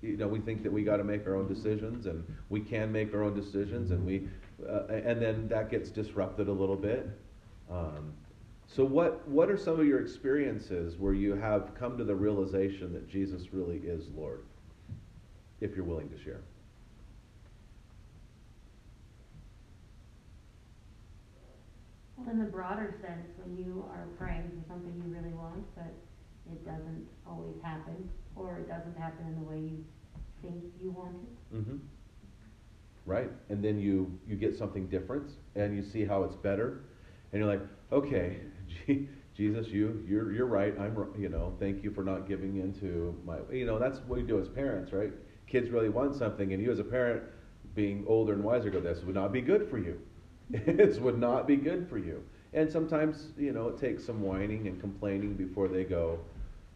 You 0.01 0.17
know, 0.17 0.27
we 0.27 0.39
think 0.39 0.63
that 0.63 0.71
we 0.71 0.83
got 0.83 0.97
to 0.97 1.03
make 1.03 1.25
our 1.25 1.35
own 1.35 1.47
decisions, 1.47 2.07
and 2.07 2.25
we 2.49 2.59
can 2.59 2.91
make 2.91 3.13
our 3.13 3.23
own 3.23 3.33
decisions, 3.33 3.91
and 3.91 4.05
we, 4.05 4.27
uh, 4.67 4.87
and 4.87 5.21
then 5.21 5.47
that 5.47 5.71
gets 5.71 5.89
disrupted 5.89 6.49
a 6.49 6.51
little 6.51 6.75
bit. 6.75 7.09
Um, 7.71 8.11
so, 8.67 8.83
what 8.83 9.25
what 9.27 9.49
are 9.49 9.57
some 9.57 9.79
of 9.79 9.85
your 9.85 10.01
experiences 10.01 10.97
where 10.97 11.13
you 11.13 11.35
have 11.35 11.73
come 11.73 11.97
to 11.97 12.03
the 12.03 12.15
realization 12.15 12.91
that 12.93 13.07
Jesus 13.07 13.53
really 13.53 13.77
is 13.77 14.09
Lord? 14.09 14.43
If 15.61 15.75
you're 15.77 15.85
willing 15.85 16.09
to 16.09 16.21
share. 16.21 16.41
Well, 22.17 22.29
in 22.29 22.39
the 22.39 22.45
broader 22.45 22.93
sense, 23.01 23.27
when 23.41 23.57
you 23.57 23.85
are 23.89 24.07
praying 24.17 24.51
for 24.51 24.67
something 24.67 24.93
you 25.05 25.13
really 25.13 25.33
want, 25.33 25.63
but 25.75 25.93
it 26.51 26.65
doesn't 26.65 27.08
always 27.25 27.56
happen, 27.63 28.10
or 28.36 28.58
it 28.58 28.67
doesn't 28.67 28.97
happen 28.97 29.25
in 29.27 29.36
the 29.36 29.49
way 29.49 29.58
you 29.58 29.84
think 30.41 30.63
you 30.82 30.91
want 30.91 31.15
it. 31.15 31.56
Mm-hmm. 31.56 31.77
Right, 33.06 33.32
and 33.49 33.63
then 33.63 33.79
you 33.79 34.17
you 34.27 34.36
get 34.36 34.56
something 34.56 34.88
different, 34.88 35.32
and 35.56 35.75
you 35.75 35.84
see 35.84 36.06
how 36.06 36.23
it's 36.23 36.36
better, 36.36 36.84
and 37.32 37.41
you're 37.41 37.49
like, 37.49 37.62
okay, 37.91 38.38
Jesus, 39.36 39.67
you 39.67 40.03
you're 40.08 40.32
you're 40.32 40.45
right. 40.45 40.73
I'm 40.79 40.95
you 41.17 41.29
know, 41.29 41.53
thank 41.60 41.84
you 41.84 41.91
for 41.91 42.03
not 42.03 42.27
giving 42.27 42.58
into 42.58 43.15
my 43.25 43.38
you 43.51 43.65
know 43.65 43.79
that's 43.79 43.99
what 43.99 44.19
we 44.19 44.23
do 44.23 44.39
as 44.39 44.47
parents, 44.47 44.93
right? 44.93 45.12
Kids 45.47 45.69
really 45.69 45.89
want 45.89 46.15
something, 46.15 46.53
and 46.53 46.62
you 46.62 46.71
as 46.71 46.79
a 46.79 46.84
parent, 46.84 47.23
being 47.75 48.06
older 48.08 48.34
and 48.34 48.43
wiser, 48.43 48.69
go, 48.69 48.79
this 48.79 49.03
would 49.03 49.15
not 49.15 49.32
be 49.32 49.41
good 49.41 49.69
for 49.69 49.77
you. 49.77 49.99
this 50.49 50.99
would 50.99 51.19
not 51.19 51.47
be 51.47 51.56
good 51.56 51.89
for 51.89 51.97
you. 51.97 52.23
And 52.53 52.71
sometimes 52.71 53.29
you 53.38 53.51
know 53.51 53.67
it 53.69 53.79
takes 53.79 54.06
some 54.06 54.21
whining 54.21 54.67
and 54.67 54.79
complaining 54.79 55.34
before 55.34 55.67
they 55.67 55.84
go, 55.84 56.19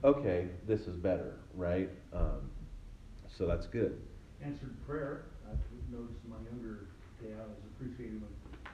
okay, 0.03 0.47
this 0.67 0.81
is 0.81 0.95
better, 0.95 1.39
right? 1.55 1.89
Um, 2.13 2.51
so 3.37 3.45
that's 3.45 3.67
good. 3.67 4.01
Answered 4.43 4.75
prayer, 4.85 5.25
I've 5.49 5.57
noticed 5.91 6.19
in 6.25 6.29
my 6.29 6.41
younger 6.49 6.89
day, 7.21 7.33
I 7.33 7.45
was 7.45 7.61
appreciating 7.75 8.21
when, 8.21 8.33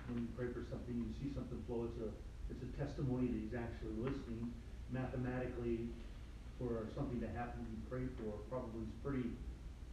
when 0.10 0.24
you 0.24 0.30
pray 0.36 0.48
for 0.52 0.66
something, 0.70 0.96
you 0.96 1.12
see 1.20 1.34
something 1.34 1.62
flow, 1.68 1.88
it's 1.88 2.00
a, 2.00 2.12
it's 2.52 2.64
a 2.64 2.72
testimony 2.78 3.28
that 3.28 3.40
he's 3.40 3.56
actually 3.56 3.96
listening. 4.00 4.52
Mathematically, 4.92 5.90
for 6.60 6.88
something 6.96 7.20
to 7.20 7.28
happen 7.34 7.66
you 7.72 7.80
pray 7.90 8.06
for, 8.20 8.38
probably 8.50 8.84
is 8.84 8.94
pretty, 9.04 9.32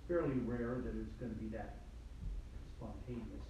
fairly 0.08 0.38
rare 0.44 0.82
that 0.82 0.94
it's 0.98 1.14
gonna 1.18 1.38
be 1.38 1.48
that 1.48 1.86
spontaneous. 2.76 3.46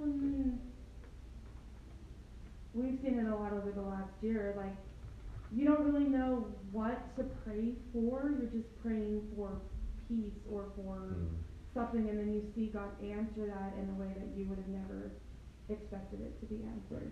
Mm. 0.00 0.58
We've 2.74 2.98
seen 3.02 3.18
it 3.20 3.30
a 3.30 3.36
lot 3.36 3.52
over 3.52 3.70
the 3.70 3.82
last 3.82 4.10
year. 4.20 4.54
Like, 4.56 4.74
you 5.54 5.64
don't 5.64 5.80
really 5.84 6.08
know 6.08 6.46
what 6.72 7.14
to 7.16 7.24
pray 7.44 7.72
for. 7.92 8.32
You're 8.38 8.50
just 8.50 8.68
praying 8.82 9.22
for 9.36 9.60
peace 10.08 10.38
or 10.50 10.66
for 10.76 11.16
Mm. 11.16 11.28
something, 11.72 12.08
and 12.08 12.18
then 12.18 12.32
you 12.32 12.42
see 12.54 12.66
God 12.68 12.90
answer 13.02 13.46
that 13.46 13.74
in 13.80 13.88
a 13.90 13.98
way 14.00 14.12
that 14.16 14.36
you 14.36 14.46
would 14.48 14.58
have 14.58 14.68
never 14.68 15.10
expected 15.68 16.20
it 16.20 16.38
to 16.40 16.46
be 16.46 16.62
answered. 16.64 17.10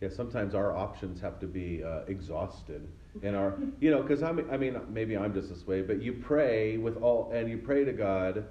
Yeah, 0.00 0.08
sometimes 0.10 0.54
our 0.54 0.76
options 0.76 1.20
have 1.22 1.38
to 1.40 1.46
be 1.46 1.82
uh, 1.82 2.00
exhausted, 2.06 2.86
and 3.22 3.34
our, 3.34 3.58
you 3.80 3.90
know, 3.90 4.02
because 4.02 4.22
I'm, 4.22 4.48
I 4.50 4.56
mean, 4.56 4.78
maybe 4.90 5.16
I'm 5.16 5.32
just 5.32 5.48
this 5.48 5.66
way, 5.66 5.80
but 5.82 6.02
you 6.02 6.12
pray 6.12 6.76
with 6.76 6.96
all, 7.02 7.30
and 7.32 7.48
you 7.48 7.58
pray 7.58 7.84
to 7.84 7.92
God 7.92 8.44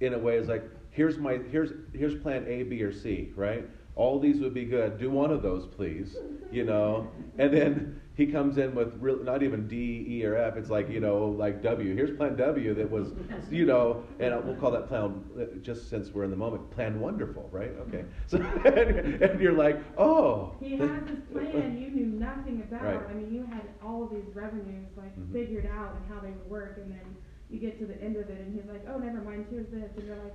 in 0.00 0.14
a 0.14 0.18
way 0.18 0.36
is 0.36 0.48
like, 0.48 0.64
here's 0.90 1.16
my, 1.18 1.38
here's, 1.50 1.72
here's 1.92 2.14
plan 2.16 2.44
A, 2.48 2.64
B, 2.64 2.82
or 2.82 2.92
C, 2.92 3.32
right? 3.36 3.68
All 3.96 4.18
these 4.20 4.40
would 4.40 4.54
be 4.54 4.64
good. 4.64 4.98
Do 4.98 5.10
one 5.10 5.30
of 5.32 5.42
those, 5.42 5.66
please, 5.66 6.16
you 6.52 6.64
know. 6.64 7.08
And 7.38 7.52
then 7.52 8.00
he 8.18 8.26
comes 8.26 8.58
in 8.58 8.74
with 8.74 8.96
real, 9.00 9.22
not 9.22 9.44
even 9.44 9.68
D, 9.68 10.04
E, 10.08 10.26
or 10.26 10.36
F. 10.36 10.56
It's 10.56 10.70
like 10.70 10.90
you 10.90 10.98
know, 10.98 11.26
like 11.26 11.62
W. 11.62 11.94
Here's 11.94 12.10
plan 12.16 12.34
W 12.36 12.74
that 12.74 12.90
was, 12.90 13.12
you 13.50 13.64
know, 13.64 14.02
and 14.18 14.44
we'll 14.44 14.56
call 14.56 14.72
that 14.72 14.88
plan. 14.88 15.24
Just 15.62 15.88
since 15.88 16.10
we're 16.10 16.24
in 16.24 16.30
the 16.30 16.36
moment, 16.36 16.68
plan 16.72 16.98
wonderful, 16.98 17.48
right? 17.52 17.70
Okay. 17.86 18.04
So 18.26 18.38
and, 18.64 19.22
and 19.22 19.40
you're 19.40 19.52
like, 19.52 19.80
oh. 19.96 20.52
He 20.58 20.76
has 20.78 21.04
this 21.04 21.20
plan 21.32 21.78
you 21.80 21.90
knew 21.90 22.06
nothing 22.06 22.60
about. 22.68 22.82
Right. 22.82 23.00
I 23.08 23.14
mean, 23.14 23.32
you 23.32 23.44
had 23.44 23.62
all 23.80 24.02
of 24.02 24.10
these 24.10 24.34
revenues 24.34 24.88
like 24.96 25.16
Mhm. 25.16 25.32
figured 25.32 25.66
out 25.66 25.94
and 25.94 26.04
how 26.12 26.20
they 26.20 26.30
would 26.30 26.50
work, 26.50 26.78
and 26.78 26.90
then 26.90 27.16
you 27.48 27.60
get 27.60 27.78
to 27.78 27.86
the 27.86 28.02
end 28.02 28.16
of 28.16 28.28
it, 28.28 28.40
and 28.40 28.52
he's 28.52 28.68
like, 28.68 28.84
"Oh, 28.88 28.98
never 28.98 29.20
mind. 29.20 29.46
Here's 29.48 29.68
this," 29.68 29.92
and 29.96 30.06
you're 30.08 30.16
like, 30.16 30.34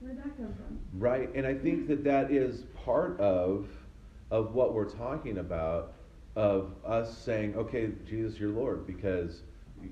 "Where'd 0.00 0.18
that 0.18 0.36
come 0.36 0.52
from?" 0.52 0.78
Right, 0.92 1.34
and 1.34 1.46
I 1.46 1.54
think 1.54 1.88
that 1.88 2.04
that 2.04 2.30
is 2.30 2.64
part 2.84 3.18
of 3.18 3.66
of 4.30 4.54
what 4.54 4.74
we're 4.74 4.84
talking 4.90 5.38
about 5.38 5.94
of 6.38 6.72
us 6.86 7.18
saying, 7.18 7.56
"Okay, 7.56 7.90
Jesus, 8.06 8.38
you're 8.38 8.50
Lord," 8.50 8.86
because 8.86 9.42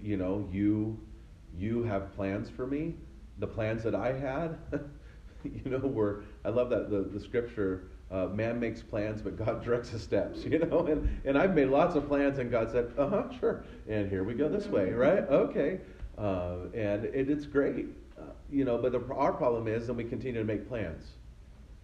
you 0.01 0.17
know 0.17 0.49
you 0.53 0.97
you 1.59 1.83
have 1.83 2.15
plans 2.15 2.49
for 2.49 2.69
me. 2.69 2.95
The 3.39 3.49
plans 3.49 3.83
that 3.83 3.97
I 3.97 4.13
had, 4.13 4.57
you 5.45 5.71
know, 5.71 5.79
were 5.79 6.23
I 6.45 6.51
love 6.51 6.71
that 6.71 6.89
the 6.89 7.03
the 7.03 7.21
scripture. 7.21 7.89
Uh, 8.09 8.27
man 8.27 8.61
makes 8.61 8.83
plans, 8.83 9.21
but 9.21 9.37
God 9.37 9.65
directs 9.65 9.89
his 9.89 10.01
steps. 10.01 10.45
You 10.45 10.61
know, 10.61 10.87
and 10.87 11.21
and 11.25 11.37
I've 11.37 11.57
made 11.57 11.67
lots 11.67 11.97
of 11.97 12.07
plans, 12.07 12.39
and 12.39 12.49
God 12.49 12.71
said, 12.71 12.93
"Uh 12.97 13.09
huh, 13.09 13.25
sure." 13.41 13.65
And 13.89 14.09
here 14.09 14.23
we 14.23 14.35
go 14.35 14.49
this 14.49 14.69
way, 14.69 14.93
right? 14.93 15.29
Okay, 15.29 15.81
uh, 16.17 16.69
and 16.73 17.05
it, 17.07 17.29
it's 17.29 17.47
great. 17.47 17.87
Uh, 18.17 18.31
you 18.49 18.65
know, 18.65 18.79
but 18.79 18.93
the, 18.93 19.03
our 19.13 19.33
problem 19.33 19.67
is, 19.67 19.89
then 19.89 19.97
we 19.97 20.05
continue 20.05 20.39
to 20.41 20.47
make 20.47 20.69
plans. 20.69 21.05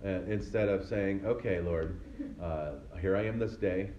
And 0.05 0.33
instead 0.33 0.69
of 0.69 0.85
saying, 0.85 1.23
okay, 1.25 1.61
Lord, 1.61 2.01
uh, 2.43 2.73
here 3.01 3.17
I 3.17 3.25
am 3.25 3.39
this 3.39 3.57
day. 3.57 3.91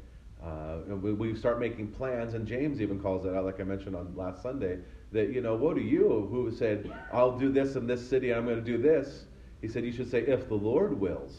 Uh, 0.44 0.96
we, 0.96 1.14
we 1.14 1.36
start 1.36 1.60
making 1.60 1.88
plans, 1.88 2.34
and 2.34 2.46
James 2.46 2.82
even 2.82 3.00
calls 3.00 3.26
it 3.26 3.34
out, 3.34 3.46
like 3.46 3.60
I 3.62 3.64
mentioned 3.64 3.96
on 3.96 4.14
last 4.16 4.42
Sunday, 4.42 4.80
that, 5.12 5.30
you 5.30 5.42
know, 5.42 5.56
woe 5.56 5.74
to 5.74 5.82
you 5.82 6.28
who 6.30 6.52
said, 6.52 6.92
I'll 7.14 7.38
do 7.38 7.52
this 7.52 7.76
in 7.76 7.88
this 7.88 8.06
city, 8.08 8.34
I'm 8.34 8.46
going 8.46 8.58
to 8.58 8.62
do 8.62 8.78
this. 8.78 9.26
He 9.62 9.68
said, 9.68 9.86
you 9.86 9.94
should 9.94 10.12
say, 10.12 10.20
if 10.22 10.50
the 10.50 10.56
Lord 10.56 11.00
wills, 11.00 11.38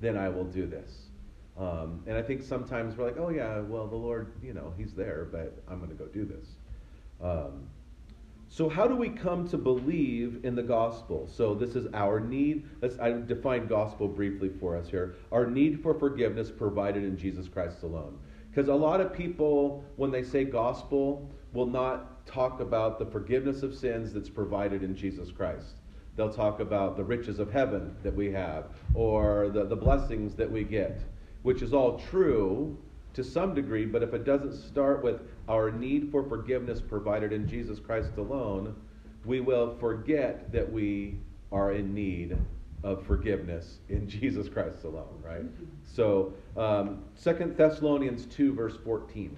then 0.00 0.16
I 0.16 0.28
will 0.28 0.44
do 0.44 0.66
this. 0.66 1.08
Um, 1.56 2.02
and 2.06 2.16
I 2.16 2.22
think 2.22 2.42
sometimes 2.42 2.96
we're 2.96 3.06
like, 3.06 3.18
oh 3.18 3.30
yeah, 3.30 3.60
well 3.60 3.86
the 3.86 3.96
Lord, 3.96 4.32
you 4.42 4.52
know, 4.52 4.72
He's 4.76 4.92
there, 4.92 5.26
but 5.32 5.60
I'm 5.68 5.78
going 5.78 5.90
to 5.90 5.96
go 5.96 6.06
do 6.06 6.24
this. 6.24 6.46
Um, 7.20 7.68
so 8.50 8.68
how 8.68 8.86
do 8.86 8.96
we 8.96 9.10
come 9.10 9.46
to 9.48 9.58
believe 9.58 10.40
in 10.42 10.54
the 10.54 10.62
gospel? 10.62 11.28
So 11.30 11.54
this 11.54 11.76
is 11.76 11.86
our 11.92 12.18
need. 12.18 12.66
Let's 12.80 12.98
I 12.98 13.12
define 13.12 13.66
gospel 13.66 14.08
briefly 14.08 14.48
for 14.48 14.76
us 14.76 14.88
here. 14.88 15.16
Our 15.30 15.46
need 15.46 15.82
for 15.82 15.92
forgiveness 15.94 16.50
provided 16.50 17.04
in 17.04 17.16
Jesus 17.16 17.46
Christ 17.46 17.82
alone. 17.82 18.18
Because 18.50 18.68
a 18.68 18.74
lot 18.74 19.00
of 19.00 19.12
people, 19.12 19.84
when 19.96 20.10
they 20.10 20.22
say 20.22 20.44
gospel, 20.44 21.30
will 21.52 21.66
not 21.66 22.26
talk 22.26 22.60
about 22.60 22.98
the 22.98 23.06
forgiveness 23.06 23.62
of 23.62 23.74
sins 23.74 24.12
that's 24.12 24.30
provided 24.30 24.82
in 24.82 24.96
Jesus 24.96 25.30
Christ. 25.30 25.76
They'll 26.16 26.32
talk 26.32 26.60
about 26.60 26.96
the 26.96 27.04
riches 27.04 27.38
of 27.38 27.52
heaven 27.52 27.94
that 28.02 28.14
we 28.14 28.32
have, 28.32 28.72
or 28.94 29.50
the, 29.50 29.64
the 29.64 29.76
blessings 29.76 30.34
that 30.34 30.50
we 30.50 30.64
get, 30.64 31.00
which 31.42 31.62
is 31.62 31.72
all 31.72 31.98
true 32.10 32.76
to 33.18 33.24
some 33.24 33.52
degree, 33.52 33.84
but 33.84 34.00
if 34.00 34.14
it 34.14 34.24
doesn't 34.24 34.54
start 34.54 35.02
with 35.02 35.20
our 35.48 35.72
need 35.72 36.08
for 36.12 36.22
forgiveness 36.22 36.80
provided 36.80 37.32
in 37.32 37.48
Jesus 37.48 37.80
Christ 37.80 38.12
alone, 38.16 38.76
we 39.24 39.40
will 39.40 39.74
forget 39.80 40.52
that 40.52 40.70
we 40.70 41.18
are 41.50 41.72
in 41.72 41.92
need 41.92 42.38
of 42.84 43.04
forgiveness 43.04 43.78
in 43.88 44.08
Jesus 44.08 44.48
Christ 44.48 44.84
alone, 44.84 45.20
right? 45.20 45.42
So, 45.84 46.32
um, 46.56 47.02
2 47.20 47.54
Thessalonians 47.56 48.24
2, 48.26 48.54
verse 48.54 48.76
14. 48.84 49.36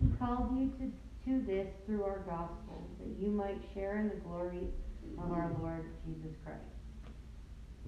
He 0.00 0.16
called 0.24 0.56
you 0.56 0.72
to, 0.78 0.92
to 1.28 1.44
this 1.44 1.66
through 1.86 2.04
our 2.04 2.20
gospel, 2.20 2.86
that 3.00 3.20
you 3.20 3.32
might 3.32 3.58
share 3.74 3.98
in 3.98 4.10
the 4.10 4.14
glory 4.14 4.68
of 5.18 5.32
our 5.32 5.50
Lord 5.60 5.86
Jesus 6.06 6.36
Christ. 6.44 6.60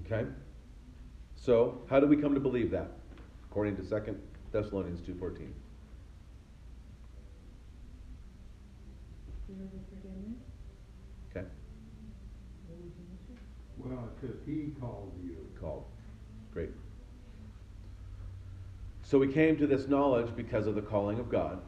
Okay? 0.05 0.29
So, 1.37 1.83
how 1.89 2.01
do 2.01 2.09
we 2.09 2.17
come 2.17 2.35
to 2.35 2.41
believe 2.41 2.73
that? 2.73 2.91
According 3.55 3.77
to 3.77 3.83
2 3.83 4.17
Thessalonians 4.51 5.01
2.14. 5.03 5.15
Through 5.15 5.47
the 9.47 9.79
forgiveness. 9.89 10.41
Okay? 11.31 11.47
Well, 13.79 14.11
it 14.13 14.21
says 14.21 14.37
he 14.45 14.73
called 14.81 15.13
you. 15.23 15.37
Called. 15.61 15.85
Great. 16.53 16.71
So 19.05 19.19
we 19.19 19.33
came 19.33 19.57
to 19.59 19.69
this 19.69 19.87
knowledge 19.87 20.35
because 20.35 20.67
of 20.67 20.75
the 20.75 20.83
calling 20.83 21.21
of 21.21 21.31
God, 21.31 21.63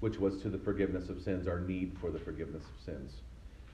which 0.00 0.18
was 0.18 0.40
to 0.40 0.48
the 0.48 0.56
forgiveness 0.56 1.10
of 1.10 1.20
sins, 1.20 1.46
our 1.46 1.60
need 1.60 1.98
for 2.00 2.10
the 2.10 2.18
forgiveness 2.18 2.62
of 2.62 2.82
sins. 2.82 3.12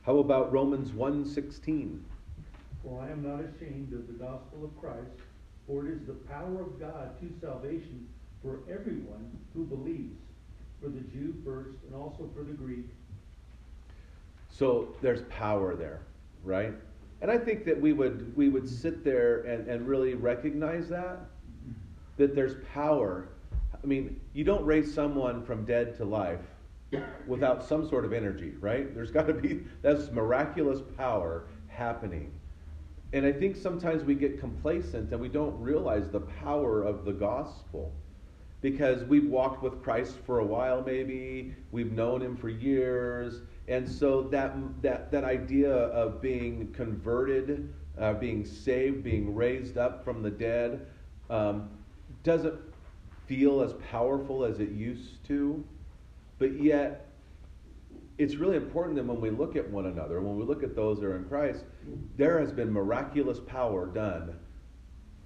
How 0.02 0.18
about 0.18 0.52
Romans 0.52 0.90
1.16? 0.90 2.00
For 2.82 3.00
I 3.00 3.12
am 3.12 3.22
not 3.22 3.44
ashamed 3.44 3.92
of 3.92 4.08
the 4.08 4.14
gospel 4.14 4.64
of 4.64 4.76
Christ, 4.80 5.20
for 5.70 5.86
it 5.86 5.92
is 5.92 6.06
the 6.06 6.12
power 6.12 6.62
of 6.62 6.80
God 6.80 7.18
to 7.20 7.30
salvation 7.40 8.08
for 8.42 8.60
everyone 8.68 9.30
who 9.54 9.64
believes, 9.64 10.18
for 10.82 10.88
the 10.88 11.00
Jew 11.00 11.34
first 11.44 11.76
and 11.86 11.94
also 11.94 12.28
for 12.34 12.42
the 12.42 12.52
Greek. 12.52 12.86
So 14.48 14.94
there's 15.00 15.22
power 15.30 15.76
there, 15.76 16.00
right? 16.42 16.72
And 17.22 17.30
I 17.30 17.38
think 17.38 17.64
that 17.66 17.80
we 17.80 17.92
would 17.92 18.34
we 18.36 18.48
would 18.48 18.68
sit 18.68 19.04
there 19.04 19.42
and, 19.42 19.68
and 19.68 19.86
really 19.86 20.14
recognize 20.14 20.88
that. 20.88 21.20
That 22.16 22.34
there's 22.34 22.56
power. 22.72 23.28
I 23.52 23.86
mean, 23.86 24.20
you 24.32 24.44
don't 24.44 24.64
raise 24.64 24.92
someone 24.92 25.44
from 25.44 25.64
dead 25.64 25.96
to 25.98 26.04
life 26.04 26.40
without 27.26 27.62
some 27.62 27.88
sort 27.88 28.04
of 28.04 28.12
energy, 28.12 28.54
right? 28.60 28.92
There's 28.94 29.10
got 29.10 29.26
to 29.28 29.34
be 29.34 29.60
that's 29.82 30.10
miraculous 30.10 30.80
power 30.96 31.44
happening. 31.68 32.32
And 33.12 33.26
I 33.26 33.32
think 33.32 33.56
sometimes 33.56 34.04
we 34.04 34.14
get 34.14 34.38
complacent 34.38 35.12
and 35.12 35.20
we 35.20 35.28
don't 35.28 35.58
realize 35.60 36.08
the 36.08 36.20
power 36.20 36.82
of 36.82 37.04
the 37.04 37.12
gospel. 37.12 37.92
Because 38.62 39.02
we've 39.04 39.26
walked 39.26 39.62
with 39.62 39.82
Christ 39.82 40.16
for 40.26 40.40
a 40.40 40.44
while 40.44 40.82
maybe, 40.82 41.54
we've 41.72 41.92
known 41.92 42.20
him 42.20 42.36
for 42.36 42.50
years, 42.50 43.40
and 43.68 43.88
so 43.88 44.20
that 44.24 44.54
that 44.82 45.10
that 45.10 45.24
idea 45.24 45.72
of 45.72 46.20
being 46.20 46.70
converted, 46.72 47.72
uh, 47.98 48.12
being 48.12 48.44
saved, 48.44 49.02
being 49.02 49.34
raised 49.34 49.78
up 49.78 50.04
from 50.04 50.22
the 50.22 50.30
dead, 50.30 50.86
um, 51.30 51.70
doesn't 52.22 52.60
feel 53.26 53.62
as 53.62 53.72
powerful 53.90 54.44
as 54.44 54.60
it 54.60 54.72
used 54.72 55.24
to. 55.28 55.64
But 56.38 56.60
yet, 56.60 57.06
it's 58.18 58.34
really 58.34 58.56
important 58.56 58.96
that 58.96 59.06
when 59.06 59.22
we 59.22 59.30
look 59.30 59.56
at 59.56 59.70
one 59.70 59.86
another, 59.86 60.20
when 60.20 60.36
we 60.36 60.44
look 60.44 60.62
at 60.62 60.76
those 60.76 61.00
that 61.00 61.06
are 61.06 61.16
in 61.16 61.24
Christ, 61.24 61.64
there 62.16 62.38
has 62.38 62.52
been 62.52 62.72
miraculous 62.72 63.40
power 63.40 63.86
done 63.86 64.36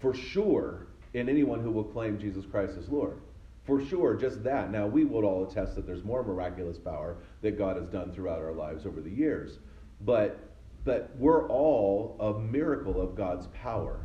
for 0.01 0.15
sure 0.15 0.87
in 1.15 1.29
anyone 1.29 1.61
who 1.61 1.71
will 1.71 1.85
claim 1.85 2.19
Jesus 2.19 2.45
Christ 2.45 2.77
as 2.79 2.89
Lord. 2.89 3.19
For 3.65 3.83
sure, 3.83 4.15
just 4.15 4.45
that. 4.45 4.71
Now, 4.71 4.87
we 4.87 5.05
would 5.05 5.25
all 5.25 5.49
attest 5.49 5.75
that 5.77 5.87
there's 5.87 6.05
more 6.05 6.23
miraculous 6.23 6.79
power 6.79 7.17
that 7.41 7.57
God 7.57 7.77
has 7.77 7.87
done 7.87 8.13
throughout 8.13 8.41
our 8.41 8.53
lives 8.53 8.85
over 8.85 9.01
the 9.01 9.11
years. 9.11 9.59
But, 10.03 10.39
but 10.85 11.11
we're 11.17 11.49
all 11.49 12.17
a 12.21 12.39
miracle 12.39 13.01
of 13.01 13.17
God's 13.17 13.47
power 13.49 14.05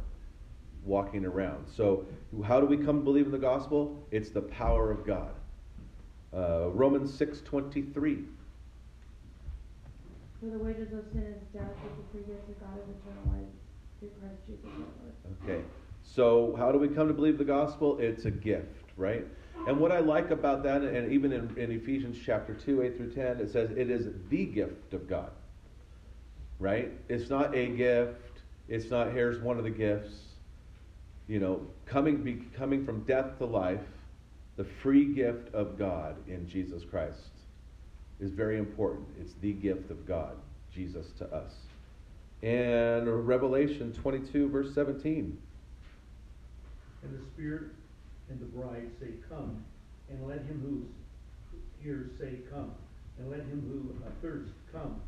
walking 0.85 1.25
around. 1.25 1.67
So, 1.67 2.05
how 2.45 2.61
do 2.61 2.65
we 2.65 2.77
come 2.77 2.99
to 2.99 3.03
believe 3.03 3.25
in 3.25 3.31
the 3.31 3.37
gospel? 3.37 4.07
It's 4.11 4.29
the 4.29 4.41
power 4.41 4.91
of 4.91 5.05
God. 5.05 5.31
Uh, 6.33 6.69
Romans 6.69 7.11
6.23. 7.11 8.25
For 10.39 10.45
the 10.45 10.57
wages 10.57 10.93
of 10.93 11.03
sin 11.11 11.23
is 11.23 11.41
death, 11.53 11.71
but 11.83 11.91
the 11.97 12.03
free 12.13 12.33
gift 12.33 12.47
of 12.47 12.59
God 12.61 12.77
is 12.77 12.95
eternal 12.95 13.23
life 13.27 13.51
through 13.99 14.09
Christ 14.21 14.39
Jesus 14.47 14.65
our 14.65 14.79
Lord. 14.79 15.43
Okay. 15.43 15.65
So, 16.01 16.55
how 16.57 16.71
do 16.71 16.79
we 16.79 16.87
come 16.87 17.09
to 17.09 17.13
believe 17.13 17.37
the 17.37 17.43
gospel? 17.43 17.97
It's 17.99 18.23
a 18.23 18.31
gift, 18.31 18.85
right? 18.95 19.25
And 19.67 19.77
what 19.79 19.91
I 19.91 19.99
like 19.99 20.31
about 20.31 20.63
that, 20.63 20.81
and 20.81 21.11
even 21.11 21.33
in, 21.33 21.53
in 21.57 21.71
Ephesians 21.71 22.17
chapter 22.25 22.53
2, 22.53 22.83
8 22.83 22.95
through 22.95 23.11
10, 23.11 23.41
it 23.41 23.51
says 23.51 23.71
it 23.71 23.89
is 23.89 24.07
the 24.29 24.45
gift 24.45 24.93
of 24.93 25.09
God, 25.09 25.31
right? 26.57 26.89
It's 27.09 27.29
not 27.29 27.53
a 27.53 27.67
gift. 27.67 28.39
It's 28.69 28.89
not, 28.89 29.11
here's 29.11 29.41
one 29.41 29.57
of 29.57 29.65
the 29.65 29.69
gifts. 29.69 30.15
You 31.27 31.39
know, 31.39 31.67
coming, 31.85 32.23
be, 32.23 32.45
coming 32.55 32.85
from 32.85 33.01
death 33.01 33.37
to 33.39 33.45
life, 33.45 33.83
the 34.55 34.63
free 34.63 35.13
gift 35.13 35.53
of 35.53 35.77
God 35.77 36.15
in 36.29 36.47
Jesus 36.47 36.85
Christ 36.89 37.38
is 38.19 38.31
very 38.31 38.57
important. 38.57 39.07
It's 39.19 39.33
the 39.41 39.53
gift 39.53 39.91
of 39.91 40.05
God, 40.05 40.35
Jesus 40.73 41.07
to 41.19 41.25
us. 41.33 41.53
And 42.41 43.27
Revelation 43.27 43.93
22, 43.93 44.49
verse 44.49 44.73
17. 44.73 45.37
And 47.01 47.19
the 47.19 47.23
Spirit 47.33 47.71
and 48.29 48.39
the 48.39 48.45
bride 48.45 48.89
say, 48.99 49.07
Come, 49.29 49.63
and 50.09 50.27
let 50.27 50.39
him 50.39 50.61
who 50.63 51.83
hears 51.83 52.09
say, 52.19 52.39
Come, 52.49 52.71
and 53.17 53.29
let 53.29 53.41
him 53.41 53.63
who 53.67 54.05
uh, 54.05 54.11
thirsts 54.21 54.53
come. 54.71 55.01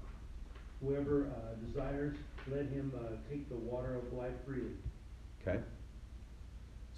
Whoever 0.82 1.28
uh, 1.28 1.66
desires, 1.66 2.18
let 2.48 2.66
him 2.68 2.92
uh, 2.98 3.16
take 3.30 3.48
the 3.50 3.56
water 3.56 3.96
of 3.96 4.12
life 4.14 4.34
freely. 4.46 4.72
Okay. 5.42 5.60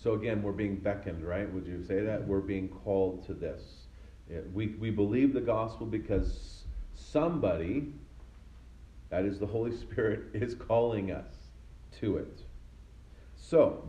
So 0.01 0.13
again, 0.13 0.41
we're 0.41 0.51
being 0.51 0.77
beckoned, 0.77 1.23
right? 1.23 1.51
Would 1.53 1.65
you 1.65 1.83
say 1.85 2.01
that? 2.01 2.27
We're 2.27 2.39
being 2.39 2.69
called 2.69 3.25
to 3.27 3.33
this. 3.33 3.61
We, 4.53 4.67
we 4.79 4.89
believe 4.89 5.33
the 5.33 5.41
gospel 5.41 5.85
because 5.85 6.63
somebody, 6.95 7.93
that 9.09 9.25
is 9.25 9.39
the 9.39 9.47
Holy 9.47 9.75
Spirit, 9.75 10.23
is 10.33 10.55
calling 10.55 11.11
us 11.11 11.31
to 11.99 12.17
it. 12.17 12.41
So, 13.35 13.87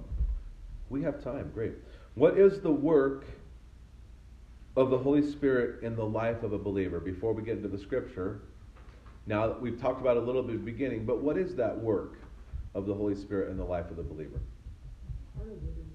we 0.91 1.03
have 1.03 1.23
time. 1.23 1.51
Great. 1.55 1.73
What 2.15 2.39
is 2.39 2.61
the 2.61 2.71
work 2.71 3.25
of 4.77 4.91
the 4.91 4.99
Holy 4.99 5.23
Spirit 5.23 5.83
in 5.83 5.97
the 5.97 6.05
life 6.05 6.43
of 6.43 6.53
a 6.53 6.59
believer? 6.59 7.01
Before 7.01 7.33
we 7.33 7.43
get 7.43 7.57
into 7.57 7.69
the 7.69 7.79
scripture, 7.79 8.43
now 9.27 9.57
we've 9.59 9.81
talked 9.81 10.01
about 10.01 10.17
a 10.17 10.21
little 10.21 10.43
bit 10.43 10.55
at 10.55 10.65
the 10.65 10.71
beginning, 10.71 11.07
but 11.07 11.23
what 11.23 11.39
is 11.39 11.55
that 11.57 11.77
work 11.77 12.19
of 12.75 12.87
the 12.87 12.95
Holy 12.95 13.15
Spirit 13.15 13.51
in 13.51 13.57
the 13.57 13.65
life 13.65 13.91
of 13.91 13.97
the 13.97 14.03
believer? 14.03 14.41
Part 15.37 15.49
of 15.49 15.55
it 15.55 15.77
is 15.81 15.95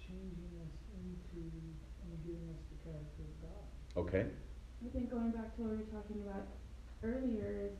changing 0.00 0.50
us 0.64 0.72
into 0.96 1.44
and 1.44 2.24
giving 2.24 2.48
us 2.48 2.62
the 2.70 2.90
character 2.90 3.22
of 3.22 3.42
God. 3.42 4.01
Okay. 4.12 4.26
I 4.84 4.88
think 4.92 5.10
going 5.10 5.30
back 5.30 5.56
to 5.56 5.62
what 5.62 5.70
we 5.70 5.76
were 5.78 5.82
talking 5.84 6.20
about 6.20 6.44
earlier 7.02 7.56
is 7.64 7.72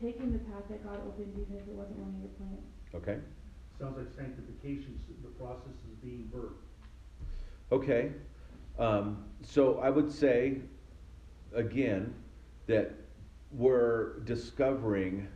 taking 0.00 0.32
the 0.32 0.38
path 0.38 0.62
that 0.70 0.82
God 0.82 0.98
opened 1.06 1.34
even 1.36 1.60
if 1.60 1.68
it 1.68 1.74
wasn't 1.74 1.98
one 1.98 2.14
of 2.14 2.20
your 2.20 2.30
plans. 2.40 2.64
Okay. 2.94 3.18
Sounds 3.78 3.98
like 3.98 4.06
sanctification, 4.16 4.98
the 5.22 5.28
process 5.28 5.76
is 5.90 5.96
being 6.02 6.30
birthed. 6.34 6.54
Okay. 7.70 8.12
Um, 8.78 9.24
so 9.42 9.78
I 9.80 9.90
would 9.90 10.10
say, 10.10 10.58
again, 11.54 12.14
that 12.66 12.92
we're 13.52 14.20
discovering 14.20 15.28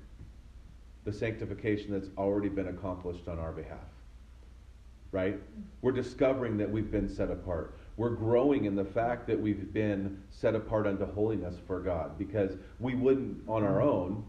the 1.04 1.12
sanctification 1.12 1.92
that's 1.92 2.08
already 2.16 2.48
been 2.48 2.68
accomplished 2.68 3.28
on 3.28 3.38
our 3.38 3.52
behalf. 3.52 3.92
Right? 5.12 5.38
We're 5.82 5.92
discovering 5.92 6.56
that 6.56 6.70
we've 6.70 6.90
been 6.90 7.08
set 7.08 7.30
apart. 7.30 7.78
We're 7.96 8.10
growing 8.10 8.64
in 8.64 8.74
the 8.74 8.84
fact 8.84 9.26
that 9.28 9.40
we've 9.40 9.72
been 9.72 10.22
set 10.30 10.54
apart 10.54 10.86
unto 10.86 11.06
holiness 11.12 11.54
for 11.66 11.80
God 11.80 12.18
because 12.18 12.52
we 12.80 12.94
wouldn't, 12.94 13.48
on 13.48 13.62
our 13.62 13.80
own, 13.80 14.24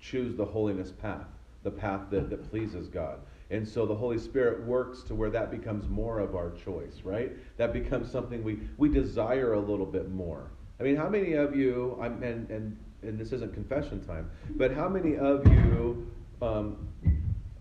choose 0.00 0.36
the 0.36 0.44
holiness 0.44 0.90
path. 0.90 1.26
the 1.62 1.70
path 1.70 2.02
that, 2.10 2.28
that 2.30 2.50
pleases 2.50 2.88
God. 2.88 3.20
And 3.50 3.66
so 3.66 3.86
the 3.86 3.94
Holy 3.94 4.18
Spirit 4.18 4.62
works 4.64 5.02
to 5.04 5.14
where 5.14 5.30
that 5.30 5.50
becomes 5.50 5.88
more 5.88 6.18
of 6.18 6.34
our 6.34 6.50
choice, 6.50 7.00
right? 7.04 7.32
That 7.56 7.72
becomes 7.72 8.10
something 8.10 8.42
we, 8.44 8.58
we 8.76 8.88
desire 8.88 9.54
a 9.54 9.60
little 9.60 9.86
bit 9.86 10.10
more. 10.10 10.50
I 10.80 10.82
mean, 10.82 10.96
how 10.96 11.08
many 11.08 11.34
of 11.34 11.54
you, 11.56 11.98
I'm, 12.02 12.22
and, 12.22 12.50
and, 12.50 12.76
and 13.02 13.18
this 13.18 13.32
isn't 13.32 13.54
confession 13.54 14.04
time, 14.04 14.30
but 14.56 14.72
how 14.72 14.88
many 14.88 15.16
of 15.16 15.46
you, 15.46 16.10
um, 16.42 16.88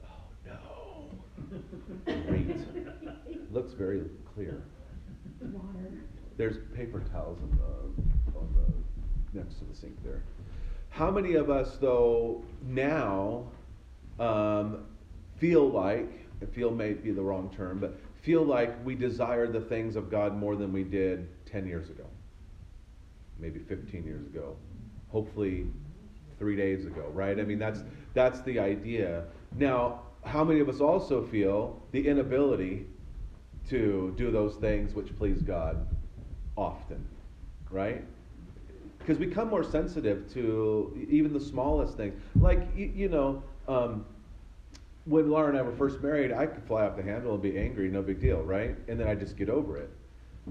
oh 0.04 0.10
no, 0.46 1.12
great, 2.28 2.58
looks 3.52 3.74
very 3.74 4.04
clear. 4.34 4.64
There's 6.38 6.58
paper 6.76 7.02
towels 7.12 7.40
on 7.42 7.58
the, 7.58 8.40
on 8.40 8.56
the, 8.56 9.40
next 9.40 9.60
to 9.60 9.66
the 9.66 9.76
sink 9.76 10.02
there. 10.04 10.24
How 10.90 11.10
many 11.12 11.34
of 11.36 11.50
us, 11.50 11.78
though, 11.78 12.44
now 12.66 13.46
um, 14.20 14.86
feel 15.38 15.70
like, 15.70 16.10
feel 16.52 16.72
may 16.72 16.94
be 16.94 17.12
the 17.12 17.22
wrong 17.22 17.52
term, 17.56 17.80
but 17.80 17.98
feel 18.22 18.44
like 18.44 18.74
we 18.86 18.96
desire 18.96 19.48
the 19.48 19.62
things 19.62 19.96
of 19.96 20.10
God 20.10 20.36
more 20.36 20.56
than 20.56 20.72
we 20.72 20.84
did 20.84 21.28
10 21.46 21.68
years 21.68 21.90
ago, 21.90 22.06
maybe 23.40 23.60
15 23.60 24.06
years 24.06 24.26
ago, 24.26 24.56
hopefully 25.10 25.68
three 26.40 26.56
days 26.56 26.86
ago, 26.86 27.10
right? 27.14 27.40
I 27.40 27.44
mean, 27.44 27.60
that's, 27.60 27.82
that's 28.14 28.42
the 28.42 28.60
idea. 28.60 29.26
Now, 29.58 30.02
how 30.26 30.44
many 30.44 30.60
of 30.60 30.70
us 30.70 30.80
also 30.80 31.26
feel 31.26 31.82
the 31.92 32.08
inability 32.08 32.86
to 33.70 34.14
do 34.18 34.32
those 34.32 34.56
things 34.56 34.94
which 34.94 35.16
please 35.18 35.42
God 35.42 35.88
often, 36.56 37.04
right? 37.70 38.04
Because 39.00 39.18
we 39.18 39.26
become 39.26 39.50
more 39.50 39.64
sensitive 39.64 40.32
to 40.34 41.08
even 41.10 41.34
the 41.34 41.40
smallest 41.40 41.98
things. 41.98 42.14
Like, 42.40 42.68
you, 42.76 42.92
you 42.96 43.10
know, 43.10 43.44
um, 43.68 44.06
when 45.06 45.30
Laura 45.30 45.50
and 45.50 45.58
I 45.58 45.62
were 45.62 45.76
first 45.76 46.02
married, 46.02 46.32
I 46.32 46.46
could 46.46 46.64
fly 46.64 46.86
off 46.86 46.96
the 46.96 47.04
handle 47.04 47.34
and 47.34 47.42
be 47.44 47.58
angry, 47.58 47.90
no 47.90 48.02
big 48.02 48.22
deal, 48.22 48.42
right? 48.42 48.76
And 48.88 49.00
then 49.00 49.08
I 49.08 49.16
just 49.16 49.38
get 49.38 49.50
over 49.50 49.78
it. 49.78 49.90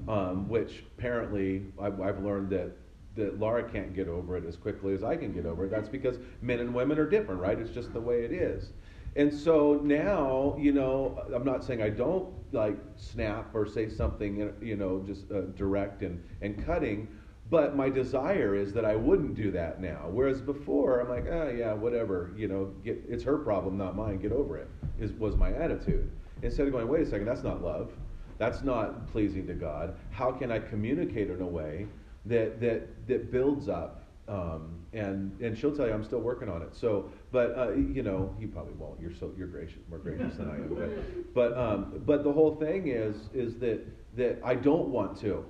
Um, 0.08 0.48
which 0.48 0.84
apparently 0.96 1.66
I've, 1.78 2.00
I've 2.00 2.24
learned 2.24 2.48
that 2.48 2.72
that 3.16 3.38
Laura 3.38 3.62
can't 3.62 3.94
get 3.94 4.08
over 4.08 4.36
it 4.36 4.44
as 4.46 4.56
quickly 4.56 4.94
as 4.94 5.04
I 5.04 5.16
can 5.16 5.32
get 5.32 5.44
over 5.44 5.66
it. 5.66 5.70
That's 5.70 5.88
because 5.88 6.16
men 6.40 6.60
and 6.60 6.74
women 6.74 6.98
are 6.98 7.08
different, 7.08 7.40
right? 7.40 7.58
It's 7.58 7.70
just 7.70 7.92
the 7.92 8.00
way 8.00 8.22
it 8.24 8.32
is. 8.32 8.70
And 9.16 9.32
so 9.32 9.80
now, 9.82 10.56
you 10.58 10.72
know, 10.72 11.22
I'm 11.34 11.44
not 11.44 11.64
saying 11.64 11.82
I 11.82 11.90
don't 11.90 12.32
like 12.52 12.78
snap 12.96 13.54
or 13.54 13.66
say 13.66 13.88
something, 13.88 14.52
you 14.60 14.76
know, 14.76 15.02
just 15.06 15.30
uh, 15.30 15.42
direct 15.54 16.02
and, 16.02 16.22
and 16.40 16.64
cutting, 16.64 17.08
but 17.50 17.76
my 17.76 17.90
desire 17.90 18.54
is 18.54 18.72
that 18.72 18.86
I 18.86 18.96
wouldn't 18.96 19.34
do 19.34 19.50
that 19.50 19.80
now. 19.80 20.08
Whereas 20.10 20.40
before, 20.40 21.00
I'm 21.00 21.10
like, 21.10 21.26
ah, 21.30 21.48
yeah, 21.48 21.74
whatever, 21.74 22.32
you 22.34 22.48
know, 22.48 22.72
get, 22.82 23.02
it's 23.06 23.24
her 23.24 23.36
problem, 23.36 23.76
not 23.76 23.94
mine. 23.94 24.18
Get 24.18 24.32
over 24.32 24.56
it. 24.56 24.68
Is 24.98 25.12
was 25.12 25.36
my 25.36 25.52
attitude. 25.52 26.10
Instead 26.42 26.66
of 26.66 26.72
going, 26.72 26.88
wait 26.88 27.02
a 27.02 27.06
second, 27.06 27.26
that's 27.26 27.42
not 27.42 27.62
love. 27.62 27.92
That's 28.38 28.62
not 28.62 29.06
pleasing 29.12 29.46
to 29.46 29.54
God. 29.54 29.96
How 30.10 30.32
can 30.32 30.50
I 30.50 30.58
communicate 30.58 31.28
in 31.28 31.42
a 31.42 31.46
way 31.46 31.86
that 32.24 32.60
that 32.60 33.06
that 33.06 33.30
builds 33.30 33.68
up? 33.68 34.04
Um, 34.28 34.81
and 34.92 35.38
and 35.40 35.56
she'll 35.56 35.74
tell 35.74 35.86
you 35.86 35.92
I'm 35.92 36.04
still 36.04 36.20
working 36.20 36.48
on 36.48 36.62
it. 36.62 36.74
So, 36.74 37.10
but 37.30 37.56
uh, 37.56 37.72
you 37.72 38.02
know, 38.02 38.34
you 38.38 38.48
probably 38.48 38.74
won't. 38.74 39.00
You're 39.00 39.14
so 39.14 39.32
you're 39.36 39.46
gracious, 39.48 39.80
more 39.88 39.98
gracious 39.98 40.36
than 40.36 40.50
I 40.50 40.56
am. 40.56 40.74
But 40.74 41.34
but 41.34 41.58
um, 41.58 42.02
but 42.04 42.24
the 42.24 42.32
whole 42.32 42.56
thing 42.56 42.88
is 42.88 43.16
is 43.32 43.56
that 43.60 43.86
that 44.16 44.38
I 44.44 44.54
don't 44.54 44.88
want 44.88 45.18
to. 45.20 45.44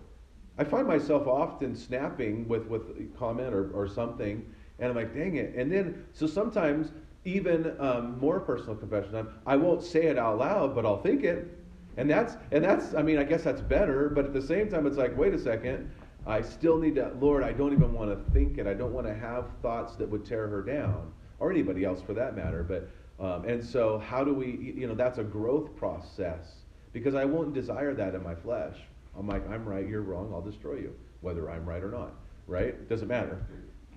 I 0.58 0.64
find 0.64 0.86
myself 0.86 1.26
often 1.26 1.74
snapping 1.74 2.46
with, 2.46 2.66
with 2.66 2.82
a 2.90 3.18
comment 3.18 3.54
or, 3.54 3.70
or 3.70 3.88
something, 3.88 4.44
and 4.78 4.90
I'm 4.90 4.94
like, 4.96 5.14
dang 5.14 5.36
it. 5.36 5.54
And 5.54 5.72
then, 5.72 6.04
so 6.12 6.26
sometimes, 6.26 6.92
even 7.24 7.74
um, 7.80 8.18
more 8.18 8.40
personal 8.40 8.74
confession, 8.74 9.14
I'm, 9.14 9.28
I 9.46 9.56
won't 9.56 9.82
say 9.82 10.06
it 10.06 10.18
out 10.18 10.38
loud, 10.38 10.74
but 10.74 10.84
I'll 10.84 11.00
think 11.00 11.24
it. 11.24 11.58
And 11.96 12.10
that's, 12.10 12.36
and 12.50 12.64
that's, 12.64 12.94
I 12.94 13.02
mean, 13.02 13.18
I 13.18 13.24
guess 13.24 13.42
that's 13.42 13.60
better, 13.60 14.08
but 14.08 14.24
at 14.26 14.32
the 14.32 14.42
same 14.42 14.68
time, 14.68 14.86
it's 14.86 14.96
like, 14.96 15.16
wait 15.16 15.34
a 15.34 15.38
second, 15.38 15.90
I 16.26 16.40
still 16.40 16.78
need 16.78 16.94
to, 16.96 17.12
Lord, 17.20 17.42
I 17.42 17.52
don't 17.52 17.72
even 17.72 17.92
want 17.92 18.10
to 18.10 18.32
think 18.32 18.58
it. 18.58 18.66
I 18.66 18.74
don't 18.74 18.92
want 18.92 19.06
to 19.06 19.14
have 19.14 19.46
thoughts 19.60 19.96
that 19.96 20.08
would 20.08 20.24
tear 20.24 20.46
her 20.48 20.62
down, 20.62 21.12
or 21.40 21.50
anybody 21.50 21.84
else 21.84 22.00
for 22.00 22.14
that 22.14 22.36
matter. 22.36 22.62
But, 22.62 22.88
um, 23.24 23.44
and 23.48 23.64
so, 23.64 23.98
how 23.98 24.22
do 24.22 24.32
we, 24.32 24.74
you 24.76 24.86
know, 24.86 24.94
that's 24.94 25.18
a 25.18 25.24
growth 25.24 25.74
process, 25.76 26.54
because 26.92 27.14
I 27.14 27.24
won't 27.24 27.54
desire 27.54 27.94
that 27.94 28.14
in 28.14 28.22
my 28.22 28.34
flesh. 28.34 28.76
I'm 29.18 29.26
like, 29.26 29.48
I'm 29.50 29.64
right, 29.64 29.86
you're 29.86 30.02
wrong, 30.02 30.30
I'll 30.32 30.40
destroy 30.40 30.76
you, 30.76 30.94
whether 31.20 31.50
I'm 31.50 31.66
right 31.66 31.82
or 31.82 31.90
not, 31.90 32.14
right? 32.46 32.88
Doesn't 32.88 33.08
matter. 33.08 33.44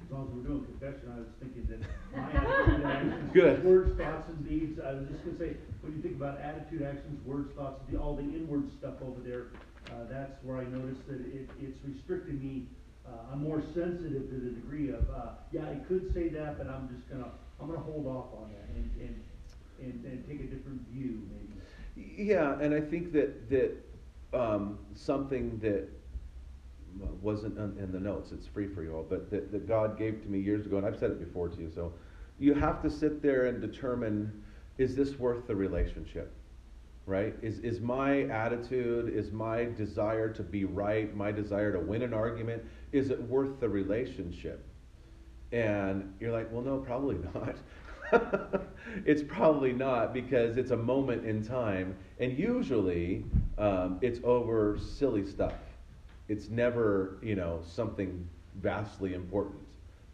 As 0.04 0.12
long 0.12 0.28
as 0.28 0.34
we're 0.36 0.44
doing 0.44 0.66
confession, 0.66 1.12
I 1.16 1.20
was 1.20 1.28
thinking 1.40 1.66
that 1.70 1.82
my 2.16 2.32
attitude, 2.32 2.86
actions, 2.86 3.32
Good. 3.34 3.64
words, 3.64 3.98
thoughts, 3.98 4.30
and 4.30 4.48
deeds. 4.48 4.80
I 4.80 4.94
was 4.94 5.08
just 5.10 5.24
gonna 5.26 5.38
say, 5.38 5.58
when 5.82 5.96
you 5.96 6.02
think 6.02 6.16
about 6.16 6.40
attitude, 6.40 6.84
actions, 6.84 7.26
words, 7.26 7.52
thoughts, 7.56 7.82
the, 7.90 7.98
all 7.98 8.16
the 8.16 8.22
inward 8.24 8.70
stuff 8.78 8.96
over 9.02 9.20
there, 9.22 9.48
uh, 9.92 10.06
that's 10.10 10.44
where 10.44 10.58
I 10.58 10.66
noticed 10.66 11.08
that 11.08 11.22
it, 11.22 11.50
it's 11.62 11.80
restricting 11.84 12.40
me. 12.40 12.68
Uh, 13.08 13.32
I'm 13.32 13.44
more 13.44 13.62
sensitive 13.74 14.30
to 14.30 14.36
the 14.36 14.50
degree 14.52 14.90
of, 14.90 15.08
uh, 15.10 15.34
yeah, 15.52 15.70
I 15.70 15.76
could 15.88 16.14
say 16.14 16.30
that, 16.30 16.58
but 16.58 16.68
I'm 16.68 16.90
just 16.90 17.08
gonna, 17.10 17.30
I'm 17.62 17.68
gonna 17.68 17.80
hold 17.80 18.08
off 18.08 18.34
on 18.34 18.50
that 18.50 18.68
and, 18.76 18.92
and, 19.00 19.24
and, 19.80 20.06
and 20.06 20.28
take 20.28 20.40
a 20.40 20.50
different 20.52 20.82
view, 20.90 21.22
maybe. 21.32 21.54
Yeah, 22.18 22.60
and 22.60 22.74
I 22.74 22.82
think 22.82 23.14
that 23.14 23.50
that 23.50 23.78
um, 24.34 24.80
something 24.96 25.60
that 25.60 25.88
wasn't 27.22 27.58
in 27.58 27.92
the 27.92 28.00
notes, 28.00 28.32
it's 28.32 28.48
free 28.48 28.68
for 28.68 28.84
you 28.84 28.96
all, 28.96 29.06
but 29.08 29.30
that, 29.30 29.52
that 29.52 29.68
God 29.68 29.98
gave 29.98 30.22
to 30.24 30.28
me 30.30 30.40
years 30.40 30.66
ago, 30.66 30.78
and 30.78 30.86
I've 30.86 30.98
said 30.98 31.12
it 31.12 31.20
before 31.20 31.50
to 31.50 31.62
you, 31.62 31.72
so 31.74 31.94
you 32.40 32.54
have 32.54 32.82
to 32.82 32.90
sit 32.90 33.22
there 33.22 33.46
and 33.46 33.62
determine 33.62 34.44
is 34.78 34.96
this 34.96 35.18
worth 35.18 35.48
the 35.48 35.56
relationship? 35.56 36.34
Right? 37.06 37.36
Is, 37.44 37.60
is 37.60 37.82
my 37.82 38.24
attitude, 38.24 39.14
is 39.14 39.32
my 39.32 39.66
desire 39.66 40.30
to 40.30 40.42
be 40.42 40.66
right, 40.66 41.16
my 41.16 41.32
desire 41.32 41.72
to 41.72 41.80
win 41.80 42.02
an 42.02 42.14
argument, 42.14 42.64
is 42.92 43.12
it 43.12 43.22
worth 43.22 43.60
the 43.60 43.70
relationship? 43.70 44.66
And 45.52 46.14
you're 46.20 46.32
like, 46.32 46.52
well, 46.52 46.64
no, 46.64 46.78
probably 46.78 47.18
not. 47.34 47.58
it's 49.06 49.24
probably 49.24 49.74
not 49.74 50.14
because 50.14 50.58
it's 50.58 50.72
a 50.72 50.78
moment 50.78 51.26
in 51.26 51.44
time, 51.44 51.96
and 52.20 52.38
usually 52.38 53.26
um, 53.58 54.00
it's 54.02 54.20
over 54.24 54.78
silly 54.78 55.26
stuff. 55.26 55.54
It's 56.28 56.50
never, 56.50 57.18
you 57.22 57.36
know, 57.36 57.62
something 57.66 58.28
vastly 58.62 59.14
important. 59.14 59.62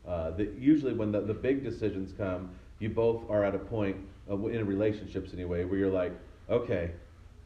Uh, 0.08 0.32
that 0.32 0.54
usually 0.58 0.94
when 0.94 1.12
the, 1.12 1.22
the 1.22 1.34
big 1.34 1.64
decisions 1.64 2.14
come, 2.18 2.50
you 2.80 2.90
both 2.90 3.30
are 3.30 3.44
at 3.44 3.54
a 3.54 3.60
point 3.60 3.98
uh, 4.30 4.36
in 4.48 4.66
relationships 4.66 5.32
anyway 5.34 5.64
where 5.64 5.78
you're 5.78 5.92
like, 5.92 6.14
okay, 6.50 6.92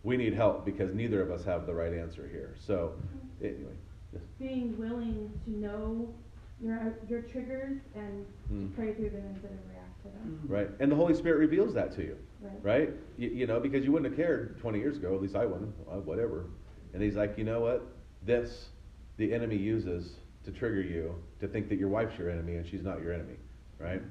we 0.04 0.18
need 0.18 0.34
help 0.34 0.66
because 0.66 0.93
neither 0.93 1.22
of 1.22 1.32
us 1.32 1.43
have 1.46 1.66
the 1.66 1.74
right 1.74 1.93
answer 1.93 2.28
here. 2.32 2.56
So, 2.60 2.93
anyway. 3.41 3.74
Yes. 4.14 4.22
Being 4.39 4.78
willing 4.78 5.32
to 5.46 5.52
know 5.52 6.14
your 6.62 6.93
your 7.10 7.22
triggers 7.24 7.78
and 7.96 8.26
Mm. 8.52 8.70
to 8.70 8.76
pray 8.76 8.93
through 8.93 9.10
them 9.10 9.26
instead 9.34 9.52
of 9.52 9.58
react 9.70 10.02
to 10.04 10.08
them. 10.10 10.39
Right. 10.48 10.70
And 10.80 10.91
the 10.91 10.96
Holy 10.96 11.14
Spirit 11.16 11.39
reveals 11.39 11.74
that 11.74 11.91
to 11.93 12.04
you. 12.04 12.18
Right. 12.41 12.60
Right? 12.62 12.93
You, 13.18 13.30
you 13.30 13.48
know, 13.48 13.60
because 13.60 13.84
you 13.84 13.91
wouldn't 13.91 14.12
have 14.12 14.18
cared 14.24 14.60
20 14.60 14.78
years 14.80 14.98
ago, 14.98 15.16
at 15.16 15.22
least 15.22 15.36
I 15.36 15.46
wouldn't, 15.46 15.74
uh, 15.91 15.96
whatever. 15.98 16.46
And 16.93 17.02
he's 17.02 17.16
like, 17.16 17.38
you 17.38 17.43
know 17.43 17.60
what? 17.62 17.86
This, 18.24 18.70
the 19.18 19.34
enemy 19.34 19.58
uses 19.58 20.18
to 20.46 20.52
trigger 20.52 20.82
you 20.82 21.16
to 21.39 21.48
think 21.48 21.68
that 21.70 21.78
your 21.80 21.89
wife's 21.89 22.18
your 22.20 22.30
enemy 22.30 22.56
and 22.56 22.66
she's 22.68 22.84
not 22.84 23.02
your 23.02 23.12
enemy. 23.14 23.36
Right? 23.80 24.02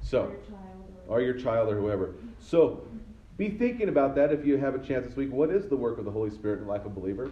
So, 0.00 0.22
Or 0.22 0.30
your 0.32 0.40
child 0.42 0.92
or. 1.08 1.16
or 1.18 1.20
your 1.20 1.34
child 1.34 1.68
or 1.72 1.78
whoever. 1.80 2.14
So, 2.40 2.82
be 3.36 3.50
thinking 3.50 3.88
about 3.88 4.14
that 4.16 4.32
if 4.32 4.44
you 4.44 4.56
have 4.58 4.74
a 4.74 4.78
chance 4.78 5.06
this 5.06 5.16
week. 5.16 5.32
What 5.32 5.50
is 5.50 5.68
the 5.68 5.76
work 5.76 5.98
of 5.98 6.04
the 6.04 6.10
Holy 6.10 6.30
Spirit 6.30 6.60
in 6.60 6.66
the 6.66 6.70
life 6.70 6.84
of 6.84 6.92
a 6.92 7.00
believer? 7.00 7.30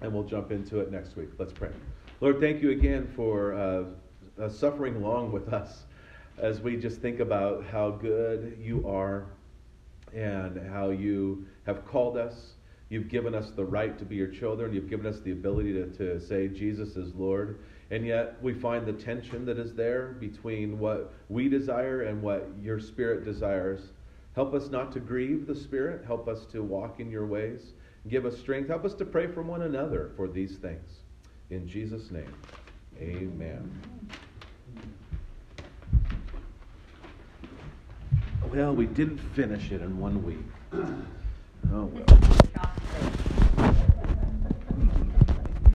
And 0.00 0.12
we'll 0.12 0.24
jump 0.24 0.50
into 0.50 0.80
it 0.80 0.90
next 0.90 1.16
week. 1.16 1.28
Let's 1.38 1.52
pray. 1.52 1.70
Lord, 2.20 2.40
thank 2.40 2.62
you 2.62 2.70
again 2.70 3.10
for 3.14 3.54
uh, 3.54 3.84
uh, 4.42 4.48
suffering 4.48 5.02
long 5.02 5.30
with 5.30 5.52
us 5.52 5.84
as 6.38 6.60
we 6.60 6.76
just 6.76 7.00
think 7.00 7.20
about 7.20 7.64
how 7.64 7.90
good 7.90 8.58
you 8.60 8.86
are 8.88 9.26
and 10.14 10.68
how 10.70 10.90
you 10.90 11.46
have 11.66 11.86
called 11.86 12.16
us. 12.16 12.54
You've 12.88 13.08
given 13.08 13.34
us 13.34 13.50
the 13.52 13.64
right 13.64 13.96
to 13.98 14.04
be 14.04 14.16
your 14.16 14.28
children. 14.28 14.72
You've 14.72 14.90
given 14.90 15.06
us 15.06 15.20
the 15.20 15.30
ability 15.30 15.74
to, 15.74 15.86
to 15.90 16.20
say 16.20 16.48
Jesus 16.48 16.96
is 16.96 17.14
Lord. 17.14 17.60
And 17.92 18.04
yet 18.04 18.36
we 18.42 18.52
find 18.52 18.86
the 18.86 18.92
tension 18.92 19.44
that 19.46 19.58
is 19.58 19.74
there 19.74 20.16
between 20.18 20.78
what 20.78 21.12
we 21.28 21.48
desire 21.48 22.02
and 22.02 22.20
what 22.20 22.48
your 22.60 22.80
Spirit 22.80 23.24
desires. 23.24 23.90
Help 24.34 24.54
us 24.54 24.70
not 24.70 24.92
to 24.92 25.00
grieve 25.00 25.46
the 25.46 25.54
Spirit. 25.54 26.04
Help 26.06 26.28
us 26.28 26.46
to 26.46 26.62
walk 26.62 27.00
in 27.00 27.10
your 27.10 27.26
ways. 27.26 27.72
Give 28.08 28.24
us 28.24 28.38
strength. 28.38 28.68
Help 28.68 28.84
us 28.84 28.94
to 28.94 29.04
pray 29.04 29.26
for 29.26 29.42
one 29.42 29.62
another 29.62 30.12
for 30.16 30.28
these 30.28 30.56
things. 30.56 31.00
In 31.50 31.66
Jesus' 31.66 32.10
name, 32.10 32.32
amen. 32.98 33.70
Well, 38.52 38.74
we 38.74 38.86
didn't 38.86 39.18
finish 39.18 39.70
it 39.72 39.82
in 39.82 39.98
one 39.98 40.24
week. 40.24 40.38
Oh 41.72 41.84
well. 41.84 43.20